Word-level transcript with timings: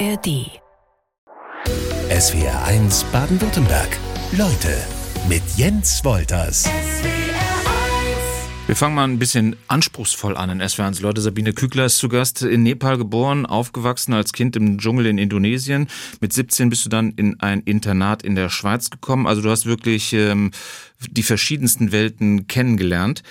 ARD. 0.00 0.50
SWR 2.10 2.64
1 2.64 3.04
Baden-Württemberg. 3.12 3.96
Leute 4.36 4.76
mit 5.28 5.42
Jens 5.56 6.04
Wolters. 6.04 6.68
Wir 8.66 8.74
fangen 8.74 8.96
mal 8.96 9.04
ein 9.04 9.20
bisschen 9.20 9.54
anspruchsvoll 9.68 10.36
an 10.36 10.50
in 10.50 10.68
SWR 10.68 10.86
1. 10.86 11.00
Leute, 11.00 11.20
Sabine 11.20 11.52
Kügler 11.52 11.84
ist 11.84 11.98
zu 11.98 12.08
Gast, 12.08 12.42
in 12.42 12.64
Nepal 12.64 12.98
geboren, 12.98 13.46
aufgewachsen 13.46 14.14
als 14.14 14.32
Kind 14.32 14.56
im 14.56 14.78
Dschungel 14.78 15.06
in 15.06 15.18
Indonesien. 15.18 15.86
Mit 16.20 16.32
17 16.32 16.70
bist 16.70 16.84
du 16.84 16.88
dann 16.88 17.12
in 17.12 17.38
ein 17.40 17.60
Internat 17.60 18.24
in 18.24 18.34
der 18.34 18.48
Schweiz 18.48 18.90
gekommen. 18.90 19.28
Also 19.28 19.42
du 19.42 19.50
hast 19.50 19.64
wirklich 19.64 20.12
ähm, 20.12 20.50
die 21.08 21.22
verschiedensten 21.22 21.92
Welten 21.92 22.48
kennengelernt. 22.48 23.22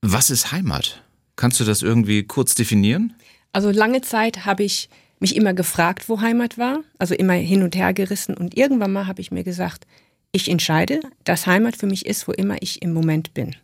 Was 0.00 0.30
ist 0.30 0.52
Heimat? 0.52 1.02
Kannst 1.34 1.58
du 1.58 1.64
das 1.64 1.82
irgendwie 1.82 2.22
kurz 2.22 2.54
definieren? 2.54 3.14
Also 3.52 3.70
lange 3.70 4.00
Zeit 4.02 4.46
habe 4.46 4.62
ich 4.62 4.88
mich 5.24 5.36
immer 5.36 5.54
gefragt, 5.54 6.10
wo 6.10 6.20
Heimat 6.20 6.58
war, 6.58 6.80
also 6.98 7.14
immer 7.14 7.32
hin 7.32 7.62
und 7.62 7.74
her 7.74 7.94
gerissen 7.94 8.36
und 8.36 8.58
irgendwann 8.58 8.92
mal 8.92 9.06
habe 9.06 9.22
ich 9.22 9.30
mir 9.30 9.42
gesagt, 9.42 9.86
ich 10.32 10.50
entscheide, 10.50 11.00
dass 11.24 11.46
Heimat 11.46 11.76
für 11.76 11.86
mich 11.86 12.04
ist, 12.04 12.28
wo 12.28 12.32
immer 12.32 12.56
ich 12.60 12.82
im 12.82 12.92
Moment 12.92 13.32
bin. 13.32 13.56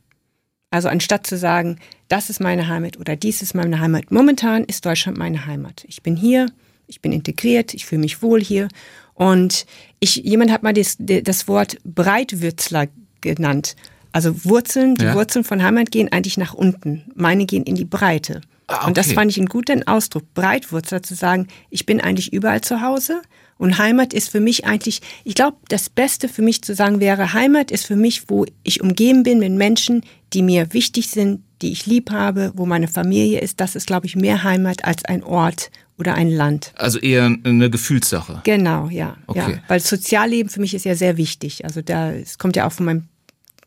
Also 0.71 0.89
anstatt 0.89 1.27
zu 1.27 1.37
sagen, 1.37 1.79
das 2.09 2.31
ist 2.31 2.41
meine 2.41 2.67
Heimat 2.69 2.97
oder 2.97 3.15
dies 3.15 3.43
ist 3.43 3.55
meine 3.55 3.79
Heimat, 3.79 4.11
momentan 4.11 4.65
ist 4.65 4.87
Deutschland 4.87 5.19
meine 5.19 5.45
Heimat. 5.45 5.85
Ich 5.87 6.03
bin 6.03 6.17
hier, 6.17 6.47
ich 6.87 7.03
bin 7.03 7.13
integriert, 7.13 7.75
ich 7.75 7.85
fühle 7.85 8.01
mich 8.01 8.23
wohl 8.23 8.41
hier 8.43 8.69
und 9.13 9.67
ich, 9.99 10.17
jemand 10.17 10.51
hat 10.51 10.63
mal 10.63 10.73
das, 10.73 10.97
das 10.99 11.47
Wort 11.47 11.77
Breitwürzler 11.85 12.87
genannt. 13.21 13.77
Also 14.13 14.47
Wurzeln, 14.47 14.95
die 14.95 15.05
Ja. 15.05 15.15
Wurzeln 15.15 15.45
von 15.45 15.63
Heimat 15.63 15.91
gehen 15.91 16.11
eigentlich 16.11 16.39
nach 16.39 16.55
unten. 16.55 17.05
Meine 17.15 17.45
gehen 17.45 17.65
in 17.65 17.75
die 17.75 17.85
Breite. 17.85 18.41
Ah, 18.71 18.87
Und 18.87 18.97
das 18.97 19.07
okay. 19.07 19.15
fand 19.17 19.31
ich 19.31 19.39
einen 19.39 19.49
guten 19.49 19.87
Ausdruck, 19.87 20.33
Breitwurzler 20.33 21.03
zu 21.03 21.15
sagen, 21.15 21.49
ich 21.71 21.87
bin 21.87 22.01
eigentlich 22.01 22.33
überall 22.33 22.61
zu 22.61 22.81
Hause. 22.81 23.21
Und 23.59 23.79
Heimat 23.79 24.15
ist 24.15 24.31
für 24.31 24.41
mich 24.41 24.65
eigentlich, 24.65 25.03
ich 25.25 25.35
glaube, 25.35 25.57
das 25.69 25.91
Beste 25.91 26.29
für 26.29 26.41
mich 26.41 26.63
zu 26.63 26.75
sagen 26.75 27.01
wäre, 27.01 27.35
Heimat 27.35 27.71
ist 27.71 27.85
für 27.85 27.97
mich, 27.97 28.31
wo 28.31 28.47
ich 28.63 28.81
umgeben 28.81 29.23
bin 29.23 29.39
mit 29.41 29.53
Menschen, 29.53 30.03
die 30.33 30.43
mir 30.43 30.73
wichtig 30.73 31.11
sind, 31.11 31.43
die 31.61 31.73
ich 31.73 31.85
lieb 31.85 32.11
habe, 32.11 32.53
wo 32.55 32.65
meine 32.65 32.89
Familie 32.89 33.41
ist. 33.41 33.61
Das 33.61 33.75
ist, 33.75 33.87
glaube 33.87 34.07
ich, 34.07 34.17
mehr 34.17 34.45
Heimat 34.45 34.85
als 34.85 35.05
ein 35.05 35.23
Ort 35.23 35.71
oder 35.99 36.15
ein 36.15 36.31
Land. 36.31 36.73
Also 36.77 36.99
eher 36.99 37.25
eine 37.25 37.69
Gefühlssache. 37.69 38.41
Genau, 38.45 38.89
ja. 38.89 39.17
Okay. 39.27 39.39
ja. 39.39 39.63
Weil 39.69 39.81
Sozialleben 39.81 40.49
für 40.49 40.61
mich 40.61 40.73
ist 40.73 40.85
ja 40.85 40.95
sehr 40.95 41.17
wichtig. 41.19 41.65
Also 41.65 41.83
da, 41.83 42.13
es 42.13 42.39
kommt 42.39 42.57
ja 42.57 42.67
auch 42.67 42.73
von 42.73 42.87
meinem 42.87 43.09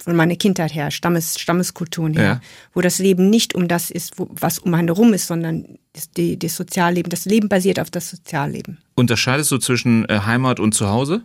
von 0.04 0.16
meiner 0.16 0.36
Kindheit 0.36 0.74
her, 0.76 0.92
Stammes, 0.92 1.40
Stammeskulturen 1.40 2.14
her, 2.14 2.24
Ja. 2.24 2.42
wo 2.74 2.82
das 2.82 3.00
Leben 3.00 3.30
nicht 3.30 3.56
um 3.56 3.68
das 3.68 3.90
ist, 3.90 4.20
wo, 4.20 4.28
was 4.32 4.60
um 4.60 4.74
einen 4.74 4.90
herum 4.90 5.14
ist, 5.14 5.28
sondern 5.28 5.78
das, 5.94 6.12
die, 6.12 6.38
das 6.38 6.56
Sozialleben. 6.56 7.10
Das 7.10 7.26
Leben 7.26 7.48
basiert 7.50 7.80
auf 7.80 7.90
das 7.90 8.10
Sozialleben. 8.10 8.80
Unterscheidest 8.96 9.50
du 9.52 9.58
zwischen 9.58 10.08
äh, 10.10 10.20
Heimat 10.26 10.60
und 10.60 10.74
Zuhause? 10.74 11.22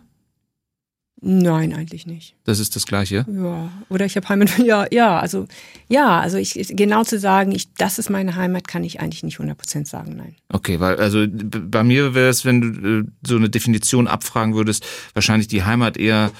Nein, 1.21 1.73
eigentlich 1.73 2.05
nicht. 2.07 2.35
Das 2.45 2.59
ist 2.59 2.77
das 2.77 2.85
Gleiche. 2.85 3.25
Ja, 3.29 3.69
oder 3.89 4.05
ich 4.05 4.15
habe 4.15 4.29
Heimat. 4.29 4.57
Ja, 4.65 4.85
ja, 4.89 5.19
also 5.19 5.47
ja, 5.89 6.17
also 6.21 6.37
ich 6.37 6.53
genau 6.75 7.03
zu 7.03 7.19
sagen, 7.19 7.51
ich, 7.51 7.73
das 7.73 7.99
ist 7.99 8.09
meine 8.09 8.35
Heimat, 8.37 8.69
kann 8.69 8.85
ich 8.85 9.01
eigentlich 9.01 9.23
nicht 9.23 9.37
100% 9.37 9.85
sagen, 9.85 10.15
nein. 10.15 10.35
Okay, 10.47 10.79
weil 10.79 10.95
also 10.95 11.25
bei 11.29 11.83
mir 11.83 12.13
wäre 12.15 12.29
es, 12.29 12.45
wenn 12.45 12.61
du 12.61 12.99
äh, 12.99 13.03
so 13.27 13.35
eine 13.35 13.49
Definition 13.49 14.07
abfragen 14.07 14.55
würdest, 14.55 14.85
wahrscheinlich 15.13 15.49
die 15.49 15.63
Heimat 15.63 15.97
eher 15.97 16.31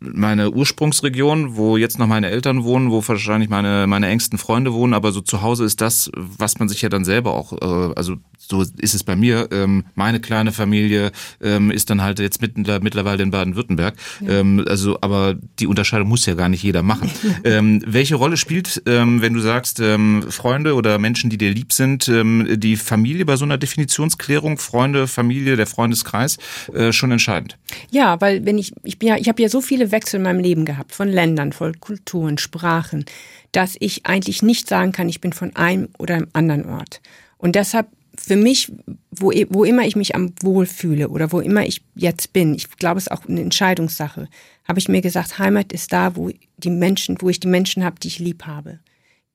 meine 0.00 0.50
Ursprungsregion, 0.50 1.56
wo 1.56 1.76
jetzt 1.76 1.98
noch 1.98 2.06
meine 2.06 2.30
Eltern 2.30 2.64
wohnen, 2.64 2.90
wo 2.90 3.06
wahrscheinlich 3.06 3.50
meine 3.50 3.86
meine 3.86 4.08
engsten 4.08 4.38
Freunde 4.38 4.72
wohnen, 4.72 4.94
aber 4.94 5.12
so 5.12 5.20
zu 5.20 5.42
Hause 5.42 5.64
ist 5.64 5.80
das, 5.80 6.10
was 6.14 6.58
man 6.58 6.68
sich 6.68 6.82
ja 6.82 6.88
dann 6.88 7.04
selber 7.04 7.34
auch, 7.34 7.52
äh, 7.52 7.94
also 7.94 8.16
so 8.38 8.62
ist 8.62 8.94
es 8.94 9.04
bei 9.04 9.16
mir. 9.16 9.48
Ähm, 9.50 9.84
meine 9.94 10.20
kleine 10.20 10.52
Familie 10.52 11.10
ähm, 11.42 11.70
ist 11.70 11.90
dann 11.90 12.02
halt 12.02 12.18
jetzt 12.18 12.40
mittler- 12.40 12.80
mittlerweile 12.80 13.22
in 13.22 13.30
Baden-Württemberg. 13.30 13.94
Ähm, 14.26 14.64
also, 14.68 14.98
aber 15.00 15.34
die 15.58 15.66
Unterscheidung 15.66 16.08
muss 16.08 16.26
ja 16.26 16.34
gar 16.34 16.48
nicht 16.48 16.62
jeder 16.62 16.82
machen. 16.82 17.10
ähm, 17.44 17.82
welche 17.86 18.14
Rolle 18.14 18.36
spielt, 18.36 18.82
ähm, 18.86 19.20
wenn 19.20 19.34
du 19.34 19.40
sagst, 19.40 19.80
ähm, 19.80 20.24
Freunde 20.28 20.74
oder 20.74 20.98
Menschen, 20.98 21.30
die 21.30 21.38
dir 21.38 21.50
lieb 21.50 21.72
sind, 21.72 22.08
ähm, 22.08 22.46
die 22.56 22.76
Familie 22.76 23.24
bei 23.24 23.36
so 23.36 23.44
einer 23.44 23.58
Definitionsklärung, 23.58 24.58
Freunde, 24.58 25.06
Familie, 25.06 25.56
der 25.56 25.66
Freundeskreis, 25.66 26.38
äh, 26.72 26.92
schon 26.92 27.10
entscheidend? 27.10 27.58
Ja, 27.90 28.20
weil 28.20 28.44
wenn 28.44 28.58
ich, 28.58 28.72
ich 28.82 28.98
bin 28.98 29.08
ja, 29.08 29.16
ich 29.16 29.28
habe 29.28 29.42
ja 29.42 29.48
so 29.48 29.60
viele 29.66 29.92
Wechsel 29.92 30.16
in 30.16 30.22
meinem 30.22 30.40
Leben 30.40 30.64
gehabt, 30.64 30.92
von 30.92 31.08
Ländern, 31.08 31.52
von 31.52 31.78
Kulturen, 31.80 32.38
Sprachen, 32.38 33.04
dass 33.52 33.76
ich 33.78 34.06
eigentlich 34.06 34.42
nicht 34.42 34.68
sagen 34.68 34.92
kann, 34.92 35.08
ich 35.08 35.20
bin 35.20 35.32
von 35.32 35.54
einem 35.56 35.88
oder 35.98 36.14
einem 36.14 36.28
anderen 36.32 36.66
Ort. 36.66 37.00
Und 37.38 37.54
deshalb 37.54 37.88
für 38.18 38.36
mich, 38.36 38.72
wo, 39.10 39.32
wo 39.50 39.64
immer 39.64 39.86
ich 39.86 39.96
mich 39.96 40.14
am 40.14 40.32
wohl 40.40 40.66
fühle 40.66 41.08
oder 41.08 41.32
wo 41.32 41.40
immer 41.40 41.66
ich 41.66 41.82
jetzt 41.94 42.32
bin, 42.32 42.54
ich 42.54 42.70
glaube, 42.70 42.98
es 42.98 43.08
ist 43.08 43.12
auch 43.12 43.26
eine 43.26 43.42
Entscheidungssache, 43.42 44.28
habe 44.66 44.78
ich 44.78 44.88
mir 44.88 45.02
gesagt, 45.02 45.38
Heimat 45.38 45.72
ist 45.72 45.92
da, 45.92 46.16
wo 46.16 46.30
die 46.56 46.70
Menschen, 46.70 47.20
wo 47.20 47.28
ich 47.28 47.40
die 47.40 47.48
Menschen 47.48 47.84
habe, 47.84 48.00
die 48.00 48.08
ich 48.08 48.18
lieb 48.18 48.46
habe 48.46 48.80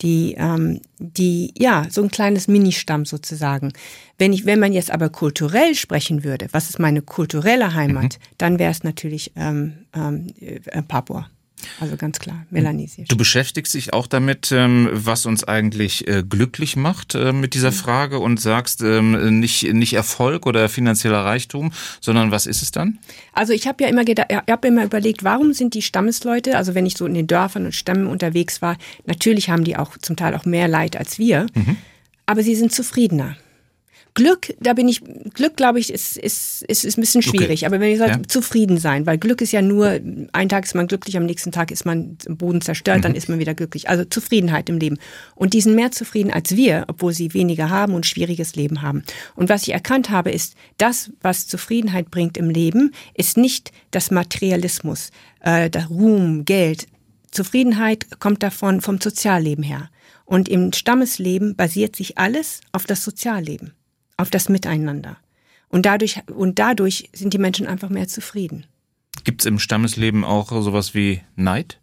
die, 0.02 0.36
ähm, 0.38 0.82
die, 1.00 1.54
ja, 1.58 1.88
so 1.90 2.02
ein 2.02 2.10
kleines 2.10 2.48
Ministamm 2.48 3.06
sozusagen. 3.06 3.74
Wenn 4.18 4.34
ich, 4.34 4.46
wenn 4.46 4.60
man 4.60 4.74
jetzt 4.74 4.92
aber 4.92 5.10
kulturell 5.10 5.76
sprechen 5.76 6.24
würde, 6.24 6.48
was 6.52 6.70
ist 6.70 6.80
meine 6.80 7.02
kulturelle 7.02 7.74
Heimat, 7.74 8.20
dann 8.38 8.60
wäre 8.60 8.72
es 8.72 8.84
natürlich 8.84 9.32
ähm, 9.36 9.86
ähm, 9.94 10.28
äh, 10.40 10.82
Papua. 10.82 11.30
Also 11.80 11.98
ganz 11.98 12.20
klar, 12.20 12.46
melanesisch. 12.50 13.08
Du 13.08 13.18
beschäftigst 13.18 13.74
dich 13.74 13.94
auch 13.94 14.08
damit, 14.08 14.52
ähm, 14.52 14.90
was 14.92 15.26
uns 15.26 15.44
eigentlich 15.44 16.08
äh, 16.08 16.24
glücklich 16.28 16.76
macht 16.76 17.16
äh, 17.16 17.34
mit 17.34 17.54
dieser 17.54 17.72
Frage 17.72 18.20
und 18.20 18.40
sagst 18.40 18.82
ähm, 18.82 19.40
nicht, 19.40 19.72
nicht 19.74 19.94
Erfolg 19.94 20.46
oder 20.46 20.70
finanzieller 20.70 21.24
Reichtum, 21.26 21.72
sondern 22.00 22.32
was 22.32 22.46
ist 22.46 22.62
es 22.62 22.72
dann? 22.72 23.00
Also 23.34 23.54
ich 23.54 23.68
habe 23.68 23.84
ja 23.84 23.90
immer 23.90 24.06
gedacht, 24.06 24.28
ich 24.30 24.52
habe 24.52 24.68
immer 24.68 24.84
überlegt, 24.84 25.24
warum 25.24 25.54
sind 25.54 25.74
die 25.74 25.82
Stammesleute, 25.82 26.58
also 26.58 26.76
wenn 26.76 26.86
ich 26.86 26.98
so 26.98 27.06
in 27.06 27.14
den 27.14 27.28
Dörfern 27.28 27.66
und 27.66 27.76
Stämmen 27.76 28.08
unterwegs 28.08 28.62
war, 28.62 28.78
natürlich 29.06 29.50
haben 29.50 29.64
die 29.64 29.78
auch 29.78 29.98
zum 29.98 30.16
Teil 30.16 30.36
auch 30.36 30.46
mehr 30.46 30.68
Leid 30.68 30.96
als 30.96 31.20
wir, 31.20 31.48
aber 32.26 32.44
sie 32.44 32.56
sind 32.56 32.74
zufriedener. 32.74 33.36
Glück, 34.14 34.54
da 34.60 34.74
bin 34.74 34.90
ich, 34.90 35.02
Glück 35.34 35.56
glaube 35.56 35.80
ich, 35.80 35.92
ist, 35.92 36.18
ist, 36.18 36.64
ist, 36.64 36.84
ist 36.84 36.98
ein 36.98 37.02
bisschen 37.02 37.22
schwierig. 37.22 37.62
Okay. 37.62 37.66
Aber 37.66 37.80
wenn 37.80 37.92
ich 37.92 37.98
sage, 37.98 38.12
Ja. 38.12 38.24
zufrieden 38.28 38.78
sein, 38.78 39.06
weil 39.06 39.18
Glück 39.18 39.42
ist 39.42 39.54
ja 39.54 39.62
nur, 39.62 39.88
einen 40.34 40.50
Tag 40.50 40.66
ist 40.66 40.76
man 40.76 40.88
glücklich, 40.88 41.16
am 41.16 41.26
nächsten 41.26 41.52
Tag 41.52 41.72
ist 41.72 41.86
man 41.86 42.18
im 42.26 42.38
Boden 42.38 42.60
zerstört, 42.62 43.06
dann 43.06 43.16
ist 43.16 43.30
man 43.30 43.40
wieder 43.40 43.54
glücklich. 43.54 43.88
Also 43.90 44.04
Zufriedenheit 44.04 44.68
im 44.70 44.78
Leben. 44.80 44.98
Und 45.36 45.54
die 45.54 45.62
sind 45.62 45.76
mehr 45.76 45.92
zufrieden 45.92 46.32
als 46.32 46.56
wir, 46.56 46.86
obwohl 46.88 47.14
sie 47.14 47.34
weniger 47.34 47.70
haben 47.70 47.94
und 47.94 48.06
schwieriges 48.06 48.56
Leben 48.56 48.82
haben. 48.82 49.04
Und 49.36 49.48
was 49.50 49.64
ich 49.64 49.74
erkannt 49.74 50.10
habe, 50.10 50.32
ist, 50.32 50.56
das, 50.78 51.12
was 51.22 51.48
Zufriedenheit 51.48 52.12
bringt 52.12 52.38
im 52.38 52.50
Leben, 52.50 52.94
ist 53.14 53.38
nicht 53.38 53.72
das 53.92 54.12
Materialismus, 54.12 55.12
äh, 55.40 55.70
der 55.70 55.86
Ruhm, 55.88 56.44
Geld. 56.44 56.88
Zufriedenheit 57.32 58.20
kommt 58.20 58.44
davon 58.44 58.82
vom 58.82 59.00
Sozialleben 59.00 59.64
her. 59.64 59.90
Und 60.26 60.50
im 60.50 60.74
Stammesleben 60.74 61.56
basiert 61.56 61.96
sich 61.96 62.18
alles 62.18 62.62
auf 62.72 62.86
das 62.86 63.04
Sozialleben, 63.04 63.74
auf 64.22 64.30
das 64.30 64.50
Miteinander. 64.50 65.18
Und 65.70 65.86
dadurch, 65.86 66.22
und 66.28 66.60
dadurch 66.60 67.10
sind 67.14 67.34
die 67.34 67.38
Menschen 67.38 67.68
einfach 67.68 67.90
mehr 67.90 68.08
zufrieden. 68.08 68.66
Gibt 69.24 69.42
es 69.42 69.46
im 69.46 69.60
Stammesleben 69.60 70.24
auch 70.24 70.50
sowas 70.50 70.94
wie 70.94 71.22
Neid? 71.36 71.80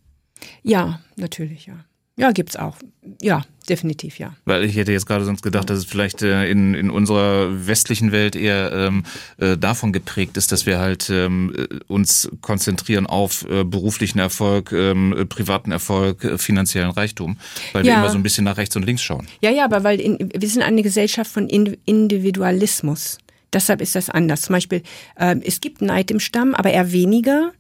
Ja, 0.62 1.00
natürlich, 1.16 1.66
ja. 1.66 1.84
Ja, 2.19 2.33
gibt's 2.33 2.56
auch. 2.56 2.77
Ja, 3.23 3.43
definitiv, 3.69 4.19
ja. 4.19 4.34
Weil 4.45 4.65
ich 4.65 4.77
hätte 4.77 4.91
jetzt 4.93 5.06
gerade 5.06 5.25
sonst 5.25 5.41
gedacht, 5.43 5.71
dass 5.71 5.79
es 5.79 5.84
vielleicht 5.84 6.21
äh, 6.23 6.51
in, 6.51 6.75
in 6.75 6.91
unserer 6.91 7.67
westlichen 7.67 8.11
Welt 8.12 8.34
eher 8.37 8.73
ähm, 8.73 9.05
äh, 9.39 9.56
davon 9.56 9.93
geprägt 9.93 10.37
ist, 10.37 10.51
dass 10.53 10.67
wir 10.67 10.78
halt 10.81 11.09
ähm, 11.11 11.55
äh, 11.57 11.67
uns 11.87 12.28
konzentrieren 12.41 13.07
auf 13.07 13.47
äh, 13.49 13.62
beruflichen 13.65 14.19
Erfolg, 14.19 14.73
ähm, 14.73 15.15
äh, 15.17 15.25
privaten 15.25 15.71
Erfolg, 15.71 16.25
äh, 16.25 16.39
finanziellen 16.39 16.91
Reichtum, 16.91 17.39
weil 17.73 17.84
wir 17.84 17.93
Ja. 17.93 18.01
immer 18.01 18.11
so 18.11 18.19
ein 18.19 18.23
bisschen 18.25 18.45
nach 18.45 18.57
rechts 18.57 18.75
und 18.75 18.84
links 18.84 19.03
schauen. 19.03 19.27
Ja, 19.41 19.51
ja, 19.51 19.65
aber 19.65 19.84
weil 19.84 20.01
in, 20.01 20.19
wir 20.34 20.49
sind 20.49 20.62
eine 20.62 20.83
Gesellschaft 20.83 21.31
von 21.31 21.49
Indi- 21.49 21.78
Individualismus. 21.87 23.19
Deshalb 23.53 23.81
ist 23.81 23.95
das 23.95 24.10
anders. 24.10 24.42
Zum 24.42 24.54
Beispiel, 24.54 24.83
äh, 25.16 25.37
es 25.45 25.60
gibt 25.60 25.81
Neid 25.83 26.10
im 26.10 26.21
Stamm, 26.21 26.54
aber 26.54 26.71
eher 26.72 26.92
weniger, 26.92 27.53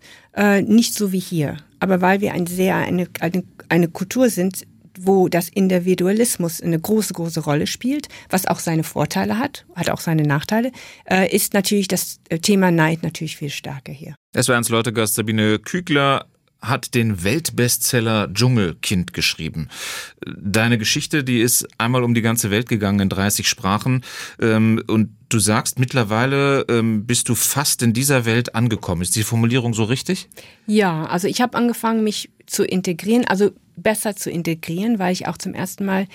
nicht 0.66 0.94
so 0.94 1.10
wie 1.10 1.18
hier. 1.18 1.56
Aber 1.80 2.00
weil 2.00 2.20
wir 2.20 2.32
ein 2.32 2.46
sehr 2.46 2.76
eine, 2.76 3.08
eine, 3.20 3.44
eine 3.68 3.88
Kultur 3.88 4.30
sind, 4.30 4.66
wo 5.00 5.28
das 5.28 5.48
Individualismus 5.48 6.60
eine 6.60 6.78
große, 6.78 7.14
große 7.14 7.40
Rolle 7.40 7.66
spielt, 7.66 8.08
was 8.30 8.46
auch 8.46 8.58
seine 8.58 8.82
Vorteile 8.82 9.38
hat, 9.38 9.64
hat 9.74 9.90
auch 9.90 10.00
seine 10.00 10.24
Nachteile, 10.24 10.72
äh, 11.08 11.34
ist 11.34 11.54
natürlich 11.54 11.88
das 11.88 12.20
äh, 12.28 12.38
Thema 12.38 12.70
Neid 12.70 13.02
natürlich 13.02 13.36
viel 13.36 13.50
stärker 13.50 13.92
hier. 13.92 14.16
Es 14.34 14.48
war 14.48 14.56
eins 14.56 14.68
Leute 14.68 14.92
Sabine 15.06 15.58
Kügler 15.58 16.26
hat 16.60 16.94
den 16.94 17.22
Weltbestseller 17.22 18.32
Dschungelkind 18.32 19.12
geschrieben. 19.12 19.68
Deine 20.26 20.78
Geschichte, 20.78 21.22
die 21.22 21.40
ist 21.40 21.68
einmal 21.78 22.02
um 22.02 22.14
die 22.14 22.22
ganze 22.22 22.50
Welt 22.50 22.68
gegangen 22.68 23.00
in 23.00 23.08
30 23.08 23.48
Sprachen. 23.48 24.02
Ähm, 24.40 24.82
und 24.88 25.10
du 25.28 25.38
sagst, 25.38 25.78
mittlerweile 25.78 26.64
ähm, 26.68 27.06
bist 27.06 27.28
du 27.28 27.34
fast 27.34 27.82
in 27.82 27.92
dieser 27.92 28.24
Welt 28.24 28.54
angekommen. 28.54 29.02
Ist 29.02 29.16
die 29.16 29.22
Formulierung 29.22 29.72
so 29.74 29.84
richtig? 29.84 30.28
Ja, 30.66 31.06
also 31.06 31.28
ich 31.28 31.40
habe 31.40 31.56
angefangen, 31.56 32.02
mich 32.02 32.30
zu 32.46 32.64
integrieren, 32.64 33.24
also 33.24 33.52
besser 33.76 34.16
zu 34.16 34.30
integrieren, 34.30 34.98
weil 34.98 35.12
ich 35.12 35.26
auch 35.28 35.38
zum 35.38 35.54
ersten 35.54 35.84
Mal 35.84 36.06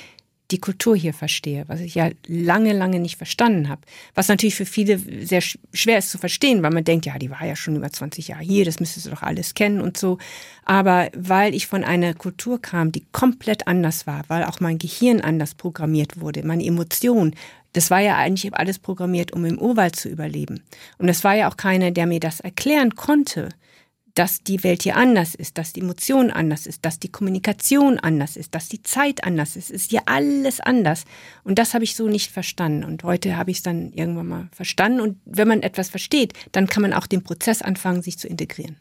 die 0.54 0.60
Kultur 0.60 0.96
hier 0.96 1.16
verstehe, 1.16 1.66
was 1.68 1.80
ich 1.80 1.96
ja 1.96 2.12
lange, 2.28 2.74
lange 2.74 3.00
nicht 3.00 3.18
verstanden 3.18 3.70
habe. 3.70 3.82
Was 4.14 4.28
natürlich 4.28 4.54
für 4.54 4.68
viele 4.68 5.00
sehr 5.00 5.42
schwer 5.42 5.98
ist 5.98 6.12
zu 6.12 6.20
verstehen, 6.20 6.62
weil 6.62 6.72
man 6.72 6.84
denkt, 6.84 7.08
ja, 7.08 7.18
die 7.18 7.32
war 7.32 7.44
ja 7.44 7.56
schon 7.56 7.76
über 7.76 7.92
20 7.92 8.28
Jahre 8.28 8.44
hier, 8.44 8.64
das 8.64 8.80
müsstest 8.80 9.08
du 9.08 9.10
doch 9.10 9.24
alles 9.24 9.56
kennen 9.56 9.82
und 9.82 9.98
so. 9.98 10.20
Aber 10.64 11.10
weil 11.16 11.56
ich 11.56 11.66
von 11.66 11.84
einer 11.84 12.14
Kultur 12.14 12.62
kam, 12.62 12.92
die 12.92 13.04
komplett 13.12 13.68
anders 13.68 14.06
war, 14.06 14.24
weil 14.28 14.44
auch 14.44 14.60
mein 14.60 14.78
Gehirn 14.78 15.22
anders 15.22 15.56
programmiert 15.56 16.22
wurde, 16.22 16.46
meine 16.46 16.64
Emotionen, 16.64 17.36
das 17.74 17.90
war 17.90 18.00
ja 18.00 18.16
eigentlich 18.18 18.54
alles 18.54 18.78
programmiert, 18.78 19.34
um 19.34 19.46
im 19.46 19.58
Urwald 19.58 19.96
zu 19.96 20.08
überleben. 20.08 20.62
Und 21.00 21.10
es 21.10 21.24
war 21.24 21.34
ja 21.34 21.50
auch 21.50 21.58
keiner, 21.58 21.90
der 21.90 22.06
mir 22.06 22.20
das 22.20 22.40
erklären 22.40 22.96
konnte 22.96 23.50
dass 24.16 24.44
die 24.44 24.64
Welt 24.64 24.84
hier 24.84 24.96
anders 24.96 25.34
ist, 25.36 25.58
dass 25.58 25.74
die 25.74 25.82
Emotion 25.82 26.30
anders 26.30 26.68
ist, 26.68 26.86
dass 26.86 27.00
die 27.00 27.12
Kommunikation 27.12 28.00
anders 28.00 28.38
ist, 28.38 28.54
dass 28.54 28.70
die 28.70 28.84
Zeit 28.84 29.24
anders 29.24 29.56
ist. 29.56 29.72
Ist 29.72 29.90
hier 29.90 30.04
alles 30.06 30.60
anders. 30.60 31.06
Und 31.44 31.58
das 31.58 31.74
habe 31.74 31.84
ich 31.84 31.96
so 31.96 32.08
nicht 32.08 32.32
verstanden. 32.32 32.84
Und 32.84 33.04
heute 33.04 33.38
habe 33.38 33.52
ich 33.52 33.58
es 33.58 33.64
dann 33.64 33.92
irgendwann 33.94 34.28
mal 34.28 34.50
verstanden. 34.52 35.00
Und 35.00 35.18
wenn 35.26 35.48
man 35.48 35.64
etwas 35.64 35.90
versteht, 35.90 36.34
dann 36.52 36.68
kann 36.68 36.84
man 36.84 36.94
auch 36.94 37.08
den 37.08 37.24
Prozess 37.24 37.62
anfangen, 37.62 38.02
sich 38.02 38.20
zu 38.20 38.28
integrieren 38.28 38.78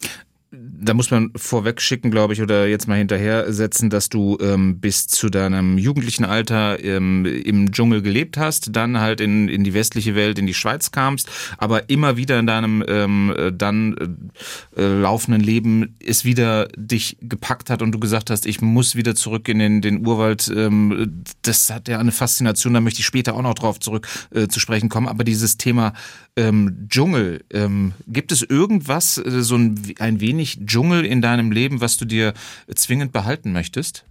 da 0.55 0.93
muss 0.93 1.11
man 1.11 1.31
vorweg 1.35 1.81
schicken, 1.81 2.11
glaube 2.11 2.35
ich, 2.35 2.43
oder 2.43 2.67
jetzt 2.67 2.87
mal 2.87 2.99
hinterher 2.99 3.51
setzen, 3.53 3.89
dass 3.89 4.11
du 4.11 4.37
ähm, 4.41 4.81
bis 4.81 5.07
zu 5.07 5.31
deinem 5.31 5.79
jugendlichen 5.79 6.27
Alter 6.27 6.83
ähm, 6.85 7.25
im 7.25 7.73
Dschungel 7.73 8.03
gelebt 8.03 8.37
hast, 8.37 8.77
dann 8.77 9.01
halt 9.01 9.23
in, 9.23 9.49
in 9.49 9.65
die 9.65 9.73
westliche 9.73 10.15
Welt, 10.15 10.39
in 10.39 10.47
die 10.47 10.53
Schweiz 10.53 10.91
kamst, 10.91 11.31
aber 11.57 11.89
immer 11.89 12.19
wieder 12.19 12.39
in 12.39 12.47
deinem 12.47 12.85
ähm, 12.87 13.35
äh, 13.35 13.51
dann 13.51 14.31
äh, 14.77 14.83
laufenden 14.83 15.43
Leben 15.43 15.97
es 16.05 16.27
wieder 16.27 16.69
dich 16.77 17.17
gepackt 17.23 17.71
hat 17.71 17.81
und 17.81 17.93
du 17.93 17.99
gesagt 17.99 18.29
hast, 18.29 18.45
ich 18.45 18.61
muss 18.61 18.95
wieder 18.95 19.15
zurück 19.15 19.49
in 19.49 19.59
den, 19.59 19.81
den 19.81 20.07
Urwald. 20.07 20.53
Ähm, 20.55 21.23
das 21.41 21.71
hat 21.71 21.89
ja 21.89 21.99
eine 21.99 22.13
Faszination, 22.13 22.75
da 22.75 22.83
möchte 22.83 23.01
ich 23.01 23.07
später 23.07 23.35
auch 23.35 23.43
noch 23.43 23.55
drauf 23.55 23.81
zurück 23.81 24.07
äh, 24.35 24.49
zu 24.49 24.61
sprechen 24.61 24.91
kommen. 24.91 25.09
Aber 25.09 25.25
dieses 25.25 25.57
Thema 25.57 25.95
ähm, 26.37 26.87
Dschungel, 26.89 27.45
ähm, 27.51 27.93
gibt 28.07 28.33
es 28.33 28.43
irgendwas, 28.43 29.19
äh, 29.19 29.43
so 29.43 29.57
ein, 29.57 29.95
ein 29.99 30.21
wenig 30.21 30.59
Dschungel 30.65 31.05
in 31.05 31.21
deinem 31.21 31.53
Leben, 31.53 31.81
was 31.81 31.97
du 31.97 32.05
dir 32.05 32.33
zwingend 32.75 33.13
behalten 33.13 33.53
möchtest? 33.53 34.05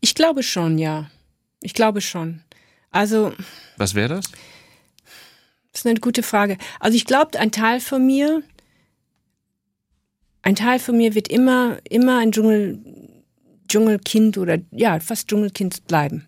Ich 0.00 0.14
glaube 0.14 0.42
schon, 0.42 0.78
ja. 0.78 1.10
Ich 1.60 1.74
glaube 1.74 2.00
schon. 2.00 2.40
Also. 2.90 3.32
Was 3.76 3.94
wäre 3.94 4.08
das? 4.08 4.30
Das 5.72 5.82
ist 5.82 5.86
eine 5.86 6.00
gute 6.00 6.22
Frage. 6.22 6.56
Also 6.80 6.96
ich 6.96 7.04
glaube, 7.04 7.38
ein 7.38 7.52
Teil 7.52 7.80
von 7.80 8.04
mir, 8.04 8.42
ein 10.42 10.56
Teil 10.56 10.78
von 10.78 10.96
mir 10.96 11.14
wird 11.14 11.28
immer, 11.28 11.78
immer 11.88 12.18
ein 12.18 12.32
Dschungel, 12.32 12.78
Dschungelkind 13.68 14.38
oder 14.38 14.58
ja, 14.70 14.98
fast 14.98 15.28
Dschungelkind 15.28 15.86
bleiben. 15.86 16.26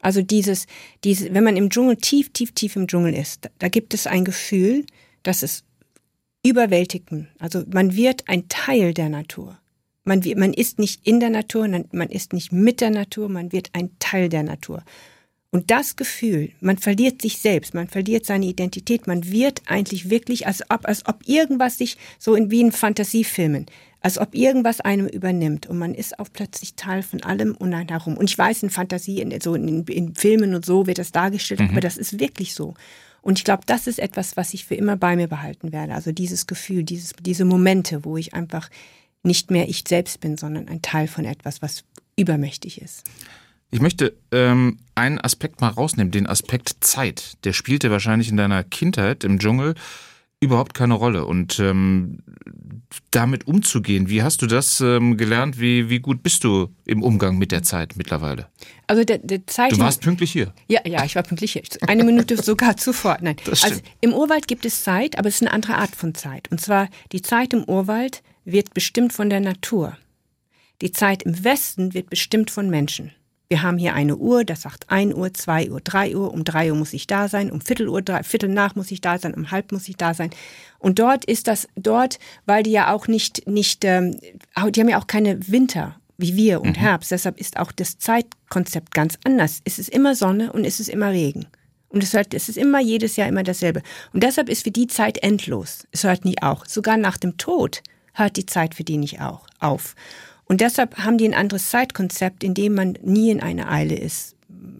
Also 0.00 0.22
dieses, 0.22 0.66
dieses, 1.04 1.32
wenn 1.32 1.44
man 1.44 1.56
im 1.56 1.70
Dschungel 1.70 1.96
tief, 1.96 2.30
tief, 2.32 2.52
tief 2.52 2.76
im 2.76 2.86
Dschungel 2.86 3.14
ist, 3.14 3.50
da, 3.58 3.68
gibt 3.68 3.94
es 3.94 4.06
ein 4.06 4.24
Gefühl, 4.24 4.84
das 5.22 5.42
ist 5.42 5.64
überwältigend. 6.42 7.28
Also 7.38 7.64
man 7.72 7.94
wird 7.96 8.28
ein 8.28 8.48
Teil 8.48 8.94
der 8.94 9.10
Natur. 9.10 9.58
Man, 10.04 10.22
man 10.36 10.54
ist 10.54 10.78
nicht 10.78 11.06
in 11.06 11.20
der 11.20 11.30
Natur, 11.30 11.68
man 11.68 12.08
ist 12.08 12.32
nicht 12.32 12.52
mit 12.52 12.80
der 12.80 12.90
Natur, 12.90 13.28
man 13.28 13.52
wird 13.52 13.70
ein 13.74 13.90
Teil 13.98 14.30
der 14.30 14.42
Natur. 14.42 14.82
Und 15.52 15.70
das 15.70 15.96
Gefühl, 15.96 16.52
man 16.60 16.78
verliert 16.78 17.20
sich 17.20 17.38
selbst, 17.38 17.74
man 17.74 17.88
verliert 17.88 18.24
seine 18.24 18.46
Identität, 18.46 19.08
man 19.08 19.30
wird 19.30 19.62
eigentlich 19.66 20.08
wirklich, 20.08 20.46
als 20.46 20.62
ob, 20.70 20.86
als 20.86 21.06
ob 21.06 21.26
irgendwas 21.26 21.76
sich 21.76 21.96
so 22.18 22.36
in, 22.36 22.52
wie 22.52 22.60
in 22.60 22.70
Fantasiefilmen, 22.70 23.66
als 24.00 24.18
ob 24.18 24.34
irgendwas 24.34 24.80
einem 24.80 25.06
übernimmt 25.06 25.66
und 25.66 25.78
man 25.78 25.94
ist 25.94 26.18
auch 26.18 26.28
plötzlich 26.32 26.74
Teil 26.74 27.02
von 27.02 27.22
allem 27.22 27.54
und 27.54 27.70
dann 27.70 27.88
herum. 27.88 28.16
Und 28.16 28.30
ich 28.30 28.38
weiß, 28.38 28.62
in 28.62 28.70
Fantasie, 28.70 29.20
in, 29.20 29.38
so 29.40 29.54
in, 29.54 29.84
in 29.84 30.14
Filmen 30.14 30.54
und 30.54 30.64
so 30.64 30.86
wird 30.86 30.98
das 30.98 31.12
dargestellt, 31.12 31.60
mhm. 31.60 31.70
aber 31.70 31.80
das 31.80 31.96
ist 31.96 32.18
wirklich 32.18 32.54
so. 32.54 32.74
Und 33.22 33.38
ich 33.38 33.44
glaube, 33.44 33.64
das 33.66 33.86
ist 33.86 33.98
etwas, 33.98 34.36
was 34.36 34.54
ich 34.54 34.64
für 34.64 34.74
immer 34.74 34.96
bei 34.96 35.16
mir 35.16 35.28
behalten 35.28 35.72
werde. 35.72 35.94
Also 35.94 36.12
dieses 36.12 36.46
Gefühl, 36.46 36.84
dieses, 36.84 37.12
diese 37.20 37.44
Momente, 37.44 38.04
wo 38.04 38.16
ich 38.16 38.32
einfach 38.32 38.70
nicht 39.22 39.50
mehr 39.50 39.68
ich 39.68 39.84
selbst 39.86 40.20
bin, 40.20 40.38
sondern 40.38 40.68
ein 40.68 40.80
Teil 40.80 41.06
von 41.06 41.26
etwas, 41.26 41.60
was 41.60 41.84
übermächtig 42.16 42.80
ist. 42.80 43.04
Ich 43.70 43.80
möchte 43.80 44.14
ähm, 44.32 44.78
einen 44.94 45.20
Aspekt 45.20 45.60
mal 45.60 45.68
rausnehmen, 45.68 46.10
den 46.10 46.26
Aspekt 46.26 46.76
Zeit. 46.80 47.36
Der 47.44 47.52
spielte 47.52 47.90
wahrscheinlich 47.90 48.30
in 48.30 48.36
deiner 48.36 48.64
Kindheit 48.64 49.22
im 49.22 49.38
Dschungel 49.38 49.74
überhaupt 50.40 50.74
keine 50.74 50.94
Rolle. 50.94 51.26
Und 51.26 51.60
ähm, 51.60 52.18
damit 53.10 53.46
umzugehen, 53.46 54.08
wie 54.08 54.22
hast 54.22 54.42
du 54.42 54.46
das 54.46 54.80
ähm, 54.80 55.16
gelernt? 55.16 55.60
Wie, 55.60 55.88
wie 55.88 56.00
gut 56.00 56.22
bist 56.22 56.44
du 56.44 56.68
im 56.84 57.02
Umgang 57.02 57.38
mit 57.38 57.52
der 57.52 57.62
Zeit 57.62 57.96
mittlerweile? 57.96 58.48
Also 58.86 59.04
der, 59.04 59.18
der 59.18 59.46
Zeit. 59.46 59.72
Du 59.72 59.78
warst 59.78 60.00
pünktlich 60.00 60.32
hier. 60.32 60.52
Ja, 60.68 60.80
ja, 60.84 61.04
ich 61.04 61.14
war 61.14 61.22
pünktlich 61.22 61.52
hier. 61.52 61.62
Eine 61.86 62.04
Minute 62.04 62.42
sogar 62.42 62.76
zuvor. 62.76 63.18
Nein. 63.20 63.36
Also 63.46 63.80
im 64.00 64.12
Urwald 64.12 64.48
gibt 64.48 64.64
es 64.64 64.82
Zeit, 64.82 65.18
aber 65.18 65.28
es 65.28 65.36
ist 65.36 65.42
eine 65.42 65.52
andere 65.52 65.76
Art 65.76 65.94
von 65.94 66.14
Zeit. 66.14 66.50
Und 66.50 66.60
zwar 66.60 66.88
die 67.12 67.22
Zeit 67.22 67.52
im 67.52 67.64
Urwald 67.64 68.22
wird 68.44 68.74
bestimmt 68.74 69.12
von 69.12 69.30
der 69.30 69.40
Natur. 69.40 69.96
Die 70.82 70.92
Zeit 70.92 71.22
im 71.22 71.44
Westen 71.44 71.94
wird 71.94 72.10
bestimmt 72.10 72.50
von 72.50 72.70
Menschen. 72.70 73.12
Wir 73.50 73.62
haben 73.62 73.78
hier 73.78 73.94
eine 73.94 74.16
Uhr, 74.16 74.44
das 74.44 74.62
sagt 74.62 74.88
1 74.90 75.12
Uhr, 75.12 75.34
2 75.34 75.72
Uhr, 75.72 75.80
3 75.80 76.16
Uhr, 76.16 76.32
um 76.32 76.44
3 76.44 76.70
Uhr 76.70 76.78
muss 76.78 76.92
ich 76.92 77.08
da 77.08 77.26
sein, 77.26 77.50
um 77.50 77.60
Viertel 77.60 77.88
Uhr, 77.88 78.00
drei, 78.00 78.22
Viertel 78.22 78.48
nach 78.48 78.76
muss 78.76 78.92
ich 78.92 79.00
da 79.00 79.18
sein, 79.18 79.34
um 79.34 79.50
halb 79.50 79.72
muss 79.72 79.88
ich 79.88 79.96
da 79.96 80.14
sein. 80.14 80.30
Und 80.78 81.00
dort 81.00 81.24
ist 81.24 81.48
das, 81.48 81.66
dort, 81.74 82.20
weil 82.46 82.62
die 82.62 82.70
ja 82.70 82.94
auch 82.94 83.08
nicht, 83.08 83.48
nicht, 83.48 83.84
ähm, 83.84 84.16
die 84.68 84.80
haben 84.80 84.88
ja 84.88 85.00
auch 85.00 85.08
keine 85.08 85.48
Winter 85.48 85.96
wie 86.16 86.36
wir 86.36 86.60
und 86.60 86.76
mhm. 86.76 86.80
Herbst, 86.80 87.10
deshalb 87.10 87.40
ist 87.40 87.56
auch 87.56 87.72
das 87.72 87.98
Zeitkonzept 87.98 88.94
ganz 88.94 89.18
anders. 89.24 89.62
Es 89.64 89.80
ist 89.80 89.88
immer 89.88 90.14
Sonne 90.14 90.52
und 90.52 90.64
es 90.64 90.78
ist 90.78 90.88
immer 90.88 91.10
Regen. 91.10 91.46
Und 91.88 92.04
es, 92.04 92.12
hört, 92.12 92.34
es 92.34 92.48
ist 92.48 92.58
immer 92.58 92.78
jedes 92.78 93.16
Jahr 93.16 93.26
immer 93.26 93.42
dasselbe. 93.42 93.82
Und 94.12 94.22
deshalb 94.22 94.48
ist 94.48 94.62
für 94.62 94.70
die 94.70 94.86
Zeit 94.86 95.18
endlos. 95.24 95.88
Es 95.90 96.04
hört 96.04 96.24
nie 96.24 96.40
auch. 96.40 96.66
Sogar 96.66 96.96
nach 96.96 97.16
dem 97.16 97.36
Tod 97.36 97.82
hört 98.12 98.36
die 98.36 98.46
Zeit 98.46 98.76
für 98.76 98.84
die 98.84 98.96
nicht 98.96 99.20
auch 99.20 99.46
auf. 99.58 99.96
Und 100.50 100.60
deshalb 100.60 100.98
haben 100.98 101.16
die 101.16 101.26
ein 101.26 101.34
anderes 101.34 101.70
Zeitkonzept, 101.70 102.42
in 102.42 102.54
dem 102.54 102.74
man 102.74 102.98
nie 103.04 103.30
in 103.30 103.40
einer 103.40 103.70
Eile 103.70 103.94
ist. 103.94 104.34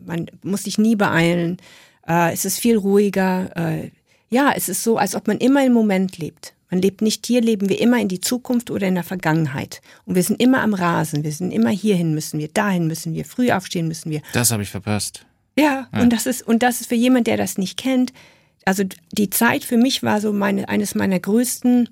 Man 0.05 0.27
muss 0.43 0.65
sich 0.65 0.79
nie 0.79 0.97
beeilen. 0.97 1.59
Äh, 2.09 2.33
es 2.33 2.45
ist 2.45 2.59
viel 2.59 2.77
ruhiger. 2.77 3.53
Äh, 3.55 3.93
ja, 4.31 4.53
es 4.53 4.69
ist 4.69 4.83
so, 4.83 4.99
als 4.99 5.15
ob 5.15 5.29
man 5.29 5.39
immer 5.39 5.65
im 5.65 5.73
Moment 5.73 6.19
lebt. 6.19 6.55
Man 6.71 6.83
lebt 6.83 7.03
nicht 7.03 7.25
hier, 7.25 7.41
leben 7.41 7.69
wir 7.69 7.81
immer 7.81 8.01
in 8.01 8.09
die 8.09 8.21
Zukunft 8.21 8.73
oder 8.73 8.89
in 8.89 8.97
der 8.97 9.05
Vergangenheit. 9.05 9.81
Und 10.07 10.17
wir 10.17 10.25
sind 10.25 10.43
immer 10.43 10.61
am 10.61 10.75
Rasen. 10.75 11.23
Wir 11.23 11.31
sind 11.31 11.53
immer 11.53 11.71
hierhin 11.71 12.15
müssen 12.15 12.41
wir, 12.41 12.49
dahin 12.49 12.89
müssen 12.89 13.15
wir, 13.15 13.25
früh 13.25 13.53
aufstehen 13.53 13.87
müssen 13.87 14.11
wir. 14.11 14.23
Das 14.33 14.51
habe 14.51 14.65
ich 14.65 14.71
verpasst. 14.71 15.25
Ja, 15.57 15.87
ja, 15.93 16.03
und 16.03 16.13
das 16.13 16.27
ist, 16.27 16.43
und 16.43 16.65
das 16.65 16.81
ist 16.81 16.89
für 16.89 16.97
jemand, 16.97 17.29
der 17.29 17.37
das 17.37 17.59
nicht 17.59 17.79
kennt, 17.79 18.13
also 18.65 18.83
die 19.13 19.31
Zeit 19.31 19.65
für 19.65 19.77
mich 19.77 20.03
war 20.03 20.21
so 20.21 20.33
meine, 20.33 20.69
eines 20.69 20.95
meiner 20.95 21.19
größten 21.19 21.89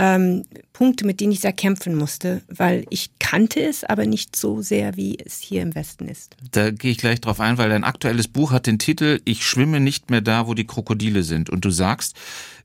ähm, 0.00 0.44
Punkte, 0.72 1.04
mit 1.04 1.20
denen 1.20 1.32
ich 1.32 1.40
sehr 1.40 1.52
kämpfen 1.52 1.94
musste, 1.94 2.40
weil 2.48 2.86
ich 2.88 3.10
kannte 3.18 3.60
es, 3.60 3.84
aber 3.84 4.06
nicht 4.06 4.34
so 4.34 4.62
sehr, 4.62 4.96
wie 4.96 5.18
es 5.18 5.40
hier 5.40 5.60
im 5.60 5.74
Westen 5.74 6.08
ist. 6.08 6.36
Da 6.52 6.70
gehe 6.70 6.92
ich 6.92 6.98
gleich 6.98 7.20
drauf 7.20 7.38
ein, 7.38 7.58
weil 7.58 7.68
dein 7.68 7.84
aktuelles 7.84 8.26
Buch 8.26 8.50
hat 8.50 8.66
den 8.66 8.78
Titel 8.78 9.20
Ich 9.26 9.44
schwimme 9.44 9.78
nicht 9.78 10.10
mehr 10.10 10.22
da, 10.22 10.46
wo 10.46 10.54
die 10.54 10.66
Krokodile 10.66 11.22
sind. 11.22 11.50
Und 11.50 11.66
du 11.66 11.70
sagst, 11.70 12.16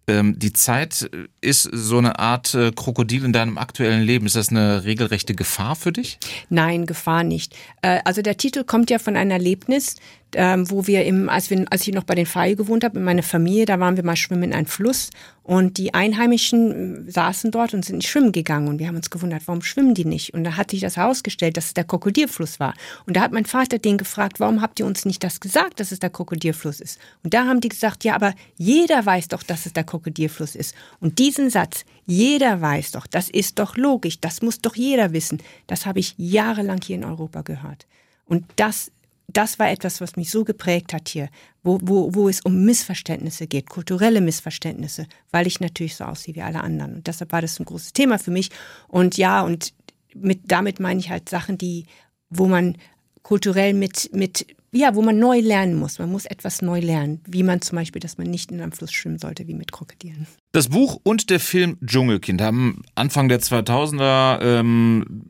ähm, 0.08 0.40
die 0.40 0.54
Zeit 0.54 1.10
ist 1.42 1.64
so 1.74 1.98
eine 1.98 2.20
Art 2.20 2.54
äh, 2.54 2.72
Krokodil 2.72 3.26
in 3.26 3.34
deinem 3.34 3.58
aktuellen 3.58 4.04
Leben. 4.04 4.28
Ist 4.28 4.36
das 4.36 4.50
eine 4.50 4.86
regelrechte 4.86 5.36
Gefahr 5.36 5.76
für 5.76 5.92
dich? 5.92 6.20
Nein, 6.50 6.86
Gefahr 6.86 7.24
nicht. 7.24 7.54
Äh, 7.82 8.00
also 8.06 8.22
der 8.22 8.38
Titel 8.38 8.64
kommt 8.64 8.90
ja 8.90 9.00
von 9.00 9.18
einem 9.18 9.32
Erlebnis, 9.32 9.96
ähm, 10.36 10.70
wo 10.70 10.86
wir 10.88 11.06
im, 11.06 11.30
als 11.30 11.50
wir, 11.50 11.66
als 11.70 11.88
ich 11.88 11.94
noch 11.94 12.04
bei 12.04 12.16
den 12.16 12.26
Faye 12.26 12.56
gewohnt 12.56 12.84
habe, 12.84 12.98
mit 12.98 13.06
meiner 13.06 13.24
Familie, 13.24 13.66
da 13.66 13.80
waren 13.80 13.96
wir 13.96 14.04
mal 14.04 14.16
schwimmen 14.16 14.44
in 14.44 14.54
einem 14.54 14.68
Fluss 14.68 15.10
und 15.44 15.78
die 15.78 15.94
Einheimischen 15.94 17.08
äh, 17.08 17.12
saßen 17.12 17.52
dort 17.52 17.74
und 17.74 17.86
sind 17.86 18.04
schwimmen 18.04 18.32
gegangen 18.32 18.68
und 18.68 18.80
wir 18.80 18.88
haben 18.88 18.96
uns 18.96 19.10
gewundert, 19.10 19.44
warum 19.46 19.62
schwimmen 19.62 19.94
die 19.94 20.06
nicht? 20.06 20.34
Und 20.34 20.44
da 20.44 20.58
hat 20.58 20.72
sich 20.72 20.82
das 20.82 20.98
herausgestellt, 20.98 21.56
dass 21.56 21.68
es 21.68 21.74
der 21.74 21.84
Krokodilfluss 21.84 22.60
war. 22.60 22.74
Und 23.06 23.16
da 23.16 23.22
hat 23.22 23.32
mein 23.32 23.46
Vater 23.46 23.78
den 23.78 23.98
gefragt, 23.98 24.40
warum 24.40 24.62
habt 24.62 24.80
ihr 24.80 24.86
uns 24.86 25.06
nicht 25.06 25.24
das 25.24 25.40
gesagt, 25.40 25.80
dass 25.80 25.92
es 25.92 26.00
der 26.00 26.10
Krokodilfluss 26.10 26.80
ist? 26.80 27.00
Und 27.24 27.34
da 27.34 27.46
haben 27.46 27.62
die 27.62 27.70
gesagt, 27.70 28.04
ja, 28.04 28.16
aber 28.16 28.34
jeder 28.58 29.06
weiß 29.06 29.30
doch, 29.30 29.44
dass 29.44 29.66
es 29.66 29.74
der 29.74 29.84
Krokodilfluss 29.84 30.56
ist. 30.56 30.76
Und 31.00 31.20
diesen 31.20 31.50
Satz, 31.50 31.86
jeder 32.06 32.60
weiß 32.60 32.92
doch, 32.92 33.08
das 33.08 33.30
ist 33.30 33.60
doch 33.60 33.78
logisch, 33.78 34.20
das 34.20 34.42
muss 34.42 34.62
doch 34.62 34.76
jeder 34.76 35.14
wissen, 35.14 35.42
das 35.68 35.86
habe 35.86 36.00
ich 36.00 36.16
jahrelang 36.18 36.82
hier 36.82 36.96
in 36.96 37.06
Europa 37.06 37.42
gehört. 37.42 37.86
Und 38.26 38.44
das 38.56 38.92
das 39.28 39.60
war 39.60 39.70
etwas, 39.70 40.02
was 40.02 40.16
mich 40.16 40.30
so 40.30 40.44
geprägt 40.44 40.94
hat 40.94 41.10
hier, 41.10 41.30
wo, 41.64 41.80
wo, 41.82 42.14
wo 42.14 42.30
es 42.30 42.42
um 42.42 42.64
Missverständnisse 42.64 43.48
geht, 43.48 43.70
kulturelle 43.70 44.22
Missverständnisse, 44.22 45.08
weil 45.32 45.48
ich 45.48 45.60
natürlich 45.60 45.96
so 45.96 46.04
aussehe 46.04 46.36
wie 46.36 46.42
alle 46.42 46.62
anderen. 46.62 46.96
Und 46.96 47.08
deshalb 47.08 47.32
war 47.32 47.42
das 47.42 47.60
ein 47.60 47.66
großes 47.66 47.94
Thema 47.94 48.20
für 48.20 48.32
mich. 48.32 48.50
Und 48.88 49.18
ja, 49.18 49.42
und 49.42 49.74
mit, 50.14 50.42
damit 50.46 50.80
meine 50.80 51.00
ich 51.00 51.10
halt 51.10 51.28
Sachen, 51.30 51.58
die, 51.58 51.86
wo 52.30 52.48
man 52.48 52.78
kulturell 53.24 53.74
mit, 53.74 54.12
mit, 54.14 54.46
ja, 54.72 54.94
wo 54.94 55.02
man 55.02 55.18
neu 55.18 55.40
lernen 55.40 55.76
muss. 55.76 55.98
Man 55.98 56.12
muss 56.12 56.26
etwas 56.26 56.62
neu 56.62 56.80
lernen, 56.80 57.22
wie 57.28 57.44
man 57.44 57.62
zum 57.62 57.78
Beispiel, 57.78 58.00
dass 58.00 58.20
man 58.20 58.28
nicht 58.28 58.52
in 58.52 58.62
einem 58.62 58.72
Fluss 58.72 58.92
schwimmen 58.92 59.18
sollte, 59.18 59.48
wie 59.48 59.56
mit 59.56 59.72
Krokodilen. 59.72 60.28
Das 60.52 60.70
Buch 60.70 61.00
und 61.04 61.32
der 61.32 61.40
Film 61.40 61.78
Dschungelkind 61.84 62.42
haben 62.42 62.84
Anfang 62.94 63.28
der 63.28 63.42
2000er 63.42 64.42
ähm, 64.42 65.24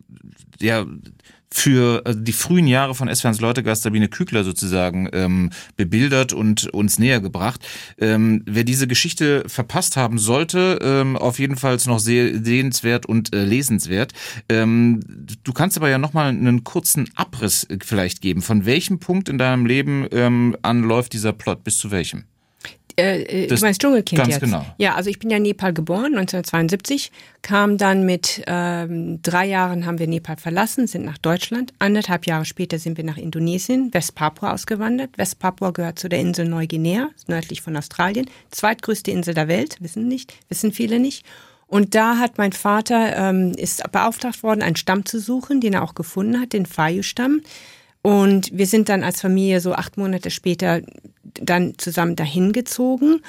ja 0.60 0.86
für 1.56 2.02
also 2.06 2.20
die 2.20 2.34
frühen 2.34 2.68
Jahre 2.68 2.96
von 2.96 3.08
S-Ferns 3.08 3.40
Leutegast 3.40 3.84
Sabine 3.84 4.10
Kügler 4.10 4.44
sozusagen 4.44 5.10
ähm, 5.14 5.52
bebildert 5.78 6.34
und 6.34 6.68
uns 6.74 7.00
näher 7.00 7.22
gebracht. 7.22 7.66
Ähm, 7.98 8.44
wer 8.46 8.66
diese 8.66 8.88
Geschichte 8.88 9.44
verpasst 9.48 9.96
haben 9.96 10.18
sollte, 10.18 10.80
ähm, 10.82 11.16
auf 11.16 11.40
jeden 11.40 11.56
Fall 11.56 11.78
noch 11.86 12.00
sehenswert 12.00 13.06
und 13.06 13.34
äh, 13.34 13.44
lesenswert. 13.44 14.14
Ähm, 14.50 15.00
du 15.44 15.54
kannst 15.54 15.78
aber 15.78 15.90
ja 15.90 15.98
nochmal 15.98 16.30
einen 16.30 16.64
kurzen 16.64 17.10
Abriss 17.16 17.64
äh, 17.66 17.78
vielleicht 17.84 18.22
geben. 18.22 18.42
Von 18.42 18.66
welchem 18.66 19.00
Punkt 19.00 19.30
in 19.30 19.38
deinem 19.38 19.66
Leben 19.66 20.08
ähm, 20.12 20.58
anläuft 20.62 21.14
dieser 21.14 21.34
Plot? 21.34 21.64
Bis 21.64 21.80
zu 21.80 21.92
welchem? 21.92 22.26
Äh, 22.98 23.24
äh, 23.24 23.48
du 23.48 23.56
meinst 23.60 23.82
Dschungelkind 23.82 24.22
ganz 24.22 24.34
jetzt? 24.36 24.42
genau. 24.42 24.66
Ja, 24.78 24.96
also 24.96 25.10
ich 25.10 25.20
bin 25.20 25.30
ja 25.30 25.38
in 25.38 25.44
Nepal 25.44 25.74
geboren, 25.74 26.16
1972, 26.16 27.12
kam 27.42 27.78
dann 27.78 28.06
mit 28.06 28.44
ähm, 28.48 29.22
drei 29.22 29.46
Jahren 29.46 29.86
haben 29.86 30.00
wir 30.00 30.08
Nepal 30.08 30.38
verlassen, 30.38 30.88
sind 30.88 31.06
nach 31.06 31.18
Deutschland. 31.18 31.74
Anderthalb 31.80 32.26
Jahre 32.26 32.46
später 32.46 32.80
sind 32.80 32.98
wir 32.98 33.04
nach 33.04 33.18
Indonesien, 33.18 33.94
Westpapua 33.94 34.54
ausgewandert. 34.54 35.18
Westpapua 35.18 35.72
gehört 35.72 36.00
zu 36.00 36.10
der 36.10 36.20
Insel 36.20 36.48
Neuguinea, 36.48 37.10
nördlich 37.28 37.62
von 37.62 37.76
Australien. 37.76 38.30
Zweitgrößte 38.52 39.12
Insel 39.12 39.34
der 39.34 39.48
Welt, 39.48 39.78
wissen 39.82 40.08
nicht, 40.08 40.34
wissen 40.50 40.72
viele 40.72 41.00
nicht. 41.00 41.26
Und 41.68 41.96
da 41.96 42.18
hat 42.20 42.38
mein 42.38 42.54
Vater, 42.54 43.16
ähm, 43.18 43.52
ist 43.58 43.92
beauftragt 43.92 44.44
worden, 44.44 44.62
einen 44.62 44.76
Stamm 44.76 45.06
zu 45.06 45.20
suchen, 45.20 45.62
den 45.62 45.74
er 45.74 45.84
auch 45.84 45.96
gefunden 45.96 46.40
hat, 46.40 46.54
den 46.54 46.66
Fayu-Stamm. 46.66 47.42
Und 48.06 48.56
wir 48.56 48.68
sind 48.68 48.88
dann 48.90 49.04
als 49.04 49.20
Familie 49.20 49.60
so 49.60 49.74
acht 49.74 49.98
Monate 49.98 50.30
später 50.30 50.84
dann 51.24 51.74
zusammen 51.80 52.16
dahin 52.16 52.54
gezogen, 52.54 53.22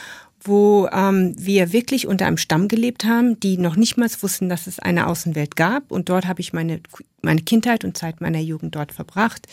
wo 0.42 0.86
ähm, 0.92 1.34
wir 1.38 1.72
wirklich 1.72 2.06
unter 2.06 2.26
einem 2.26 2.36
Stamm 2.36 2.68
gelebt 2.68 3.06
haben, 3.06 3.40
die 3.40 3.56
noch 3.56 3.76
nicht 3.76 3.96
mal 3.96 4.10
wussten, 4.20 4.50
dass 4.50 4.66
es 4.66 4.78
eine 4.78 5.06
Außenwelt 5.06 5.56
gab. 5.56 5.90
Und 5.90 6.10
dort 6.10 6.26
habe 6.26 6.42
ich 6.42 6.52
meine, 6.52 6.80
meine 7.22 7.40
Kindheit 7.40 7.86
und 7.86 7.96
Zeit 7.96 8.20
meiner 8.20 8.40
Jugend 8.40 8.74
dort 8.74 8.92
verbracht. 8.92 9.46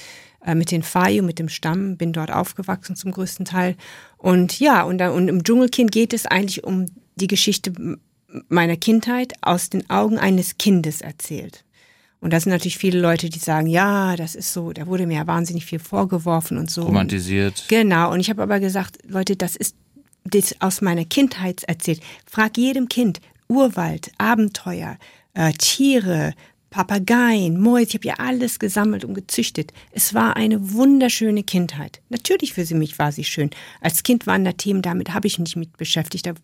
Äh, 0.46 0.56
mit 0.56 0.72
den 0.72 0.84
Fayu, 0.84 1.24
mit 1.24 1.40
dem 1.40 1.48
Stamm, 1.48 1.96
bin 1.96 2.12
dort 2.12 2.30
aufgewachsen 2.30 2.98
zum 2.98 3.12
größten 3.12 3.46
Teil. 3.46 3.78
Und 4.18 4.60
ja, 4.60 4.84
und, 4.84 5.02
und 5.02 5.30
im 5.30 5.46
Dschungelkind 5.46 5.94
geht 5.94 6.12
es 6.12 6.26
eigentlich 6.26 6.66
um 6.66 6.88
die 7.16 7.28
Geschichte 7.28 7.72
meiner 8.50 8.76
Kindheit 8.76 9.32
aus 9.40 9.70
den 9.70 9.90
Augen 9.90 10.18
eines 10.18 10.58
Kindes 10.58 11.00
erzählt. 11.00 11.64
Und 12.24 12.32
da 12.32 12.40
sind 12.40 12.52
natürlich 12.52 12.78
viele 12.78 13.02
Leute, 13.02 13.30
die 13.30 13.38
sagen, 13.38 13.68
ja, 13.68 14.16
das 14.16 14.34
ist 14.34 14.54
so, 14.54 14.72
da 14.72 14.88
wurde 14.88 15.06
mir 15.06 15.18
ja 15.18 15.28
wahnsinnig 15.28 15.66
viel 15.66 15.80
vorgeworfen 15.80 16.58
und 16.58 16.72
so. 16.72 16.84
Romantisiert. 16.84 17.66
Genau. 17.68 18.14
Und 18.14 18.22
ich 18.22 18.30
habe 18.30 18.42
aber 18.42 18.62
gesagt, 18.62 19.00
Leute, 19.06 19.36
das 19.36 19.58
ist 19.58 19.76
das 20.24 20.56
aus 20.62 20.80
meiner 20.80 21.04
Kindheit 21.04 21.66
erzählt. 21.66 22.00
Frag 22.26 22.58
jedem 22.58 22.88
Kind, 22.88 23.20
Urwald, 23.50 24.10
Abenteuer, 24.20 24.98
äh, 25.34 25.52
Tiere, 25.52 26.34
Papageien, 26.70 27.60
Mäuse, 27.60 27.90
ich 27.90 27.94
habe 27.96 28.08
ja 28.08 28.14
alles 28.20 28.58
gesammelt 28.58 29.04
und 29.04 29.16
gezüchtet. 29.16 29.74
Es 29.92 30.14
war 30.14 30.38
eine 30.38 30.72
wunderschöne 30.72 31.44
Kindheit. 31.44 32.00
Natürlich 32.08 32.54
für 32.54 32.64
sie 32.64 32.74
mich 32.74 32.98
war 33.00 33.12
sie 33.12 33.26
schön. 33.26 33.50
Als 33.82 34.02
Kind 34.02 34.28
waren 34.28 34.46
da 34.46 34.54
Themen, 34.54 34.82
damit 34.82 35.14
habe 35.14 35.28
ich 35.28 35.40
mich 35.40 35.58
mit 35.58 35.76
beschäftigt. 35.76 36.26
Da 36.26 36.36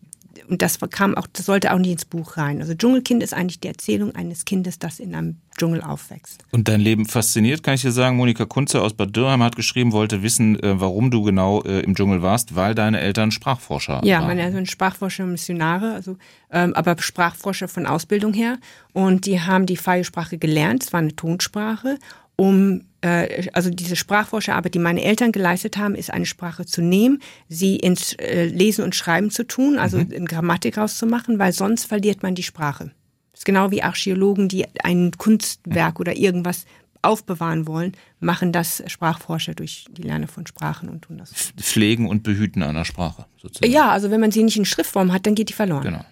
und 0.48 0.62
das 0.62 0.78
kam 0.90 1.14
auch, 1.14 1.26
das 1.32 1.46
sollte 1.46 1.72
auch 1.72 1.78
nicht 1.78 1.92
ins 1.92 2.04
Buch 2.04 2.36
rein. 2.36 2.60
Also 2.60 2.74
Dschungelkind 2.74 3.22
ist 3.22 3.34
eigentlich 3.34 3.60
die 3.60 3.68
Erzählung 3.68 4.14
eines 4.14 4.44
Kindes, 4.44 4.78
das 4.78 4.98
in 4.98 5.14
einem 5.14 5.36
Dschungel 5.58 5.82
aufwächst. 5.82 6.44
Und 6.50 6.68
dein 6.68 6.80
Leben 6.80 7.06
fasziniert, 7.06 7.62
kann 7.62 7.74
ich 7.74 7.82
dir 7.82 7.92
sagen. 7.92 8.16
Monika 8.16 8.44
Kunze 8.44 8.80
aus 8.80 8.94
Bad 8.94 9.14
Dürrheim 9.14 9.42
hat 9.42 9.56
geschrieben, 9.56 9.92
wollte 9.92 10.22
wissen, 10.22 10.60
äh, 10.62 10.80
warum 10.80 11.10
du 11.10 11.22
genau 11.22 11.62
äh, 11.62 11.80
im 11.80 11.94
Dschungel 11.94 12.22
warst, 12.22 12.56
weil 12.56 12.74
deine 12.74 13.00
Eltern 13.00 13.30
Sprachforscher 13.30 13.94
ja, 13.94 13.98
waren. 13.98 14.06
Ja, 14.06 14.20
meine 14.22 14.40
Eltern 14.40 14.56
sind 14.56 14.70
Sprachforscher 14.70 15.24
und 15.24 15.32
Missionare, 15.32 15.92
also 15.92 16.16
ähm, 16.50 16.74
aber 16.74 16.96
Sprachforscher 16.98 17.68
von 17.68 17.86
Ausbildung 17.86 18.32
her. 18.32 18.58
Und 18.92 19.26
die 19.26 19.40
haben 19.40 19.66
die 19.66 19.76
Fayu-Sprache 19.76 20.38
gelernt. 20.38 20.84
Es 20.84 20.92
war 20.92 21.00
eine 21.00 21.14
Tonsprache 21.14 21.98
um 22.40 22.86
äh, 23.02 23.48
also 23.52 23.68
diese 23.68 23.96
Sprachforscherarbeit, 23.96 24.72
die 24.72 24.78
meine 24.78 25.04
Eltern 25.04 25.30
geleistet 25.30 25.76
haben, 25.76 25.94
ist 25.94 26.10
eine 26.10 26.24
Sprache 26.24 26.64
zu 26.64 26.80
nehmen, 26.80 27.20
sie 27.50 27.76
ins 27.76 28.14
äh, 28.14 28.46
Lesen 28.46 28.82
und 28.82 28.94
Schreiben 28.94 29.30
zu 29.30 29.46
tun, 29.46 29.78
also 29.78 29.98
mhm. 29.98 30.10
in 30.10 30.24
Grammatik 30.24 30.78
rauszumachen, 30.78 31.38
weil 31.38 31.52
sonst 31.52 31.84
verliert 31.84 32.22
man 32.22 32.34
die 32.34 32.42
Sprache. 32.42 32.92
Das 33.32 33.40
ist 33.40 33.44
genau 33.44 33.70
wie 33.72 33.82
Archäologen, 33.82 34.48
die 34.48 34.64
ein 34.82 35.12
Kunstwerk 35.18 36.00
oder 36.00 36.16
irgendwas 36.16 36.64
aufbewahren 37.02 37.66
wollen, 37.66 37.92
machen 38.20 38.52
das 38.52 38.82
Sprachforscher 38.86 39.52
durch 39.52 39.84
die 39.90 40.02
Lerne 40.02 40.26
von 40.26 40.46
Sprachen 40.46 40.88
und 40.88 41.02
tun 41.02 41.18
das. 41.18 41.34
Pflegen 41.58 42.08
und 42.08 42.22
behüten 42.22 42.62
einer 42.62 42.86
Sprache 42.86 43.26
sozusagen. 43.36 43.70
Ja, 43.70 43.90
also 43.90 44.10
wenn 44.10 44.20
man 44.20 44.30
sie 44.30 44.42
nicht 44.42 44.56
in 44.56 44.64
Schriftform 44.64 45.12
hat, 45.12 45.26
dann 45.26 45.34
geht 45.34 45.50
die 45.50 45.54
verloren. 45.54 45.82
Genau. 45.82 46.04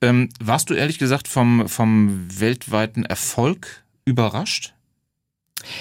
Ähm, 0.00 0.30
warst 0.40 0.68
du 0.68 0.74
ehrlich 0.74 0.98
gesagt 0.98 1.28
vom, 1.28 1.68
vom 1.68 2.26
weltweiten 2.40 3.04
Erfolg 3.04 3.84
überrascht? 4.04 4.74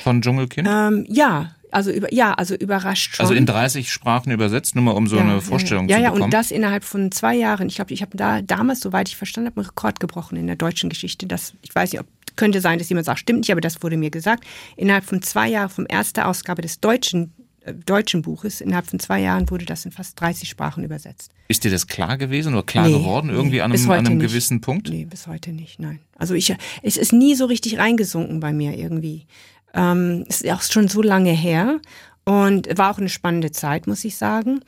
Von 0.03 0.21
Dschungelkind? 0.21 0.67
Ähm, 0.69 1.05
ja, 1.07 1.51
also 1.71 1.91
über, 1.91 2.13
ja, 2.13 2.33
also 2.33 2.55
überrascht 2.55 3.15
schon. 3.15 3.25
Also 3.25 3.35
in 3.35 3.45
30 3.45 3.91
Sprachen 3.91 4.31
übersetzt, 4.31 4.75
nur 4.75 4.83
mal 4.83 4.91
um 4.91 5.07
so 5.07 5.17
ja, 5.17 5.23
eine 5.23 5.41
Vorstellung 5.41 5.87
ja, 5.87 5.97
zu 5.97 6.01
ja. 6.01 6.09
bekommen. 6.09 6.21
Ja, 6.21 6.25
und 6.25 6.33
das 6.33 6.51
innerhalb 6.51 6.83
von 6.83 7.11
zwei 7.11 7.35
Jahren. 7.35 7.67
Ich 7.67 7.75
glaube, 7.75 7.93
ich 7.93 8.01
habe 8.01 8.17
da 8.17 8.41
damals, 8.41 8.79
soweit 8.79 9.07
ich 9.07 9.17
verstanden 9.17 9.49
habe, 9.51 9.61
einen 9.61 9.67
Rekord 9.67 9.99
gebrochen 9.99 10.37
in 10.37 10.47
der 10.47 10.55
deutschen 10.55 10.89
Geschichte. 10.89 11.27
Das, 11.27 11.53
ich 11.61 11.73
weiß 11.73 11.91
nicht, 11.91 12.01
ob 12.01 12.07
könnte 12.35 12.61
sein, 12.61 12.79
dass 12.79 12.87
jemand 12.87 13.05
sagt, 13.05 13.19
stimmt 13.19 13.39
nicht, 13.39 13.51
aber 13.51 13.59
das 13.59 13.83
wurde 13.83 13.97
mir 13.97 14.11
gesagt. 14.11 14.45
Innerhalb 14.77 15.03
von 15.03 15.21
zwei 15.21 15.49
Jahren, 15.49 15.69
vom 15.69 15.85
ersten 15.85 16.21
Ausgabe 16.21 16.61
des 16.61 16.79
deutschen 16.79 17.33
äh, 17.61 17.73
deutschen 17.73 18.21
Buches. 18.21 18.61
Innerhalb 18.61 18.87
von 18.87 18.99
zwei 18.99 19.19
Jahren 19.19 19.49
wurde 19.49 19.65
das 19.65 19.85
in 19.85 19.91
fast 19.91 20.19
30 20.19 20.47
Sprachen 20.47 20.83
übersetzt. 20.83 21.31
Ist 21.49 21.65
dir 21.65 21.71
das 21.71 21.87
klar 21.87 22.17
gewesen 22.17 22.53
oder 22.53 22.63
klar 22.63 22.87
nee, 22.87 22.93
geworden 22.93 23.29
irgendwie 23.29 23.57
nee, 23.57 23.61
an 23.61 23.73
einem, 23.73 23.91
an 23.91 24.07
einem 24.07 24.19
gewissen 24.19 24.61
Punkt? 24.61 24.89
Nee, 24.89 25.05
bis 25.05 25.27
heute 25.27 25.51
nicht, 25.51 25.79
nein. 25.79 25.99
Also 26.15 26.33
ich, 26.33 26.55
es 26.81 26.95
ist 26.95 27.11
nie 27.11 27.35
so 27.35 27.45
richtig 27.45 27.77
reingesunken 27.77 28.39
bei 28.39 28.53
mir 28.53 28.77
irgendwie. 28.77 29.25
Ähm, 29.73 30.25
ist 30.27 30.47
auch 30.49 30.61
schon 30.61 30.87
so 30.87 31.01
lange 31.01 31.31
her 31.31 31.79
und 32.25 32.77
war 32.77 32.91
auch 32.91 32.97
eine 32.97 33.09
spannende 33.09 33.51
Zeit, 33.51 33.87
muss 33.87 34.05
ich 34.05 34.17
sagen. 34.17 34.61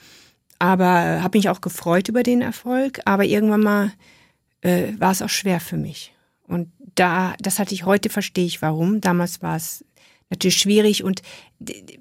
Aber 0.59 0.85
äh, 0.85 1.19
habe 1.21 1.37
mich 1.37 1.49
auch 1.49 1.61
gefreut 1.61 2.07
über 2.07 2.23
den 2.23 2.41
Erfolg. 2.41 2.99
Aber 3.05 3.23
irgendwann 3.23 3.61
mal 3.61 3.91
äh, 4.61 4.93
war 4.97 5.11
es 5.11 5.21
auch 5.21 5.29
schwer 5.29 5.59
für 5.59 5.77
mich. 5.77 6.13
Und 6.47 6.71
da, 6.95 7.33
das 7.39 7.59
hatte 7.59 7.73
ich 7.73 7.85
heute, 7.85 8.09
verstehe 8.09 8.45
ich 8.45 8.61
warum. 8.61 9.01
Damals 9.01 9.41
war 9.41 9.55
es 9.55 9.85
natürlich 10.29 10.57
schwierig 10.57 11.03
und 11.03 11.21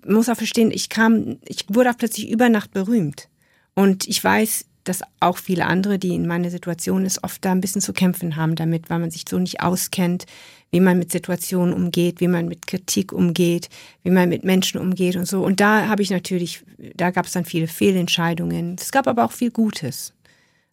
muss 0.06 0.28
auch 0.28 0.36
verstehen, 0.36 0.70
ich 0.70 0.88
kam, 0.88 1.38
ich 1.46 1.66
wurde 1.68 1.90
auch 1.90 1.96
plötzlich 1.98 2.30
über 2.30 2.48
Nacht 2.48 2.72
berühmt. 2.72 3.28
Und 3.74 4.08
ich 4.08 4.22
weiß, 4.22 4.66
dass 4.84 5.02
auch 5.20 5.36
viele 5.36 5.66
andere, 5.66 5.98
die 5.98 6.14
in 6.14 6.26
meiner 6.26 6.50
Situation 6.50 7.04
ist, 7.04 7.22
oft 7.22 7.44
da 7.44 7.52
ein 7.52 7.60
bisschen 7.60 7.82
zu 7.82 7.92
kämpfen 7.92 8.36
haben 8.36 8.56
damit, 8.56 8.88
weil 8.88 8.98
man 8.98 9.10
sich 9.10 9.24
so 9.28 9.38
nicht 9.38 9.60
auskennt, 9.60 10.26
wie 10.70 10.80
man 10.80 10.98
mit 10.98 11.10
Situationen 11.10 11.74
umgeht, 11.74 12.20
wie 12.20 12.28
man 12.28 12.46
mit 12.46 12.66
Kritik 12.66 13.12
umgeht, 13.12 13.68
wie 14.02 14.10
man 14.10 14.28
mit 14.28 14.44
Menschen 14.44 14.80
umgeht 14.80 15.16
und 15.16 15.26
so. 15.26 15.42
Und 15.42 15.60
da 15.60 15.88
habe 15.88 16.02
ich 16.02 16.10
natürlich, 16.10 16.62
da 16.94 17.10
gab 17.10 17.26
es 17.26 17.32
dann 17.32 17.44
viele 17.44 17.66
Fehlentscheidungen. 17.66 18.76
Es 18.78 18.92
gab 18.92 19.06
aber 19.06 19.24
auch 19.24 19.32
viel 19.32 19.50
Gutes. 19.50 20.12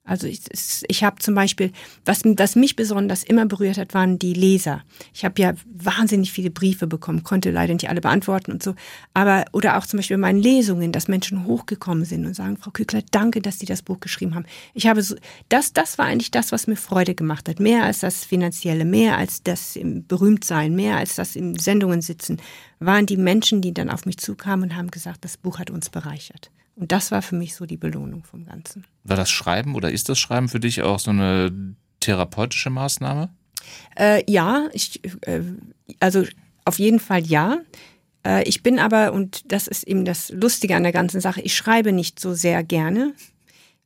Also 0.08 0.26
ich, 0.26 0.40
ich 0.88 1.04
habe 1.04 1.18
zum 1.20 1.36
Beispiel, 1.36 1.72
was, 2.06 2.22
was 2.24 2.56
mich 2.56 2.78
besonders 2.78 3.24
immer 3.24 3.46
berührt 3.46 3.78
hat, 3.78 3.94
waren 3.94 4.18
die 4.18 4.34
Leser. 4.34 4.84
Ich 5.14 5.26
habe 5.26 5.42
ja 5.42 5.54
wahnsinnig 5.66 6.32
viele 6.32 6.50
Briefe 6.50 6.88
bekommen, 6.88 7.24
konnte 7.24 7.52
leider 7.52 7.74
nicht 7.74 7.90
alle 7.90 8.00
beantworten 8.00 8.54
und 8.54 8.64
so. 8.64 8.74
Aber 9.14 9.44
oder 9.52 9.78
auch 9.78 9.86
zum 9.86 9.98
Beispiel 9.98 10.16
in 10.16 10.22
meinen 10.22 10.40
Lesungen, 10.40 10.94
dass 10.94 11.10
Menschen 11.10 11.46
hochgekommen 11.46 12.06
sind 12.06 12.26
und 12.26 12.36
sagen, 12.36 12.56
Frau 12.56 12.72
Kügler, 12.72 13.02
danke, 13.12 13.42
dass 13.42 13.60
Sie 13.60 13.66
das 13.66 13.82
Buch 13.82 14.00
geschrieben 14.00 14.34
haben. 14.34 14.46
Ich 14.74 14.88
habe 14.88 15.04
so, 15.04 15.16
das, 15.50 15.74
das 15.74 15.98
war 15.98 16.06
eigentlich 16.06 16.32
das, 16.32 16.54
was 16.54 16.68
mir 16.68 16.78
Freude 16.78 17.14
gemacht 17.14 17.50
hat. 17.50 17.60
Mehr 17.60 17.84
als 17.84 18.00
das 18.00 18.24
Finanzielle, 18.24 18.86
mehr 18.86 19.18
als 19.18 19.44
das 19.44 19.76
im 19.76 20.08
Berühmtsein, 20.08 20.74
mehr 20.74 20.96
als 20.96 21.16
das 21.16 21.36
im 21.36 21.60
Sendungen 21.60 22.02
sitzen, 22.02 22.38
waren 22.80 23.06
die 23.06 23.18
Menschen, 23.18 23.62
die 23.62 23.74
dann 23.74 23.90
auf 23.90 24.06
mich 24.06 24.18
zukamen 24.20 24.70
und 24.70 24.76
haben 24.78 24.90
gesagt, 24.90 25.26
das 25.26 25.36
Buch 25.36 25.60
hat 25.60 25.70
uns 25.70 25.90
bereichert. 25.90 26.50
Und 26.78 26.92
das 26.92 27.12
war 27.12 27.24
für 27.24 27.36
mich 27.36 27.56
so 27.56 27.66
die 27.66 27.76
Belohnung 27.76 28.24
vom 28.24 28.46
Ganzen. 28.46 28.86
War 29.04 29.18
das 29.18 29.32
Schreiben 29.32 29.74
oder 29.74 29.92
ist 29.92 30.10
das 30.10 30.20
Schreiben 30.20 30.48
für 30.48 30.60
dich 30.60 30.84
auch 30.84 31.00
so 31.00 31.10
eine 31.10 31.52
therapeutische 32.00 32.70
Maßnahme? 32.70 33.30
Äh, 33.98 34.24
ja, 34.32 34.70
ich, 34.74 35.02
äh, 35.22 35.42
also 36.00 36.24
auf 36.66 36.78
jeden 36.78 37.00
Fall 37.00 37.26
ja. 37.26 37.58
Äh, 38.24 38.48
ich 38.48 38.62
bin 38.62 38.78
aber, 38.78 39.12
und 39.12 39.52
das 39.52 39.68
ist 39.68 39.88
eben 39.88 40.06
das 40.06 40.30
Lustige 40.30 40.76
an 40.76 40.84
der 40.84 40.92
ganzen 40.92 41.20
Sache, 41.20 41.42
ich 41.42 41.56
schreibe 41.56 41.92
nicht 41.92 42.20
so 42.20 42.36
sehr 42.36 42.64
gerne. 42.64 43.14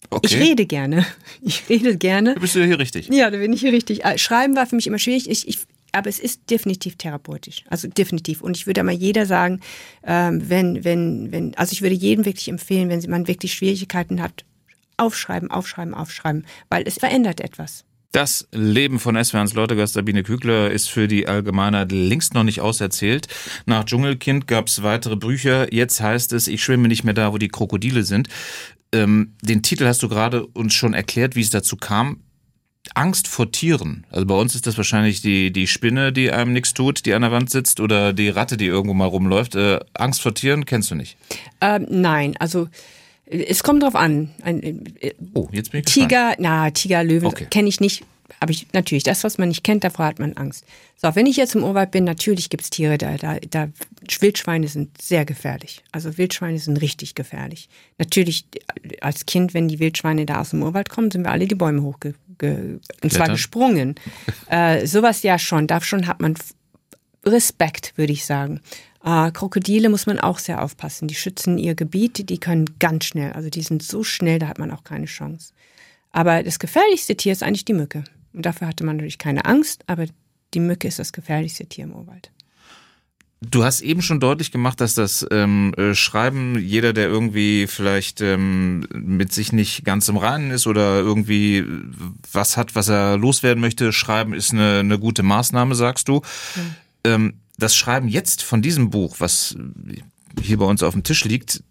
Okay. 0.09 0.27
Ich 0.33 0.35
rede 0.37 0.65
gerne. 0.65 1.05
Ich 1.41 1.69
rede 1.69 1.95
gerne. 1.95 2.33
Da 2.33 2.41
bist 2.41 2.55
du 2.55 2.65
hier 2.65 2.79
richtig. 2.79 3.07
Ja, 3.07 3.29
da 3.29 3.37
bin 3.37 3.53
ich 3.53 3.61
hier 3.61 3.71
richtig. 3.71 4.03
Äh, 4.03 4.17
schreiben 4.17 4.55
war 4.55 4.65
für 4.65 4.75
mich 4.75 4.87
immer 4.87 4.99
schwierig. 4.99 5.29
Ich, 5.29 5.47
ich 5.47 5.59
aber 5.91 6.09
es 6.09 6.19
ist 6.19 6.49
definitiv 6.49 6.95
therapeutisch. 6.95 7.63
Also 7.69 7.87
definitiv. 7.87 8.41
Und 8.41 8.57
ich 8.57 8.67
würde 8.67 8.83
mal 8.83 8.93
jeder 8.93 9.25
sagen, 9.25 9.59
ähm, 10.03 10.49
wenn, 10.49 10.83
wenn, 10.83 11.31
wenn, 11.31 11.55
also 11.55 11.73
ich 11.73 11.81
würde 11.81 11.95
jedem 11.95 12.25
wirklich 12.25 12.47
empfehlen, 12.47 12.89
wenn 12.89 13.01
man 13.09 13.27
wirklich 13.27 13.53
Schwierigkeiten 13.53 14.21
hat, 14.21 14.45
aufschreiben, 14.97 15.51
aufschreiben, 15.51 15.93
aufschreiben, 15.93 16.45
weil 16.69 16.83
es 16.85 16.97
verändert 16.97 17.41
etwas. 17.41 17.85
Das 18.11 18.47
Leben 18.51 18.99
von 18.99 19.21
SWRs 19.21 19.53
Leutegast 19.53 19.93
Sabine 19.93 20.23
Kügler 20.23 20.69
ist 20.69 20.89
für 20.89 21.07
die 21.07 21.27
Allgemeinheit 21.27 21.93
längst 21.93 22.33
noch 22.33 22.43
nicht 22.43 22.59
auserzählt. 22.59 23.27
Nach 23.65 23.85
Dschungelkind 23.85 24.47
gab 24.47 24.67
es 24.67 24.83
weitere 24.83 25.15
Bücher. 25.15 25.73
Jetzt 25.73 26.01
heißt 26.01 26.33
es, 26.33 26.49
ich 26.49 26.61
schwimme 26.61 26.89
nicht 26.89 27.05
mehr 27.05 27.13
da, 27.13 27.31
wo 27.31 27.37
die 27.37 27.47
Krokodile 27.47 28.03
sind. 28.03 28.27
Ähm, 28.91 29.35
den 29.41 29.63
Titel 29.63 29.85
hast 29.85 30.03
du 30.03 30.09
gerade 30.09 30.45
uns 30.45 30.73
schon 30.73 30.93
erklärt, 30.93 31.37
wie 31.37 31.41
es 31.41 31.51
dazu 31.51 31.77
kam 31.77 32.19
Angst 32.95 33.27
vor 33.27 33.51
Tieren. 33.51 34.05
Also 34.09 34.25
bei 34.25 34.35
uns 34.35 34.55
ist 34.55 34.67
das 34.67 34.75
wahrscheinlich 34.77 35.21
die, 35.21 35.51
die 35.51 35.67
Spinne, 35.67 36.11
die 36.11 36.31
einem 36.31 36.51
nichts 36.53 36.73
tut, 36.73 37.05
die 37.05 37.13
an 37.13 37.21
der 37.21 37.31
Wand 37.31 37.49
sitzt, 37.49 37.79
oder 37.79 38.11
die 38.13 38.29
Ratte, 38.29 38.57
die 38.57 38.65
irgendwo 38.65 38.93
mal 38.93 39.05
rumläuft. 39.05 39.55
Äh, 39.55 39.79
Angst 39.93 40.21
vor 40.21 40.33
Tieren 40.33 40.65
kennst 40.65 40.91
du 40.91 40.95
nicht? 40.95 41.17
Ähm, 41.61 41.85
nein, 41.89 42.35
also 42.39 42.67
es 43.25 43.63
kommt 43.63 43.83
drauf 43.83 43.95
an. 43.95 44.31
Ein, 44.43 44.83
äh, 44.99 45.13
oh, 45.33 45.47
jetzt 45.51 45.71
bin 45.71 45.81
ich 45.81 45.85
Tiger, 45.85 46.29
gespannt. 46.29 46.37
na, 46.39 46.71
Tiger, 46.71 47.03
Löwen 47.03 47.27
Okay. 47.27 47.47
kenne 47.49 47.69
ich 47.69 47.79
nicht. 47.79 48.03
Aber 48.39 48.51
ich, 48.51 48.67
natürlich, 48.73 49.03
das, 49.03 49.23
was 49.23 49.37
man 49.37 49.49
nicht 49.49 49.63
kennt, 49.63 49.83
davor 49.83 50.05
hat 50.05 50.17
man 50.19 50.33
Angst. 50.33 50.65
So, 50.97 51.13
wenn 51.15 51.25
ich 51.27 51.37
jetzt 51.37 51.53
im 51.53 51.63
Urwald 51.63 51.91
bin, 51.91 52.05
natürlich 52.05 52.49
gibt's 52.49 52.69
Tiere, 52.71 52.97
da, 52.97 53.15
da, 53.17 53.37
da, 53.49 53.67
Wildschweine 54.19 54.67
sind 54.67 54.99
sehr 55.01 55.25
gefährlich. 55.25 55.83
Also 55.91 56.17
Wildschweine 56.17 56.57
sind 56.57 56.77
richtig 56.81 57.13
gefährlich. 57.13 57.69
Natürlich, 57.99 58.45
als 59.01 59.25
Kind, 59.25 59.53
wenn 59.53 59.67
die 59.67 59.79
Wildschweine 59.79 60.25
da 60.25 60.41
aus 60.41 60.51
dem 60.51 60.63
Urwald 60.63 60.89
kommen, 60.89 61.11
sind 61.11 61.23
wir 61.23 61.31
alle 61.31 61.47
die 61.47 61.55
Bäume 61.55 61.83
hochge, 61.83 62.15
ge, 62.41 62.79
und 63.01 63.13
zwar 63.13 63.29
gesprungen. 63.29 63.95
äh, 64.49 64.85
sowas 64.85 65.23
ja 65.23 65.39
schon, 65.39 65.67
da 65.67 65.79
schon 65.79 66.07
hat 66.07 66.19
man 66.19 66.35
Respekt, 67.25 67.93
würde 67.95 68.11
ich 68.11 68.25
sagen. 68.25 68.59
Äh, 69.03 69.31
Krokodile 69.31 69.89
muss 69.89 70.07
man 70.07 70.19
auch 70.19 70.39
sehr 70.39 70.61
aufpassen. 70.61 71.07
Die 71.07 71.15
schützen 71.15 71.57
ihr 71.57 71.75
Gebiet, 71.75 72.29
die 72.29 72.39
können 72.39 72.65
ganz 72.79 73.05
schnell, 73.05 73.31
also 73.33 73.49
die 73.49 73.61
sind 73.61 73.83
so 73.83 74.03
schnell, 74.03 74.39
da 74.39 74.47
hat 74.47 74.59
man 74.59 74.71
auch 74.71 74.83
keine 74.83 75.05
Chance. 75.05 75.53
Aber 76.11 76.43
das 76.43 76.59
gefährlichste 76.59 77.15
Tier 77.15 77.31
ist 77.31 77.43
eigentlich 77.43 77.65
die 77.65 77.73
Mücke. 77.73 78.03
Und 78.33 78.45
dafür 78.45 78.67
hatte 78.67 78.83
man 78.83 78.97
natürlich 78.97 79.17
keine 79.17 79.45
Angst, 79.45 79.83
aber 79.87 80.05
die 80.53 80.59
Mücke 80.59 80.87
ist 80.87 80.99
das 80.99 81.13
gefährlichste 81.13 81.65
Tier 81.65 81.85
im 81.85 81.93
Urwald. 81.93 82.31
Du 83.43 83.63
hast 83.63 83.81
eben 83.81 84.03
schon 84.03 84.19
deutlich 84.19 84.51
gemacht, 84.51 84.79
dass 84.81 84.93
das 84.93 85.25
ähm, 85.31 85.73
äh, 85.73 85.95
Schreiben, 85.95 86.59
jeder, 86.59 86.93
der 86.93 87.07
irgendwie 87.07 87.65
vielleicht 87.65 88.21
ähm, 88.21 88.81
mit 88.93 89.33
sich 89.33 89.51
nicht 89.51 89.83
ganz 89.83 90.07
im 90.09 90.17
Reinen 90.17 90.51
ist 90.51 90.67
oder 90.67 90.99
irgendwie 90.99 91.65
was 92.31 92.55
hat, 92.55 92.75
was 92.75 92.87
er 92.87 93.17
loswerden 93.17 93.59
möchte, 93.59 93.93
Schreiben 93.93 94.35
ist 94.35 94.53
eine, 94.53 94.79
eine 94.79 94.99
gute 94.99 95.23
Maßnahme, 95.23 95.73
sagst 95.73 96.07
du. 96.07 96.21
Ähm, 97.03 97.33
das 97.57 97.75
Schreiben 97.75 98.07
jetzt 98.07 98.43
von 98.43 98.61
diesem 98.61 98.91
Buch, 98.91 99.15
was 99.17 99.55
hier 100.39 100.57
bei 100.57 100.65
uns 100.65 100.83
auf 100.83 100.93
dem 100.93 101.03
Tisch 101.03 101.25
liegt, 101.25 101.63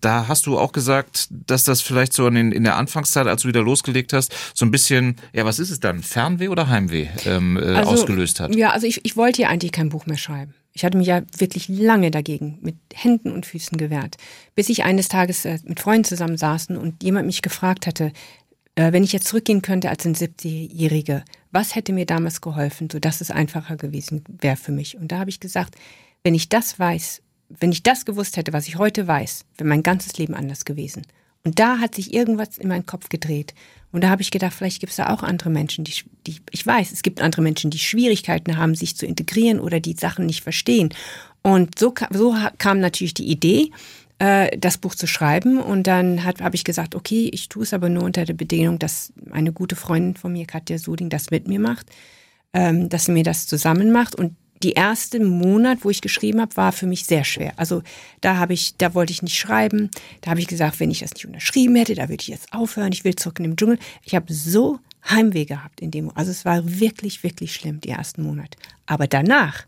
da 0.00 0.28
hast 0.28 0.46
du 0.46 0.58
auch 0.58 0.72
gesagt, 0.72 1.28
dass 1.30 1.62
das 1.62 1.80
vielleicht 1.80 2.12
so 2.12 2.26
in, 2.26 2.52
in 2.52 2.64
der 2.64 2.76
Anfangszeit, 2.76 3.26
als 3.26 3.42
du 3.42 3.48
wieder 3.48 3.62
losgelegt 3.62 4.12
hast, 4.12 4.34
so 4.54 4.64
ein 4.64 4.70
bisschen, 4.70 5.16
ja, 5.32 5.44
was 5.44 5.58
ist 5.58 5.70
es 5.70 5.78
dann, 5.78 6.02
Fernweh 6.02 6.48
oder 6.48 6.68
Heimweh 6.68 7.08
ähm, 7.26 7.56
äh, 7.56 7.82
ausgelöst 7.82 8.40
hat? 8.40 8.54
Ja, 8.54 8.70
also 8.70 8.86
ich, 8.86 9.04
ich 9.04 9.16
wollte 9.16 9.42
ja 9.42 9.48
eigentlich 9.48 9.72
kein 9.72 9.90
Buch 9.90 10.06
mehr 10.06 10.16
schreiben. 10.16 10.54
Ich 10.78 10.84
hatte 10.84 10.96
mich 10.96 11.08
ja 11.08 11.22
wirklich 11.36 11.66
lange 11.68 12.12
dagegen 12.12 12.60
mit 12.62 12.76
Händen 12.94 13.32
und 13.32 13.46
Füßen 13.46 13.78
gewehrt, 13.78 14.16
bis 14.54 14.68
ich 14.68 14.84
eines 14.84 15.08
Tages 15.08 15.44
äh, 15.44 15.58
mit 15.64 15.80
Freunden 15.80 16.04
zusammen 16.04 16.36
saßen 16.36 16.76
und 16.76 17.02
jemand 17.02 17.26
mich 17.26 17.42
gefragt 17.42 17.88
hatte, 17.88 18.12
äh, 18.76 18.92
wenn 18.92 19.02
ich 19.02 19.12
jetzt 19.12 19.26
zurückgehen 19.26 19.60
könnte 19.60 19.90
als 19.90 20.06
ein 20.06 20.14
70-Jährige, 20.14 21.24
was 21.50 21.74
hätte 21.74 21.92
mir 21.92 22.06
damals 22.06 22.40
geholfen, 22.40 22.88
sodass 22.88 23.20
es 23.20 23.32
einfacher 23.32 23.76
gewesen 23.76 24.22
wäre 24.40 24.54
für 24.54 24.70
mich? 24.70 24.96
Und 24.96 25.10
da 25.10 25.18
habe 25.18 25.30
ich 25.30 25.40
gesagt, 25.40 25.74
wenn 26.22 26.36
ich 26.36 26.48
das 26.48 26.78
weiß, 26.78 27.22
wenn 27.48 27.72
ich 27.72 27.82
das 27.82 28.04
gewusst 28.04 28.36
hätte, 28.36 28.52
was 28.52 28.68
ich 28.68 28.78
heute 28.78 29.08
weiß, 29.08 29.46
wäre 29.56 29.68
mein 29.68 29.82
ganzes 29.82 30.16
Leben 30.16 30.34
anders 30.34 30.64
gewesen. 30.64 31.02
Und 31.44 31.58
da 31.58 31.78
hat 31.78 31.94
sich 31.94 32.12
irgendwas 32.12 32.58
in 32.58 32.68
meinen 32.68 32.86
Kopf 32.86 33.08
gedreht. 33.08 33.54
Und 33.90 34.02
da 34.02 34.10
habe 34.10 34.22
ich 34.22 34.30
gedacht, 34.30 34.52
vielleicht 34.52 34.80
gibt 34.80 34.90
es 34.90 34.96
da 34.96 35.10
auch 35.10 35.22
andere 35.22 35.50
Menschen, 35.50 35.84
die, 35.84 35.94
die, 36.26 36.36
ich 36.50 36.66
weiß, 36.66 36.92
es 36.92 37.02
gibt 37.02 37.22
andere 37.22 37.40
Menschen, 37.40 37.70
die 37.70 37.78
Schwierigkeiten 37.78 38.56
haben, 38.58 38.74
sich 38.74 38.96
zu 38.96 39.06
integrieren 39.06 39.60
oder 39.60 39.80
die 39.80 39.94
Sachen 39.94 40.26
nicht 40.26 40.42
verstehen. 40.42 40.90
Und 41.42 41.78
so, 41.78 41.94
so 42.10 42.34
kam 42.58 42.80
natürlich 42.80 43.14
die 43.14 43.30
Idee, 43.30 43.70
äh, 44.18 44.56
das 44.58 44.78
Buch 44.78 44.94
zu 44.94 45.06
schreiben. 45.06 45.58
Und 45.58 45.86
dann 45.86 46.24
habe 46.24 46.54
ich 46.54 46.64
gesagt, 46.64 46.94
okay, 46.94 47.30
ich 47.32 47.48
tue 47.48 47.62
es 47.62 47.72
aber 47.72 47.88
nur 47.88 48.02
unter 48.02 48.24
der 48.24 48.34
Bedingung, 48.34 48.78
dass 48.78 49.12
eine 49.30 49.52
gute 49.52 49.76
Freundin 49.76 50.16
von 50.16 50.32
mir, 50.32 50.44
Katja 50.44 50.78
Suding, 50.78 51.08
das 51.08 51.30
mit 51.30 51.48
mir 51.48 51.60
macht, 51.60 51.86
ähm, 52.52 52.88
dass 52.88 53.06
sie 53.06 53.12
mir 53.12 53.24
das 53.24 53.46
zusammen 53.46 53.90
macht. 53.90 54.14
Und 54.14 54.36
die 54.62 54.72
erste 54.72 55.20
Monat, 55.20 55.78
wo 55.82 55.90
ich 55.90 56.00
geschrieben 56.00 56.40
habe, 56.40 56.56
war 56.56 56.72
für 56.72 56.86
mich 56.86 57.04
sehr 57.04 57.24
schwer. 57.24 57.52
Also 57.56 57.82
da 58.20 58.36
habe 58.36 58.54
ich, 58.54 58.76
da 58.76 58.94
wollte 58.94 59.12
ich 59.12 59.22
nicht 59.22 59.38
schreiben. 59.38 59.90
Da 60.20 60.30
habe 60.30 60.40
ich 60.40 60.46
gesagt, 60.46 60.80
wenn 60.80 60.90
ich 60.90 61.00
das 61.00 61.14
nicht 61.14 61.26
unterschrieben 61.26 61.76
hätte, 61.76 61.94
da 61.94 62.08
würde 62.08 62.22
ich 62.22 62.28
jetzt 62.28 62.52
aufhören. 62.52 62.92
Ich 62.92 63.04
will 63.04 63.14
zurück 63.14 63.38
in 63.38 63.44
den 63.44 63.56
Dschungel. 63.56 63.78
Ich 64.02 64.14
habe 64.14 64.32
so 64.32 64.78
Heimweh 65.08 65.44
gehabt 65.44 65.80
in 65.80 65.90
dem. 65.90 66.10
Also 66.16 66.30
es 66.30 66.44
war 66.44 66.80
wirklich, 66.80 67.22
wirklich 67.22 67.54
schlimm 67.54 67.80
die 67.80 67.90
ersten 67.90 68.22
Monate. 68.22 68.58
Aber 68.86 69.06
danach 69.06 69.66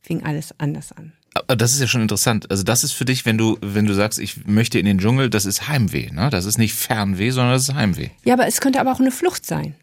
fing 0.00 0.22
alles 0.24 0.54
anders 0.58 0.92
an. 0.92 1.12
Aber 1.34 1.56
das 1.56 1.74
ist 1.74 1.80
ja 1.80 1.88
schon 1.88 2.02
interessant. 2.02 2.50
Also 2.50 2.62
das 2.62 2.84
ist 2.84 2.92
für 2.92 3.04
dich, 3.04 3.26
wenn 3.26 3.38
du, 3.38 3.58
wenn 3.60 3.86
du 3.86 3.94
sagst, 3.94 4.20
ich 4.20 4.46
möchte 4.46 4.78
in 4.78 4.86
den 4.86 4.98
Dschungel, 4.98 5.30
das 5.30 5.46
ist 5.46 5.68
Heimweh, 5.68 6.10
ne? 6.12 6.30
Das 6.30 6.44
ist 6.44 6.58
nicht 6.58 6.74
Fernweh, 6.74 7.30
sondern 7.30 7.54
das 7.54 7.68
ist 7.68 7.74
Heimweh. 7.74 8.10
Ja, 8.24 8.34
aber 8.34 8.46
es 8.46 8.60
könnte 8.60 8.80
aber 8.80 8.92
auch 8.92 9.00
eine 9.00 9.10
Flucht 9.10 9.44
sein. 9.44 9.74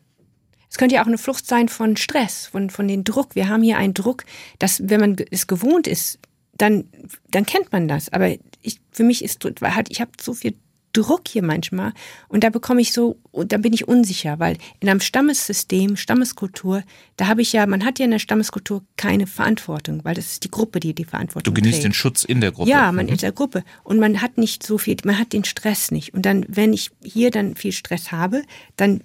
Es 0.72 0.78
könnte 0.78 0.96
ja 0.96 1.04
auch 1.04 1.08
eine 1.08 1.18
Flucht 1.18 1.46
sein 1.46 1.68
von 1.68 1.98
Stress, 1.98 2.48
von, 2.48 2.70
von 2.70 2.88
den 2.88 3.04
Druck. 3.04 3.36
Wir 3.36 3.50
haben 3.50 3.62
hier 3.62 3.78
einen 3.78 3.94
Druck, 3.94 4.24
dass, 4.58 4.82
wenn 4.90 5.02
man 5.02 5.16
es 5.30 5.46
gewohnt 5.46 5.86
ist, 5.86 6.18
dann, 6.58 6.86
dann 7.30 7.46
kennt 7.46 7.72
man 7.74 7.90
das. 7.90 8.12
Aber 8.14 8.30
ich, 8.62 8.80
für 8.92 9.04
mich 9.04 9.22
ist, 9.24 9.44
hat, 9.64 9.92
ich 9.92 10.00
habe 10.00 10.12
so 10.20 10.34
viel 10.34 10.56
Druck 10.94 11.28
hier 11.28 11.42
manchmal 11.44 11.94
und 12.28 12.44
da 12.44 12.50
bekomme 12.50 12.82
ich 12.82 12.92
so, 12.92 13.18
und 13.32 13.52
da 13.54 13.58
bin 13.58 13.72
ich 13.74 13.88
unsicher, 13.88 14.40
weil 14.40 14.58
in 14.82 14.90
einem 14.90 15.00
Stammessystem, 15.00 15.96
Stammeskultur, 15.96 16.84
da 17.16 17.28
habe 17.28 17.42
ich 17.42 17.54
ja, 17.54 17.66
man 17.66 17.86
hat 17.86 17.98
ja 18.00 18.06
in 18.06 18.12
der 18.12 18.20
Stammeskultur 18.20 18.84
keine 18.98 19.26
Verantwortung, 19.26 20.04
weil 20.04 20.16
das 20.16 20.26
ist 20.34 20.44
die 20.44 20.52
Gruppe, 20.52 20.80
die 20.82 20.94
die 20.94 21.06
Verantwortung 21.06 21.54
Du 21.54 21.62
genießt 21.62 21.76
trägt. 21.78 21.86
den 21.86 21.94
Schutz 21.94 22.24
in 22.26 22.42
der 22.42 22.52
Gruppe. 22.52 22.70
Ja, 22.70 22.92
man 22.92 23.06
Mhm. 23.08 23.14
ist 23.14 23.24
der 23.24 23.32
Gruppe 23.32 23.64
und 23.84 24.00
man 24.00 24.22
hat 24.22 24.38
nicht 24.38 24.64
so 24.66 24.78
viel, 24.78 24.98
man 25.06 25.18
hat 25.18 25.32
den 25.34 25.46
Stress 25.46 25.92
nicht. 25.92 26.14
Und 26.14 26.26
dann, 26.26 26.46
wenn 26.50 26.74
ich 26.74 26.92
hier 27.04 27.32
dann 27.32 27.56
viel 27.56 27.72
Stress 27.72 28.12
habe, 28.12 28.44
dann 28.76 29.02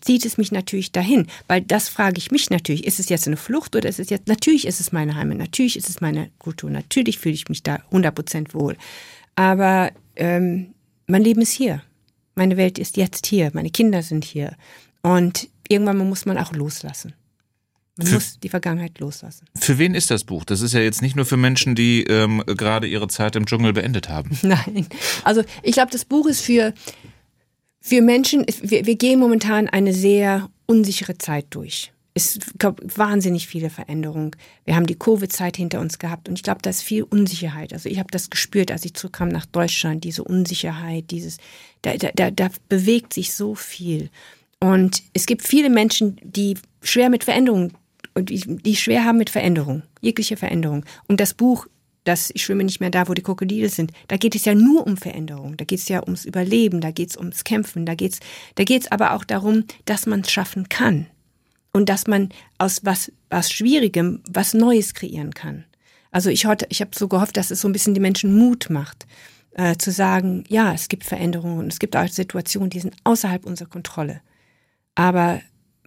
zieht 0.00 0.24
es 0.24 0.38
mich 0.38 0.52
natürlich 0.52 0.92
dahin, 0.92 1.26
weil 1.48 1.62
das 1.62 1.88
frage 1.88 2.18
ich 2.18 2.30
mich 2.30 2.50
natürlich, 2.50 2.84
ist 2.86 3.00
es 3.00 3.08
jetzt 3.08 3.26
eine 3.26 3.36
Flucht 3.36 3.74
oder 3.74 3.88
ist 3.88 3.98
es 3.98 4.10
jetzt, 4.10 4.28
natürlich 4.28 4.66
ist 4.66 4.80
es 4.80 4.92
meine 4.92 5.16
Heimat, 5.16 5.38
natürlich 5.38 5.76
ist 5.76 5.88
es 5.88 6.00
meine 6.00 6.30
Kultur, 6.38 6.70
natürlich 6.70 7.18
fühle 7.18 7.34
ich 7.34 7.48
mich 7.48 7.62
da 7.62 7.80
100% 7.90 8.54
wohl. 8.54 8.76
Aber 9.34 9.90
ähm, 10.16 10.74
mein 11.06 11.22
Leben 11.22 11.40
ist 11.42 11.52
hier, 11.52 11.82
meine 12.34 12.56
Welt 12.56 12.78
ist 12.78 12.96
jetzt 12.96 13.26
hier, 13.26 13.50
meine 13.52 13.70
Kinder 13.70 14.02
sind 14.02 14.24
hier 14.24 14.56
und 15.02 15.48
irgendwann 15.68 15.98
muss 16.08 16.24
man 16.26 16.38
auch 16.38 16.52
loslassen. 16.52 17.14
Man 17.96 18.06
Für- 18.06 18.14
muss 18.14 18.38
die 18.40 18.48
Vergangenheit 18.48 18.98
loslassen. 18.98 19.46
Für 19.58 19.76
wen 19.78 19.94
ist 19.94 20.10
das 20.10 20.24
Buch? 20.24 20.44
Das 20.44 20.62
ist 20.62 20.72
ja 20.72 20.80
jetzt 20.80 21.02
nicht 21.02 21.16
nur 21.16 21.26
für 21.26 21.36
Menschen, 21.36 21.74
die 21.74 22.04
ähm, 22.04 22.42
gerade 22.46 22.86
ihre 22.86 23.08
Zeit 23.08 23.36
im 23.36 23.44
Dschungel 23.44 23.72
beendet 23.72 24.08
haben. 24.08 24.38
Nein. 24.42 24.86
Also 25.24 25.42
ich 25.62 25.72
glaube, 25.72 25.90
das 25.90 26.04
Buch 26.06 26.26
ist 26.26 26.40
für, 26.40 26.72
für 27.80 28.02
Menschen, 28.02 28.44
wir, 28.62 28.86
wir 28.86 28.96
gehen 28.96 29.18
momentan 29.18 29.68
eine 29.68 29.94
sehr 29.94 30.50
unsichere 30.66 31.18
Zeit 31.18 31.46
durch. 31.50 31.92
Es 32.12 32.38
gab 32.58 32.80
wahnsinnig 32.98 33.46
viele 33.46 33.70
Veränderungen. 33.70 34.32
Wir 34.64 34.76
haben 34.76 34.86
die 34.86 34.98
Covid-Zeit 34.98 35.56
hinter 35.56 35.80
uns 35.80 35.98
gehabt 35.98 36.28
und 36.28 36.34
ich 36.34 36.42
glaube, 36.42 36.60
da 36.60 36.70
ist 36.70 36.82
viel 36.82 37.04
Unsicherheit. 37.04 37.72
Also 37.72 37.88
ich 37.88 37.98
habe 37.98 38.10
das 38.10 38.30
gespürt, 38.30 38.70
als 38.70 38.84
ich 38.84 38.94
zurückkam 38.94 39.28
nach 39.28 39.46
Deutschland, 39.46 40.04
diese 40.04 40.24
Unsicherheit, 40.24 41.10
dieses, 41.10 41.38
da, 41.82 41.94
da, 41.94 42.30
da, 42.30 42.48
bewegt 42.68 43.14
sich 43.14 43.32
so 43.32 43.54
viel. 43.54 44.10
Und 44.58 45.02
es 45.14 45.26
gibt 45.26 45.46
viele 45.46 45.70
Menschen, 45.70 46.20
die 46.22 46.58
schwer 46.82 47.10
mit 47.10 47.24
Veränderungen, 47.24 47.72
und 48.14 48.28
die, 48.28 48.40
die 48.40 48.76
schwer 48.76 49.04
haben 49.04 49.18
mit 49.18 49.30
Veränderung, 49.30 49.82
jegliche 50.00 50.36
Veränderung. 50.36 50.84
Und 51.06 51.20
das 51.20 51.32
Buch, 51.32 51.68
das 52.04 52.30
Ich 52.34 52.42
schwimme 52.42 52.64
nicht 52.64 52.80
mehr 52.80 52.90
da, 52.90 53.08
wo 53.08 53.14
die 53.14 53.22
Krokodile 53.22 53.68
sind, 53.68 53.92
da 54.08 54.16
geht 54.16 54.34
es 54.34 54.44
ja 54.44 54.54
nur 54.54 54.86
um 54.86 54.96
Veränderung. 54.96 55.56
Da 55.56 55.64
geht 55.64 55.80
es 55.80 55.88
ja 55.88 56.02
ums 56.02 56.24
Überleben, 56.24 56.80
da 56.80 56.90
geht 56.90 57.10
es 57.10 57.16
ums 57.16 57.44
Kämpfen, 57.44 57.86
da 57.86 57.94
geht 57.94 58.14
es 58.14 58.20
da 58.54 58.64
geht's 58.64 58.90
aber 58.90 59.12
auch 59.14 59.24
darum, 59.24 59.64
dass 59.84 60.06
man 60.06 60.20
es 60.20 60.30
schaffen 60.30 60.68
kann. 60.68 61.06
Und 61.72 61.88
dass 61.88 62.06
man 62.06 62.30
aus 62.58 62.80
was, 62.84 63.12
was 63.28 63.52
Schwierigem 63.52 64.22
was 64.28 64.54
Neues 64.54 64.92
kreieren 64.94 65.34
kann. 65.34 65.64
Also 66.10 66.28
ich, 66.30 66.44
ich 66.68 66.80
habe 66.80 66.90
so 66.94 67.06
gehofft, 67.06 67.36
dass 67.36 67.52
es 67.52 67.60
so 67.60 67.68
ein 67.68 67.72
bisschen 67.72 67.94
die 67.94 68.00
Menschen 68.00 68.36
Mut 68.36 68.70
macht, 68.70 69.06
äh, 69.52 69.76
zu 69.76 69.92
sagen, 69.92 70.44
ja, 70.48 70.72
es 70.72 70.88
gibt 70.88 71.04
Veränderungen 71.04 71.68
es 71.68 71.78
gibt 71.78 71.96
auch 71.96 72.08
Situationen, 72.08 72.70
die 72.70 72.80
sind 72.80 72.96
außerhalb 73.04 73.44
unserer 73.46 73.68
Kontrolle. 73.68 74.20
Aber 74.96 75.40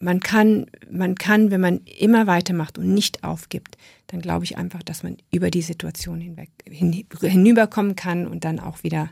man 0.04 0.20
kann, 0.20 0.68
man 0.92 1.16
kann, 1.16 1.52
wenn 1.52 1.62
man 1.62 1.82
immer 1.86 2.28
weitermacht 2.28 2.78
und 2.78 2.94
nicht 2.94 3.24
aufgibt, 3.24 3.78
dann 4.08 4.22
glaube 4.22 4.46
ich 4.46 4.58
einfach, 4.58 4.84
dass 4.84 5.04
man 5.04 5.18
über 5.32 5.50
die 5.50 5.62
Situation 5.62 6.22
hinweg 6.22 6.50
hin, 6.70 7.06
hinüberkommen 7.22 7.96
kann 7.96 8.28
und 8.28 8.44
dann 8.44 8.60
auch 8.60 8.84
wieder, 8.84 9.10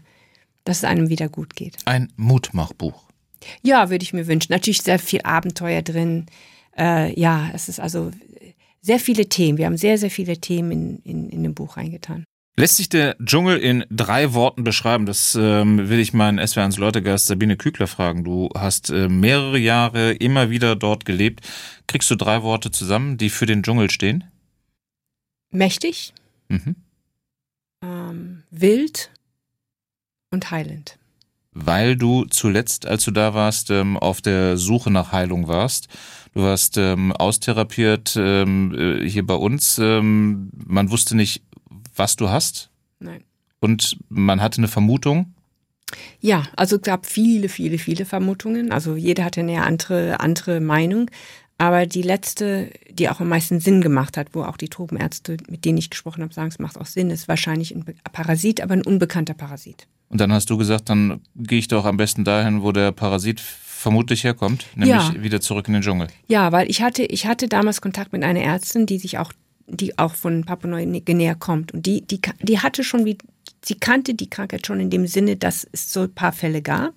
dass 0.64 0.80
es 0.80 0.84
einem 0.84 1.10
wieder 1.10 1.30
gut 1.30 1.56
geht. 1.56 1.78
Ein 1.86 2.12
Mutmachbuch. 2.18 3.04
Ja, 3.64 3.90
würde 3.90 4.04
ich 4.04 4.14
mir 4.14 4.28
wünschen. 4.28 4.52
Natürlich 4.52 4.82
sehr 4.82 5.00
viel 5.00 5.22
Abenteuer 5.22 5.82
drin. 5.82 6.28
Äh, 6.78 7.20
ja, 7.20 7.50
es 7.54 7.70
ist 7.70 7.80
also 7.80 8.12
sehr 8.82 9.00
viele 9.00 9.28
Themen. 9.28 9.58
Wir 9.58 9.66
haben 9.66 9.78
sehr, 9.78 9.98
sehr 9.98 10.12
viele 10.12 10.38
Themen 10.38 10.72
in, 10.72 11.00
in, 11.00 11.30
in 11.30 11.44
dem 11.44 11.54
Buch 11.54 11.78
reingetan. 11.78 12.26
Lässt 12.58 12.78
sich 12.78 12.90
der 12.90 13.16
Dschungel 13.24 13.58
in 13.58 13.86
drei 13.90 14.34
Worten 14.34 14.64
beschreiben? 14.64 15.06
Das 15.06 15.36
ähm, 15.40 15.90
will 15.90 16.00
ich 16.00 16.14
meinen 16.14 16.40
SWR1 16.40 16.80
Leutegast 16.80 17.28
Sabine 17.28 17.56
Kügler 17.56 17.88
fragen. 17.88 18.24
Du 18.24 18.50
hast 18.56 18.90
äh, 18.90 19.08
mehrere 19.08 19.58
Jahre 19.58 20.12
immer 20.12 20.50
wieder 20.50 20.76
dort 20.76 21.06
gelebt. 21.06 21.42
Kriegst 21.88 22.12
du 22.12 22.16
drei 22.16 22.44
Worte 22.44 22.70
zusammen, 22.72 23.18
die 23.18 23.30
für 23.30 23.46
den 23.46 23.64
Dschungel 23.64 23.90
stehen? 23.90 24.26
Mächtig, 25.52 26.14
Mhm. 26.50 26.76
ähm, 27.84 28.44
wild 28.52 29.12
und 30.32 30.52
heilend. 30.52 30.98
weil 31.54 31.98
du 31.98 32.24
zuletzt, 32.26 32.86
als 32.86 33.04
du 33.06 33.12
da 33.12 33.34
warst, 33.34 33.70
ähm, 33.72 33.98
auf 33.98 34.22
der 34.22 34.58
Suche 34.58 34.90
nach 34.92 35.12
Heilung 35.12 35.48
warst. 35.50 35.90
Du 36.34 36.42
warst 36.44 36.78
ähm, 36.78 37.12
austherapiert 37.12 38.16
ähm, 38.18 38.74
äh, 39.04 39.10
hier 39.10 39.26
bei 39.26 39.34
uns. 39.34 39.78
Ähm, 39.78 40.50
man 40.66 40.90
wusste 40.92 41.16
nicht, 41.18 41.44
was 41.96 42.16
du 42.16 42.30
hast. 42.30 42.70
Nein. 43.00 43.24
Und 43.60 43.98
man 44.10 44.42
hatte 44.42 44.58
eine 44.58 44.68
Vermutung. 44.68 45.34
Ja, 46.20 46.44
also 46.56 46.78
es 46.78 46.82
gab 46.82 47.06
viele, 47.06 47.50
viele, 47.50 47.78
viele 47.78 48.06
Vermutungen. 48.06 48.72
Also 48.72 48.96
jeder 48.96 49.26
hatte 49.26 49.42
eine 49.42 49.64
andere, 49.64 50.20
andere 50.20 50.62
Meinung. 50.62 51.10
Aber 51.58 51.86
die 51.86 52.02
letzte, 52.02 52.72
die 52.90 53.08
auch 53.08 53.20
am 53.20 53.30
meisten 53.30 53.60
Sinn 53.60 53.82
gemacht 53.82 54.18
hat, 54.18 54.30
wo 54.34 54.44
auch 54.44 54.58
die 54.58 54.70
Tropenärzte, 54.70 55.38
mit 55.48 55.64
denen 55.64 55.78
ich 55.78 55.92
gesprochen 55.92 56.24
habe, 56.24 56.34
sagen, 56.34 56.48
es 56.48 56.58
macht 56.58 56.80
auch 56.80 56.88
Sinn, 56.88 57.12
ist 57.12 57.28
wahrscheinlich 57.28 57.76
ein 57.76 57.86
Parasit, 58.12 58.62
aber 58.62 58.74
ein 58.74 58.84
unbekannter 58.84 59.36
Parasit. 59.36 59.88
Und 60.10 60.20
dann 60.20 60.34
hast 60.34 60.50
du 60.50 60.58
gesagt, 60.58 60.90
dann 60.90 61.22
gehe 61.36 61.60
ich 61.60 61.68
doch 61.68 61.86
am 61.86 61.98
besten 61.98 62.24
dahin, 62.24 62.64
wo 62.64 62.72
der 62.72 62.92
Parasit 62.92 63.40
vermutlich 63.40 64.24
herkommt, 64.24 64.66
nämlich 64.76 65.14
ja. 65.14 65.24
wieder 65.24 65.40
zurück 65.40 65.68
in 65.68 65.74
den 65.74 65.84
Dschungel. 65.84 66.08
Ja, 66.28 66.52
weil 66.52 66.70
ich 66.70 66.82
hatte, 66.82 67.04
ich 67.04 67.28
hatte 67.28 67.48
damals 67.48 67.82
Kontakt 67.82 68.12
mit 68.12 68.24
einer 68.24 68.42
Ärztin, 68.42 68.86
die 68.86 68.98
sich 68.98 69.18
auch, 69.20 69.32
die 69.78 69.98
auch 69.98 70.14
von 70.14 70.44
Papua-Neuguinea 70.44 71.36
kommt. 71.36 71.74
Und 71.74 71.86
die, 71.86 72.02
die, 72.02 72.22
die 72.42 72.60
hatte 72.60 72.84
schon 72.84 73.06
wie, 73.06 73.18
sie 73.64 73.76
kannte 73.76 74.14
die 74.14 74.30
Krankheit 74.30 74.68
schon 74.68 74.80
in 74.80 74.90
dem 74.90 75.08
Sinne, 75.08 75.38
dass 75.38 75.68
es 75.72 75.92
so 75.92 76.02
ein 76.02 76.14
paar 76.14 76.34
Fälle 76.34 76.62
gab 76.62 76.94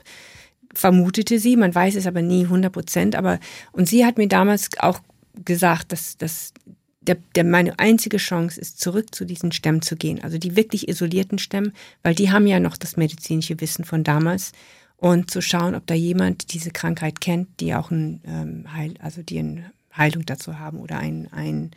vermutete 0.76 1.38
sie, 1.38 1.56
man 1.56 1.74
weiß 1.74 1.94
es 1.94 2.06
aber 2.06 2.22
nie 2.22 2.44
100 2.44 2.72
Prozent. 2.72 3.16
Aber 3.16 3.38
und 3.72 3.88
sie 3.88 4.04
hat 4.04 4.18
mir 4.18 4.28
damals 4.28 4.70
auch 4.78 5.00
gesagt, 5.44 5.92
dass, 5.92 6.16
dass 6.16 6.52
der, 7.00 7.16
der, 7.34 7.44
meine 7.44 7.78
einzige 7.78 8.16
Chance 8.16 8.60
ist, 8.60 8.80
zurück 8.80 9.14
zu 9.14 9.24
diesen 9.24 9.52
Stämmen 9.52 9.82
zu 9.82 9.96
gehen. 9.96 10.22
Also 10.22 10.38
die 10.38 10.56
wirklich 10.56 10.88
isolierten 10.88 11.38
Stämme, 11.38 11.72
weil 12.02 12.14
die 12.14 12.30
haben 12.30 12.46
ja 12.46 12.60
noch 12.60 12.76
das 12.76 12.96
medizinische 12.96 13.60
Wissen 13.60 13.84
von 13.84 14.04
damals. 14.04 14.52
Und 14.96 15.30
zu 15.30 15.42
schauen, 15.42 15.74
ob 15.74 15.87
da 15.87 15.94
jemand 15.94 16.54
diese 16.54 16.70
Krankheit 16.70 17.20
kennt, 17.20 17.60
die 17.60 17.74
auch 17.74 17.90
ein 17.90 18.22
ähm, 18.26 18.72
Heil, 18.72 18.94
also 19.00 19.22
die 19.22 19.38
eine 19.38 19.70
Heilung 19.94 20.24
dazu 20.24 20.58
haben 20.58 20.78
oder 20.78 20.98
ein, 20.98 21.28
ein, 21.32 21.72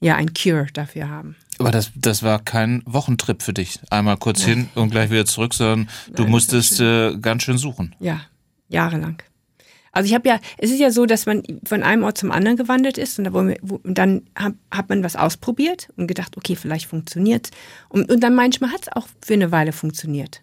ja, 0.00 0.16
ein 0.16 0.32
Cure 0.34 0.66
dafür 0.72 1.08
haben. 1.08 1.36
Aber 1.58 1.70
das, 1.70 1.92
das 1.94 2.22
war 2.22 2.38
kein 2.38 2.82
Wochentrip 2.86 3.42
für 3.42 3.52
dich. 3.52 3.78
Einmal 3.90 4.16
kurz 4.16 4.40
Nein. 4.40 4.48
hin 4.48 4.68
und 4.74 4.90
gleich 4.90 5.10
wieder 5.10 5.26
zurück, 5.26 5.52
sondern 5.52 5.88
Nein, 6.06 6.16
du 6.16 6.26
musstest 6.26 6.80
äh, 6.80 7.16
ganz 7.18 7.42
schön 7.42 7.58
suchen. 7.58 7.94
Ja, 8.00 8.22
jahrelang. 8.68 9.22
Also 9.92 10.06
ich 10.06 10.14
habe 10.14 10.28
ja, 10.28 10.40
es 10.58 10.70
ist 10.70 10.78
ja 10.78 10.90
so, 10.90 11.04
dass 11.04 11.26
man 11.26 11.42
von 11.64 11.82
einem 11.82 12.04
Ort 12.04 12.16
zum 12.16 12.30
anderen 12.30 12.56
gewandert 12.56 12.96
ist 12.96 13.18
und, 13.18 13.24
da 13.24 13.32
wo, 13.32 13.52
wo, 13.60 13.80
und 13.82 13.98
dann 13.98 14.22
hat, 14.36 14.54
hat 14.70 14.88
man 14.88 15.02
was 15.02 15.16
ausprobiert 15.16 15.88
und 15.96 16.06
gedacht, 16.06 16.36
okay, 16.36 16.54
vielleicht 16.54 16.86
funktioniert 16.86 17.50
und, 17.88 18.10
und 18.10 18.20
dann 18.20 18.34
manchmal 18.34 18.70
hat 18.70 18.82
es 18.82 18.92
auch 18.92 19.08
für 19.20 19.34
eine 19.34 19.50
Weile 19.50 19.72
funktioniert. 19.72 20.42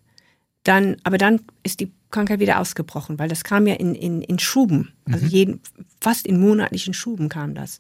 Dann, 0.64 0.98
aber 1.04 1.18
dann 1.18 1.40
ist 1.64 1.80
die 1.80 1.94
Krankheit 2.12 2.42
wieder 2.42 2.60
ausgebrochen, 2.60 3.20
weil 3.20 3.30
das 3.30 3.46
kam 3.46 3.68
ja 3.68 3.76
in, 3.76 3.96
in, 3.96 4.22
in 4.22 4.38
Schuben, 4.38 4.92
also 5.06 5.26
mhm. 5.26 5.32
jeden, 5.32 5.62
fast 6.02 6.28
in 6.28 6.42
monatlichen 6.42 6.94
Schuben 6.94 7.30
kam 7.30 7.56
das. 7.56 7.80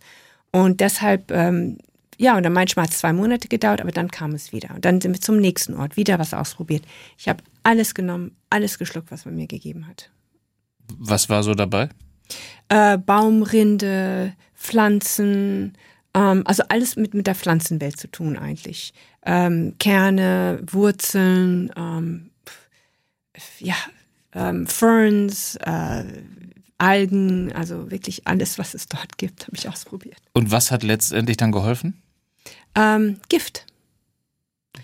Und 0.58 0.80
deshalb, 0.80 1.32
ähm, 1.32 1.78
ja, 2.18 2.36
und 2.36 2.44
dann 2.44 2.54
manchmal 2.54 2.86
hat 2.86 2.92
es 2.92 3.00
zwei 3.00 3.14
Monate 3.14 3.48
gedauert, 3.48 3.80
aber 3.82 3.92
dann 3.92 4.10
kam 4.10 4.34
es 4.34 4.52
wieder. 4.52 4.74
Und 4.74 4.86
dann 4.86 5.00
sind 5.02 5.14
wir 5.14 5.22
zum 5.22 5.38
nächsten 5.38 5.76
Ort, 5.76 5.98
wieder 5.98 6.18
was 6.18 6.34
ausprobiert. 6.34 6.84
Ich 7.18 7.28
habe 7.28 7.44
alles 7.64 7.94
genommen, 7.94 8.36
alles 8.50 8.80
geschluckt, 8.80 9.12
was 9.12 9.26
man 9.26 9.36
mir 9.36 9.48
gegeben 9.48 9.88
hat. 9.88 10.10
Was 10.98 11.30
war 11.30 11.44
so 11.44 11.54
dabei? 11.54 11.90
Äh, 12.70 12.98
Baumrinde, 12.98 14.34
Pflanzen, 14.56 15.78
ähm, 16.14 16.42
also 16.46 16.64
alles 16.70 16.96
mit, 16.96 17.14
mit 17.14 17.28
der 17.28 17.36
Pflanzenwelt 17.36 18.00
zu 18.00 18.10
tun 18.10 18.38
eigentlich. 18.38 18.94
Ähm, 19.26 19.76
Kerne, 19.80 20.60
Wurzeln, 20.66 21.72
ähm, 21.78 22.32
ja, 23.60 23.76
ähm, 24.34 24.66
Ferns, 24.66 25.56
äh, 25.58 26.04
Algen, 26.78 27.52
also 27.54 27.90
wirklich 27.90 28.28
alles, 28.28 28.58
was 28.60 28.74
es 28.74 28.88
dort 28.88 29.18
gibt, 29.18 29.48
habe 29.48 29.58
ich 29.58 29.68
ausprobiert. 29.68 30.18
Und 30.34 30.52
was 30.52 30.72
hat 30.72 30.84
letztendlich 30.84 31.38
dann 31.38 31.52
geholfen? 31.52 32.02
Ähm, 32.76 33.18
Gift. 33.30 33.66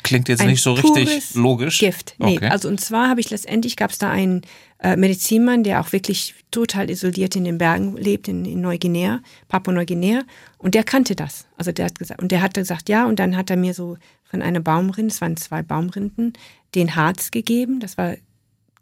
Klingt 0.01 0.27
jetzt 0.27 0.41
ein 0.41 0.47
nicht 0.47 0.61
so 0.61 0.73
richtig 0.73 1.35
logisch. 1.35 1.77
Gift. 1.77 2.15
Nee, 2.17 2.37
okay. 2.37 2.47
also 2.47 2.67
und 2.67 2.81
zwar 2.81 3.09
habe 3.09 3.21
ich 3.21 3.29
letztendlich 3.29 3.75
gab 3.75 3.91
es 3.91 3.99
da 3.99 4.09
einen 4.09 4.41
äh, 4.79 4.97
Medizinmann, 4.97 5.63
der 5.63 5.81
auch 5.81 5.91
wirklich 5.91 6.33
total 6.49 6.89
isoliert 6.89 7.35
in 7.35 7.43
den 7.43 7.59
Bergen 7.59 7.95
lebt, 7.95 8.27
in, 8.27 8.43
in 8.43 8.61
Neuguinea, 8.61 9.21
Papua-Neuguinea, 9.47 10.23
und 10.57 10.73
der 10.73 10.83
kannte 10.83 11.15
das. 11.15 11.45
Also 11.57 11.71
der 11.71 11.85
hat 11.85 11.99
gesagt, 11.99 12.21
und 12.21 12.31
der 12.31 12.41
hat 12.41 12.55
gesagt, 12.55 12.89
ja, 12.89 13.05
und 13.05 13.19
dann 13.19 13.37
hat 13.37 13.51
er 13.51 13.57
mir 13.57 13.75
so 13.75 13.97
von 14.23 14.41
einer 14.41 14.59
Baumrinde, 14.59 15.13
es 15.13 15.21
waren 15.21 15.37
zwei 15.37 15.61
Baumrinden, 15.61 16.33
den 16.73 16.95
Harz 16.95 17.29
gegeben. 17.29 17.79
Das 17.79 17.97
war 17.97 18.15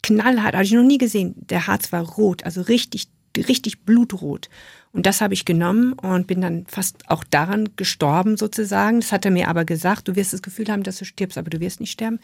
knallhart, 0.04 0.54
habe 0.54 0.64
ich 0.64 0.72
noch 0.72 0.84
nie 0.84 0.98
gesehen. 0.98 1.36
Der 1.38 1.68
Harz 1.68 1.92
war 1.92 2.02
rot, 2.02 2.44
also 2.44 2.62
richtig, 2.62 3.08
richtig 3.38 3.84
blutrot. 3.86 4.50
Und 4.94 5.06
das 5.06 5.22
habe 5.22 5.34
ich 5.34 5.46
genommen 5.46 5.94
und 5.94 6.28
bin 6.28 6.42
dann 6.42 6.66
fast 6.68 7.10
auch 7.10 7.24
daran 7.24 7.70
gestorben 7.76 8.38
sozusagen. 8.38 9.00
Das 9.00 9.12
hat 9.12 9.26
er 9.26 9.32
mir 9.32 9.48
aber 9.48 9.64
gesagt, 9.64 10.08
du 10.08 10.16
wirst 10.16 10.34
das 10.34 10.42
Gefühl 10.42 10.68
haben, 10.68 10.84
dass 10.84 10.98
du 10.98 11.06
stirbst, 11.06 11.38
aber 11.38 11.50
du 11.50 11.60
wirst 11.60 11.80
nicht 11.80 11.92
sterben. 11.92 12.20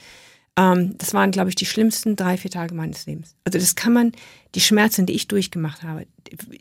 Ähm, 0.57 0.97
das 0.97 1.13
waren, 1.13 1.31
glaube 1.31 1.49
ich, 1.49 1.55
die 1.55 1.65
schlimmsten 1.65 2.15
drei, 2.15 2.35
vier 2.35 2.51
Tage 2.51 2.73
meines 2.73 3.05
Lebens. 3.05 3.35
Also 3.45 3.57
das 3.59 3.75
kann 3.75 3.93
man, 3.93 4.11
die 4.55 4.61
Schmerzen, 4.61 5.05
die 5.05 5.13
ich 5.13 5.27
durchgemacht 5.27 5.83
habe. 5.83 6.07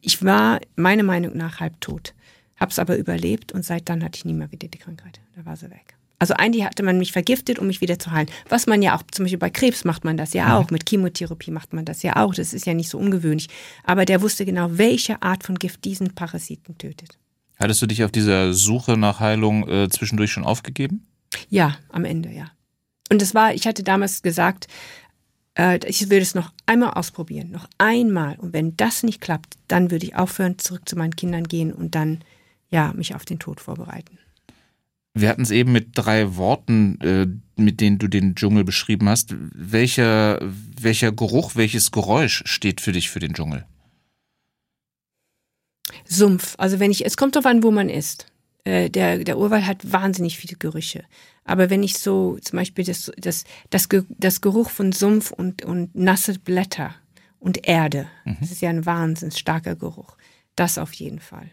Ich 0.00 0.22
war 0.24 0.60
meiner 0.76 1.02
Meinung 1.02 1.36
nach 1.36 1.58
halb 1.58 1.80
tot, 1.80 2.14
habe 2.56 2.70
es 2.70 2.78
aber 2.78 2.96
überlebt 2.96 3.52
und 3.52 3.64
seit 3.64 3.88
dann 3.88 4.04
hatte 4.04 4.18
ich 4.18 4.24
nie 4.24 4.34
mehr 4.34 4.52
wieder 4.52 4.68
die 4.68 4.78
Krankheit. 4.78 5.20
Da 5.34 5.44
war 5.44 5.56
sie 5.56 5.70
weg. 5.70 5.95
Also 6.18 6.34
eigentlich 6.34 6.64
hatte 6.64 6.82
man 6.82 6.98
mich 6.98 7.12
vergiftet, 7.12 7.58
um 7.58 7.66
mich 7.66 7.80
wieder 7.80 7.98
zu 7.98 8.10
heilen. 8.10 8.28
Was 8.48 8.66
man 8.66 8.80
ja 8.80 8.96
auch, 8.96 9.02
zum 9.12 9.24
Beispiel 9.24 9.38
bei 9.38 9.50
Krebs 9.50 9.84
macht 9.84 10.04
man 10.04 10.16
das 10.16 10.32
ja 10.32 10.56
auch, 10.56 10.70
mit 10.70 10.88
Chemotherapie 10.88 11.50
macht 11.50 11.74
man 11.74 11.84
das 11.84 12.02
ja 12.02 12.16
auch. 12.16 12.34
Das 12.34 12.54
ist 12.54 12.64
ja 12.64 12.72
nicht 12.72 12.88
so 12.88 12.98
ungewöhnlich. 12.98 13.48
Aber 13.84 14.06
der 14.06 14.22
wusste 14.22 14.46
genau, 14.46 14.68
welche 14.72 15.20
Art 15.22 15.44
von 15.44 15.56
Gift 15.58 15.84
diesen 15.84 16.14
Parasiten 16.14 16.78
tötet. 16.78 17.18
Hattest 17.58 17.82
du 17.82 17.86
dich 17.86 18.02
auf 18.04 18.12
dieser 18.12 18.54
Suche 18.54 18.96
nach 18.96 19.20
Heilung 19.20 19.68
äh, 19.68 19.88
zwischendurch 19.88 20.30
schon 20.30 20.44
aufgegeben? 20.44 21.06
Ja, 21.50 21.76
am 21.90 22.04
Ende, 22.04 22.30
ja. 22.30 22.50
Und 23.10 23.22
das 23.22 23.34
war, 23.34 23.54
ich 23.54 23.66
hatte 23.66 23.82
damals 23.82 24.22
gesagt, 24.22 24.68
äh, 25.56 25.78
ich 25.86 26.02
würde 26.10 26.22
es 26.22 26.34
noch 26.34 26.52
einmal 26.66 26.90
ausprobieren, 26.90 27.50
noch 27.50 27.68
einmal. 27.78 28.36
Und 28.38 28.52
wenn 28.52 28.76
das 28.76 29.02
nicht 29.02 29.20
klappt, 29.20 29.56
dann 29.68 29.90
würde 29.90 30.06
ich 30.06 30.16
aufhören, 30.16 30.58
zurück 30.58 30.88
zu 30.88 30.96
meinen 30.96 31.16
Kindern 31.16 31.44
gehen 31.44 31.72
und 31.72 31.94
dann, 31.94 32.22
ja, 32.70 32.92
mich 32.94 33.14
auf 33.14 33.24
den 33.24 33.38
Tod 33.38 33.60
vorbereiten. 33.60 34.18
Wir 35.16 35.30
hatten 35.30 35.42
es 35.42 35.50
eben 35.50 35.72
mit 35.72 35.92
drei 35.94 36.36
Worten, 36.36 37.00
äh, 37.00 37.26
mit 37.56 37.80
denen 37.80 37.98
du 37.98 38.06
den 38.06 38.34
Dschungel 38.34 38.64
beschrieben 38.64 39.08
hast. 39.08 39.34
Welcher, 39.38 40.38
welcher 40.78 41.10
Geruch, 41.10 41.56
welches 41.56 41.90
Geräusch 41.90 42.42
steht 42.44 42.82
für 42.82 42.92
dich 42.92 43.08
für 43.08 43.18
den 43.18 43.32
Dschungel? 43.32 43.64
Sumpf. 46.04 46.54
Also 46.58 46.80
wenn 46.80 46.90
ich, 46.90 47.06
es 47.06 47.16
kommt 47.16 47.34
darauf 47.34 47.46
an, 47.46 47.62
wo 47.62 47.70
man 47.70 47.88
ist. 47.88 48.26
Äh, 48.64 48.90
der, 48.90 49.24
der 49.24 49.38
Urwald 49.38 49.64
hat 49.64 49.90
wahnsinnig 49.90 50.36
viele 50.36 50.58
Gerüche. 50.58 51.04
Aber 51.44 51.70
wenn 51.70 51.82
ich 51.82 51.98
so 51.98 52.36
zum 52.42 52.58
Beispiel 52.58 52.84
das, 52.84 53.10
das, 53.16 53.44
das, 53.70 53.88
das 54.10 54.40
Geruch 54.42 54.68
von 54.68 54.92
Sumpf 54.92 55.30
und, 55.30 55.64
und 55.64 55.94
nasse 55.94 56.38
Blätter 56.38 56.94
und 57.38 57.66
Erde, 57.66 58.06
mhm. 58.26 58.36
das 58.40 58.50
ist 58.50 58.60
ja 58.60 58.68
ein 58.68 58.84
wahnsinnig 58.84 59.38
starker 59.38 59.76
Geruch. 59.76 60.18
Das 60.56 60.76
auf 60.76 60.92
jeden 60.92 61.20
Fall. 61.20 61.48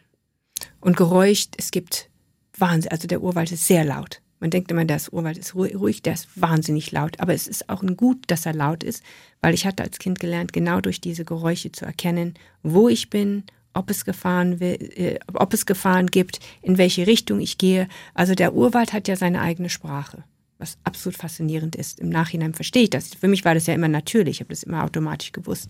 Und 0.82 0.98
Geräusch, 0.98 1.48
es 1.56 1.72
gibt 1.72 2.10
Wahnsinn, 2.58 2.92
also 2.92 3.08
der 3.08 3.22
Urwald 3.22 3.52
ist 3.52 3.68
sehr 3.68 3.84
laut. 3.84 4.22
Man 4.40 4.50
denkt 4.50 4.70
immer, 4.72 4.84
der 4.84 5.00
Urwald 5.12 5.38
ist 5.38 5.56
ruhig, 5.56 6.02
der 6.02 6.16
ist 6.16 6.28
wahnsinnig 6.36 6.92
laut. 6.92 7.18
Aber 7.22 7.34
es 7.34 7.48
ist 7.48 7.70
auch 7.70 7.82
ein 7.82 7.96
Gut, 7.96 8.26
dass 8.28 8.46
er 8.46 8.54
laut 8.54 8.84
ist, 8.84 9.02
weil 9.40 9.54
ich 9.54 9.66
hatte 9.66 9.84
als 9.84 10.00
Kind 10.00 10.20
gelernt, 10.20 10.52
genau 10.52 10.82
durch 10.82 11.00
diese 11.00 11.24
Geräusche 11.24 11.72
zu 11.72 11.86
erkennen, 11.86 12.34
wo 12.62 12.90
ich 12.90 13.10
bin, 13.10 13.44
ob 13.74 13.90
es 13.90 14.04
Gefahren, 14.04 14.60
äh, 14.60 15.18
ob 15.34 15.54
es 15.54 15.66
Gefahren 15.66 16.08
gibt, 16.08 16.40
in 16.62 16.78
welche 16.78 17.08
Richtung 17.08 17.40
ich 17.40 17.58
gehe. 17.58 17.88
Also 18.14 18.36
der 18.36 18.54
Urwald 18.54 18.92
hat 18.92 19.08
ja 19.08 19.16
seine 19.16 19.40
eigene 19.40 19.70
Sprache, 19.70 20.26
was 20.58 20.78
absolut 20.84 21.18
faszinierend 21.18 21.78
ist. 21.78 22.02
Im 22.02 22.10
Nachhinein 22.10 22.54
verstehe 22.54 22.84
ich 22.84 22.90
das. 22.90 23.14
Für 23.14 23.30
mich 23.30 23.46
war 23.46 23.54
das 23.54 23.68
ja 23.68 23.74
immer 23.74 23.88
natürlich, 23.88 24.38
ich 24.38 24.40
habe 24.42 24.50
das 24.50 24.64
immer 24.64 24.84
automatisch 24.84 25.32
gewusst. 25.32 25.70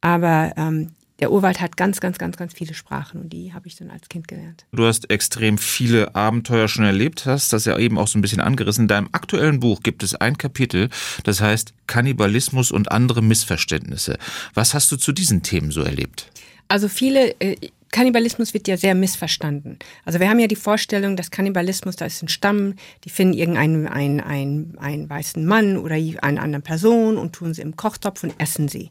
Aber 0.00 0.54
ähm, 0.56 0.92
der 1.20 1.32
Urwald 1.32 1.60
hat 1.60 1.76
ganz, 1.76 2.00
ganz, 2.00 2.18
ganz, 2.18 2.36
ganz 2.36 2.52
viele 2.52 2.74
Sprachen 2.74 3.20
und 3.20 3.32
die 3.32 3.54
habe 3.54 3.66
ich 3.66 3.76
dann 3.76 3.90
als 3.90 4.08
Kind 4.08 4.28
gelernt. 4.28 4.66
Du 4.72 4.84
hast 4.84 5.10
extrem 5.10 5.58
viele 5.58 6.14
Abenteuer 6.14 6.68
schon 6.68 6.84
erlebt, 6.84 7.26
hast 7.26 7.52
das 7.52 7.64
ja 7.64 7.78
eben 7.78 7.98
auch 7.98 8.08
so 8.08 8.18
ein 8.18 8.22
bisschen 8.22 8.40
angerissen. 8.40 8.82
In 8.82 8.88
deinem 8.88 9.08
aktuellen 9.12 9.60
Buch 9.60 9.80
gibt 9.82 10.02
es 10.02 10.14
ein 10.14 10.36
Kapitel, 10.36 10.90
das 11.24 11.40
heißt 11.40 11.72
Kannibalismus 11.86 12.70
und 12.70 12.92
andere 12.92 13.22
Missverständnisse. 13.22 14.18
Was 14.54 14.74
hast 14.74 14.92
du 14.92 14.96
zu 14.96 15.12
diesen 15.12 15.42
Themen 15.42 15.70
so 15.70 15.82
erlebt? 15.82 16.30
Also 16.68 16.88
viele, 16.88 17.40
äh, 17.40 17.56
Kannibalismus 17.92 18.52
wird 18.52 18.68
ja 18.68 18.76
sehr 18.76 18.94
missverstanden. 18.94 19.78
Also 20.04 20.20
wir 20.20 20.28
haben 20.28 20.38
ja 20.38 20.48
die 20.48 20.56
Vorstellung, 20.56 21.16
dass 21.16 21.30
Kannibalismus, 21.30 21.96
da 21.96 22.04
ist 22.04 22.22
ein 22.22 22.28
Stamm, 22.28 22.74
die 23.04 23.10
finden 23.10 23.34
irgendeinen 23.34 23.86
einen, 23.86 24.20
einen, 24.20 24.78
einen 24.78 25.08
weißen 25.08 25.46
Mann 25.46 25.78
oder 25.78 25.94
eine 25.94 26.40
andere 26.40 26.60
Person 26.60 27.16
und 27.16 27.32
tun 27.32 27.54
sie 27.54 27.62
im 27.62 27.76
Kochtopf 27.76 28.22
und 28.22 28.34
essen 28.38 28.68
sie. 28.68 28.90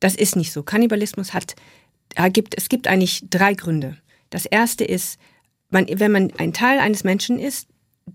Das 0.00 0.14
ist 0.14 0.36
nicht 0.36 0.52
so. 0.52 0.62
Kannibalismus 0.62 1.32
hat, 1.32 1.56
gibt, 2.32 2.56
es 2.56 2.68
gibt 2.68 2.86
eigentlich 2.86 3.24
drei 3.30 3.54
Gründe. 3.54 3.96
Das 4.30 4.46
erste 4.46 4.84
ist, 4.84 5.18
man, 5.70 5.86
wenn 5.88 6.12
man 6.12 6.32
ein 6.38 6.52
Teil 6.52 6.78
eines 6.78 7.04
Menschen 7.04 7.38
ist, 7.38 7.68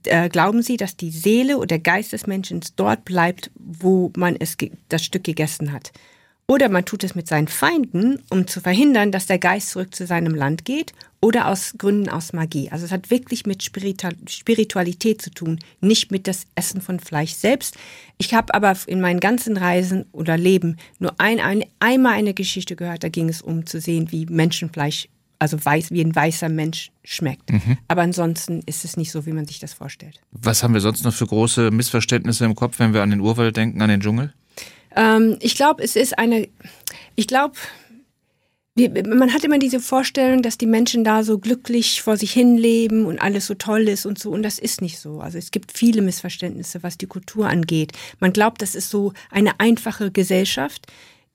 äh, 0.06 0.30
glauben 0.30 0.62
sie, 0.62 0.78
dass 0.78 0.96
die 0.96 1.12
Seele 1.12 1.58
oder 1.58 1.68
der 1.68 1.80
Geist 1.80 2.14
des 2.14 2.28
Menschen 2.28 2.62
dort 2.76 3.04
bleibt, 3.06 3.52
wo 3.56 4.12
man 4.16 4.36
es 4.38 4.56
das 4.90 5.04
Stück 5.04 5.24
gegessen 5.24 5.72
hat. 5.72 5.92
Oder 6.52 6.68
man 6.68 6.84
tut 6.84 7.06
es 7.06 7.16
mit 7.16 7.30
seinen 7.30 7.48
Feinden, 7.48 8.20
um 8.30 8.46
zu 8.46 8.60
verhindern, 8.60 9.14
dass 9.14 9.26
der 9.26 9.40
Geist 9.40 9.70
zurück 9.70 9.96
zu 9.96 10.06
seinem 10.06 10.36
Land 10.36 10.66
geht 10.66 10.92
oder 11.22 11.48
aus 11.48 11.76
Gründen 11.78 12.10
aus 12.10 12.34
Magie. 12.34 12.70
Also 12.70 12.84
es 12.84 12.92
hat 12.92 13.10
wirklich 13.10 13.46
mit 13.46 13.64
Spiritualität 13.64 15.22
zu 15.22 15.32
tun, 15.32 15.60
nicht 15.80 16.12
mit 16.12 16.28
das 16.28 16.48
Essen 16.56 16.82
von 16.82 17.00
Fleisch 17.00 17.32
selbst. 17.32 17.78
Ich 18.18 18.34
habe 18.34 18.54
aber 18.54 18.76
in 18.86 19.00
meinen 19.00 19.22
ganzen 19.22 19.56
Reisen 19.56 20.08
oder 20.12 20.38
Leben 20.38 20.76
nur 21.00 21.14
ein, 21.20 21.40
ein, 21.40 21.64
einmal 21.80 22.16
eine 22.16 22.34
Geschichte 22.34 22.76
gehört, 22.76 23.06
da 23.06 23.08
ging 23.08 23.30
es 23.30 23.42
um 23.42 23.66
zu 23.66 23.80
sehen, 23.80 24.12
wie 24.12 24.26
Menschenfleisch, 24.26 25.08
also 25.40 25.58
weiß, 25.64 25.92
wie 25.92 26.02
ein 26.02 26.14
weißer 26.14 26.50
Mensch 26.50 26.92
schmeckt. 27.06 27.50
Mhm. 27.50 27.78
Aber 27.88 28.02
ansonsten 28.02 28.60
ist 28.66 28.84
es 28.84 28.98
nicht 28.98 29.14
so, 29.14 29.26
wie 29.26 29.32
man 29.32 29.48
sich 29.48 29.60
das 29.60 29.72
vorstellt. 29.72 30.20
Was 30.34 30.64
haben 30.64 30.74
wir 30.74 30.82
sonst 30.82 31.06
noch 31.06 31.14
für 31.14 31.28
große 31.28 31.72
Missverständnisse 31.72 32.44
im 32.44 32.56
Kopf, 32.56 32.80
wenn 32.80 32.94
wir 32.94 33.04
an 33.04 33.12
den 33.12 33.22
Urwald 33.22 33.56
denken, 33.56 33.82
an 33.82 33.88
den 33.88 34.02
Dschungel? 34.02 34.34
Ähm, 34.96 35.38
ich 35.40 35.56
glaube, 35.56 35.84
es 35.84 35.96
ist 35.96 36.18
eine, 36.18 36.48
ich 37.16 37.28
glaube, 37.28 37.56
man 38.76 39.34
hat 39.34 39.44
immer 39.44 39.60
diese 39.60 39.82
Vorstellung, 39.82 40.42
dass 40.42 40.58
die 40.58 40.66
Menschen 40.66 41.04
da 41.04 41.24
so 41.24 41.40
glücklich 41.40 42.02
vor 42.02 42.16
sich 42.16 42.32
hin 42.32 42.58
leben 42.58 43.06
und 43.06 43.22
alles 43.22 43.46
so 43.48 43.54
toll 43.54 43.88
ist 43.88 44.06
und 44.06 44.18
so. 44.18 44.32
Und 44.32 44.44
das 44.44 44.60
ist 44.60 44.82
nicht 44.82 44.98
so. 45.00 45.20
Also 45.20 45.38
es 45.38 45.52
gibt 45.52 45.78
viele 45.78 46.02
Missverständnisse, 46.02 46.82
was 46.82 46.98
die 46.98 47.08
Kultur 47.08 47.50
angeht. 47.50 47.92
Man 48.20 48.32
glaubt, 48.32 48.62
das 48.62 48.76
ist 48.76 48.90
so 48.90 49.14
eine 49.30 49.60
einfache 49.60 50.12
Gesellschaft. 50.12 50.88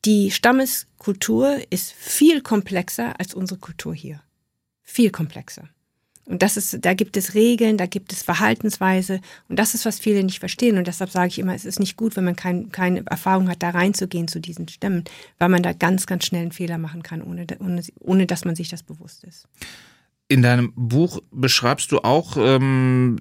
Die 0.07 0.31
Stammeskultur 0.31 1.59
ist 1.71 1.93
viel 1.93 2.41
komplexer 2.41 3.19
als 3.21 3.35
unsere 3.35 3.61
Kultur 3.61 3.95
hier. 3.95 4.23
Viel 4.83 5.11
komplexer. 5.11 5.69
Und 6.27 6.43
das 6.43 6.57
ist, 6.57 6.85
da 6.85 6.95
gibt 6.95 7.17
es 7.17 7.35
Regeln, 7.35 7.79
da 7.79 7.87
gibt 7.87 8.13
es 8.13 8.23
Verhaltensweise 8.23 9.21
und 9.49 9.59
das 9.59 9.75
ist, 9.75 9.87
was 9.87 10.01
viele 10.01 10.25
nicht 10.25 10.41
verstehen. 10.41 10.77
Und 10.77 10.89
deshalb 10.89 11.11
sage 11.11 11.29
ich 11.29 11.39
immer, 11.39 11.55
es 11.55 11.65
ist 11.65 11.79
nicht 11.79 11.97
gut, 11.97 12.17
wenn 12.17 12.25
man 12.25 12.35
kein, 12.35 12.71
keine 12.71 13.07
Erfahrung 13.07 13.49
hat, 13.49 13.63
da 13.63 13.71
reinzugehen 13.71 14.27
zu 14.27 14.41
diesen 14.41 14.69
Stämmen, 14.69 15.05
weil 15.39 15.49
man 15.49 15.63
da 15.63 15.73
ganz, 15.73 16.07
ganz 16.07 16.27
schnell 16.27 16.43
einen 16.43 16.53
Fehler 16.53 16.79
machen 16.79 17.05
kann, 17.05 17.23
ohne, 17.23 17.47
ohne, 17.61 17.83
ohne 18.01 18.27
dass 18.27 18.45
man 18.45 18.57
sich 18.57 18.69
das 18.69 18.83
bewusst 18.83 19.23
ist. 19.23 19.47
In 20.29 20.43
deinem 20.43 20.73
Buch 20.75 21.21
beschreibst 21.31 21.93
du 21.93 22.01
auch, 22.01 22.37
ähm, 22.37 23.21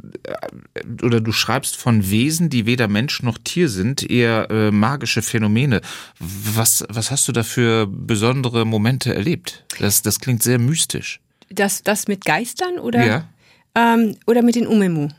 oder 1.04 1.22
du 1.22 1.32
schreibst 1.32 1.76
von 1.76 2.10
Wesen, 2.10 2.50
die 2.50 2.66
weder 2.66 2.88
Mensch 2.88 3.22
noch 3.22 3.38
Tier 3.38 3.70
sind, 3.70 4.10
eher 4.10 4.50
äh, 4.50 4.72
magische 4.72 5.22
Phänomene. 5.22 5.82
Was, 6.18 6.84
was 6.90 7.12
hast 7.12 7.28
du 7.28 7.32
da 7.32 7.44
für 7.44 7.86
besondere 7.86 8.66
Momente 8.66 9.14
erlebt? 9.14 9.66
Das, 9.78 10.02
das 10.02 10.20
klingt 10.20 10.42
sehr 10.42 10.58
mystisch. 10.58 11.20
Das, 11.56 11.84
das 11.84 12.08
mit 12.08 12.26
Geistern 12.26 12.78
oder? 12.80 13.06
Ja. 13.06 13.30
Ähm, 13.76 14.18
oder 14.26 14.42
mit 14.42 14.56
den 14.56 14.68
Umemu? 14.68 15.10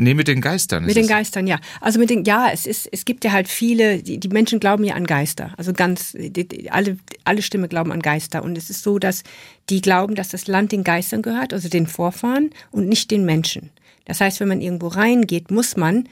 Nee, 0.00 0.14
mit 0.14 0.28
den 0.28 0.40
Geistern. 0.40 0.84
Mit 0.84 0.94
den 0.94 1.08
Geistern, 1.08 1.48
ja. 1.48 1.58
Also 1.80 1.98
mit 1.98 2.08
den, 2.08 2.24
ja, 2.24 2.50
es 2.52 2.66
ist, 2.66 2.88
es 2.92 3.04
gibt 3.04 3.24
ja 3.24 3.32
halt 3.32 3.48
viele, 3.48 4.00
die, 4.00 4.18
die 4.18 4.28
Menschen 4.28 4.60
glauben 4.60 4.84
ja 4.84 4.94
an 4.94 5.08
Geister. 5.08 5.52
Also 5.56 5.72
ganz, 5.72 6.12
die, 6.16 6.70
alle, 6.70 6.98
alle 7.24 7.42
Stimme 7.42 7.66
glauben 7.66 7.90
an 7.90 8.00
Geister. 8.00 8.44
Und 8.44 8.56
es 8.56 8.70
ist 8.70 8.84
so, 8.84 9.00
dass 9.00 9.24
die 9.70 9.80
glauben, 9.80 10.14
dass 10.14 10.28
das 10.28 10.46
Land 10.46 10.70
den 10.70 10.84
Geistern 10.84 11.20
gehört, 11.20 11.52
also 11.52 11.68
den 11.68 11.88
Vorfahren 11.88 12.50
und 12.70 12.88
nicht 12.88 13.10
den 13.10 13.24
Menschen. 13.24 13.70
Das 14.04 14.20
heißt, 14.20 14.38
wenn 14.38 14.46
man 14.46 14.60
irgendwo 14.60 14.86
reingeht, 14.86 15.50
muss 15.50 15.76
man 15.76 16.08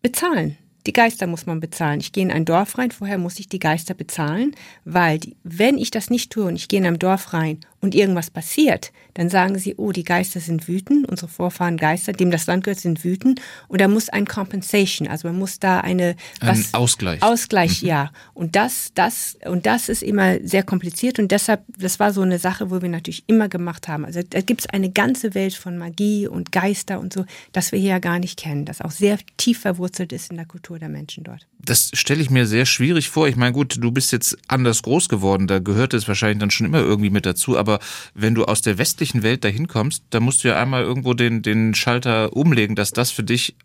bezahlen. 0.00 0.56
Die 0.86 0.94
Geister 0.94 1.26
muss 1.26 1.44
man 1.44 1.60
bezahlen. 1.60 2.00
Ich 2.00 2.12
gehe 2.12 2.24
in 2.24 2.30
ein 2.30 2.46
Dorf 2.46 2.78
rein, 2.78 2.92
vorher 2.92 3.18
muss 3.18 3.38
ich 3.38 3.46
die 3.46 3.58
Geister 3.58 3.92
bezahlen, 3.92 4.56
weil 4.86 5.18
die, 5.18 5.36
wenn 5.42 5.76
ich 5.76 5.90
das 5.90 6.08
nicht 6.08 6.32
tue 6.32 6.46
und 6.46 6.56
ich 6.56 6.68
gehe 6.68 6.80
in 6.80 6.86
ein 6.86 6.98
Dorf 6.98 7.34
rein 7.34 7.60
und 7.80 7.94
irgendwas 7.94 8.30
passiert, 8.30 8.92
dann 9.14 9.28
sagen 9.28 9.58
sie, 9.58 9.74
oh, 9.76 9.92
die 9.92 10.04
Geister 10.04 10.40
sind 10.40 10.68
wütend, 10.68 11.08
unsere 11.08 11.28
Vorfahren 11.28 11.76
Geister, 11.76 12.12
dem 12.12 12.30
das 12.30 12.46
Land 12.46 12.64
gehört, 12.64 12.80
sind 12.80 13.04
wütend 13.04 13.40
und 13.68 13.80
da 13.80 13.88
muss 13.88 14.08
ein 14.08 14.26
Compensation, 14.26 15.08
also 15.08 15.28
man 15.28 15.38
muss 15.38 15.58
da 15.58 15.80
eine 15.80 16.16
was, 16.40 16.58
ein 16.58 16.64
Ausgleich. 16.74 17.22
Ausgleich, 17.22 17.82
mhm. 17.82 17.88
ja. 17.88 18.10
Und 18.34 18.56
das, 18.56 18.90
das 18.94 19.36
und 19.44 19.66
das 19.66 19.88
ist 19.88 20.02
immer 20.02 20.38
sehr 20.42 20.62
kompliziert 20.62 21.18
und 21.18 21.30
deshalb, 21.30 21.62
das 21.78 22.00
war 22.00 22.12
so 22.12 22.22
eine 22.22 22.38
Sache, 22.38 22.70
wo 22.70 22.82
wir 22.82 22.88
natürlich 22.88 23.24
immer 23.26 23.48
gemacht 23.48 23.88
haben. 23.88 24.04
Also 24.04 24.20
da 24.28 24.40
gibt 24.40 24.62
es 24.62 24.66
eine 24.66 24.90
ganze 24.90 25.34
Welt 25.34 25.54
von 25.54 25.78
Magie 25.78 26.26
und 26.26 26.52
Geister 26.52 27.00
und 27.00 27.12
so, 27.12 27.24
das 27.52 27.72
wir 27.72 27.78
hier 27.78 27.88
ja 27.88 27.98
gar 27.98 28.18
nicht 28.18 28.38
kennen, 28.38 28.64
das 28.64 28.80
auch 28.80 28.90
sehr 28.90 29.18
tief 29.36 29.60
verwurzelt 29.60 30.12
ist 30.12 30.30
in 30.30 30.36
der 30.36 30.46
Kultur 30.46 30.78
der 30.78 30.88
Menschen 30.88 31.24
dort. 31.24 31.46
Das 31.60 31.90
stelle 31.94 32.22
ich 32.22 32.30
mir 32.30 32.46
sehr 32.46 32.66
schwierig 32.66 33.08
vor. 33.08 33.28
Ich 33.28 33.36
meine, 33.36 33.52
gut, 33.52 33.76
du 33.80 33.90
bist 33.90 34.12
jetzt 34.12 34.38
anders 34.48 34.82
groß 34.82 35.08
geworden, 35.08 35.46
da 35.46 35.58
gehört 35.58 35.92
es 35.94 36.06
wahrscheinlich 36.08 36.38
dann 36.38 36.50
schon 36.50 36.66
immer 36.66 36.80
irgendwie 36.80 37.10
mit 37.10 37.26
dazu, 37.26 37.58
aber 37.58 37.67
aber 37.68 37.78
wenn 38.14 38.34
du 38.34 38.44
aus 38.44 38.62
der 38.62 38.78
westlichen 38.78 39.22
Welt 39.22 39.44
dahin 39.44 39.68
kommst, 39.68 40.04
dann 40.10 40.22
musst 40.22 40.42
du 40.42 40.48
ja 40.48 40.60
einmal 40.60 40.82
irgendwo 40.82 41.14
den, 41.14 41.42
den 41.42 41.74
Schalter 41.74 42.34
umlegen, 42.34 42.74
dass 42.74 42.92
das 42.92 43.10
für 43.10 43.22
dich 43.22 43.56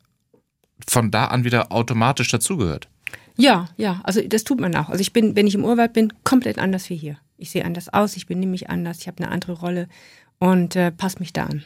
von 0.88 1.10
da 1.12 1.26
an 1.26 1.46
wieder 1.46 1.72
automatisch 1.72 2.30
dazugehört. 2.30 2.90
Ja, 3.38 3.70
ja, 3.78 4.02
also 4.04 4.22
das 4.22 4.44
tut 4.44 4.60
man 4.60 4.76
auch. 4.76 4.90
Also 4.90 5.02
ich 5.02 5.14
bin, 5.14 5.36
wenn 5.36 5.48
ich 5.48 5.56
im 5.56 5.64
Urwald 5.64 5.94
bin, 5.94 6.14
komplett 6.24 6.60
anders 6.60 6.90
wie 6.90 6.98
hier. 6.98 7.18
Ich 7.38 7.52
sehe 7.52 7.66
anders 7.66 7.92
aus, 7.92 8.16
ich 8.16 8.28
benehme 8.28 8.52
mich 8.52 8.70
anders, 8.70 9.00
ich 9.00 9.08
habe 9.08 9.24
eine 9.24 9.32
andere 9.32 9.54
Rolle 9.54 9.88
und 10.40 10.76
äh, 10.76 10.92
passe 10.92 11.20
mich 11.20 11.34
da 11.34 11.46
an. 11.46 11.64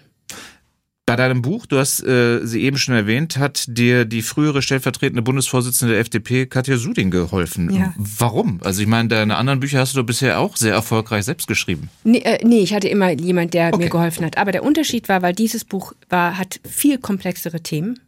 Bei 1.07 1.15
deinem 1.15 1.41
Buch, 1.41 1.65
du 1.65 1.77
hast 1.77 2.03
äh, 2.03 2.45
sie 2.45 2.63
eben 2.63 2.77
schon 2.77 2.93
erwähnt, 2.93 3.37
hat 3.37 3.63
dir 3.69 4.03
die 4.03 4.21
frühere 4.21 4.61
stellvertretende 4.61 5.21
Bundesvorsitzende 5.21 5.93
der 5.93 6.01
FDP, 6.01 6.47
Katja 6.47 6.75
Suding, 6.75 7.11
geholfen. 7.11 7.73
Ja. 7.73 7.93
Warum? 7.95 8.59
Also 8.61 8.81
ich 8.81 8.89
meine, 8.89 9.07
deine 9.07 9.37
anderen 9.37 9.61
Bücher 9.61 9.79
hast 9.79 9.95
du 9.95 10.03
bisher 10.03 10.37
auch 10.37 10.57
sehr 10.57 10.73
erfolgreich 10.73 11.23
selbst 11.23 11.47
geschrieben. 11.47 11.89
Nee, 12.03 12.17
äh, 12.25 12.45
nee 12.45 12.59
ich 12.59 12.73
hatte 12.73 12.89
immer 12.89 13.09
jemand, 13.11 13.53
der 13.53 13.69
okay. 13.69 13.85
mir 13.85 13.89
geholfen 13.89 14.25
hat. 14.25 14.37
Aber 14.37 14.51
der 14.51 14.63
Unterschied 14.63 15.07
war, 15.07 15.21
weil 15.21 15.33
dieses 15.33 15.63
Buch 15.63 15.93
war, 16.09 16.37
hat 16.37 16.59
viel 16.69 16.97
komplexere 16.97 17.61
Themen 17.61 18.01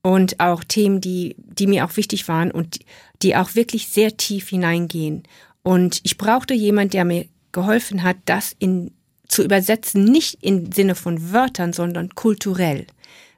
und 0.00 0.40
auch 0.40 0.64
Themen, 0.64 1.02
die, 1.02 1.36
die 1.36 1.66
mir 1.66 1.84
auch 1.84 1.98
wichtig 1.98 2.28
waren 2.28 2.50
und 2.50 2.78
die 3.20 3.36
auch 3.36 3.56
wirklich 3.56 3.88
sehr 3.88 4.16
tief 4.16 4.48
hineingehen. 4.48 5.24
Und 5.62 6.00
ich 6.02 6.16
brauchte 6.16 6.54
jemand, 6.54 6.94
der 6.94 7.04
mir 7.04 7.26
geholfen 7.52 8.02
hat, 8.02 8.16
das 8.24 8.56
in 8.58 8.92
zu 9.28 9.44
übersetzen, 9.44 10.04
nicht 10.04 10.38
im 10.42 10.72
Sinne 10.72 10.94
von 10.94 11.32
Wörtern, 11.32 11.72
sondern 11.72 12.14
kulturell, 12.14 12.86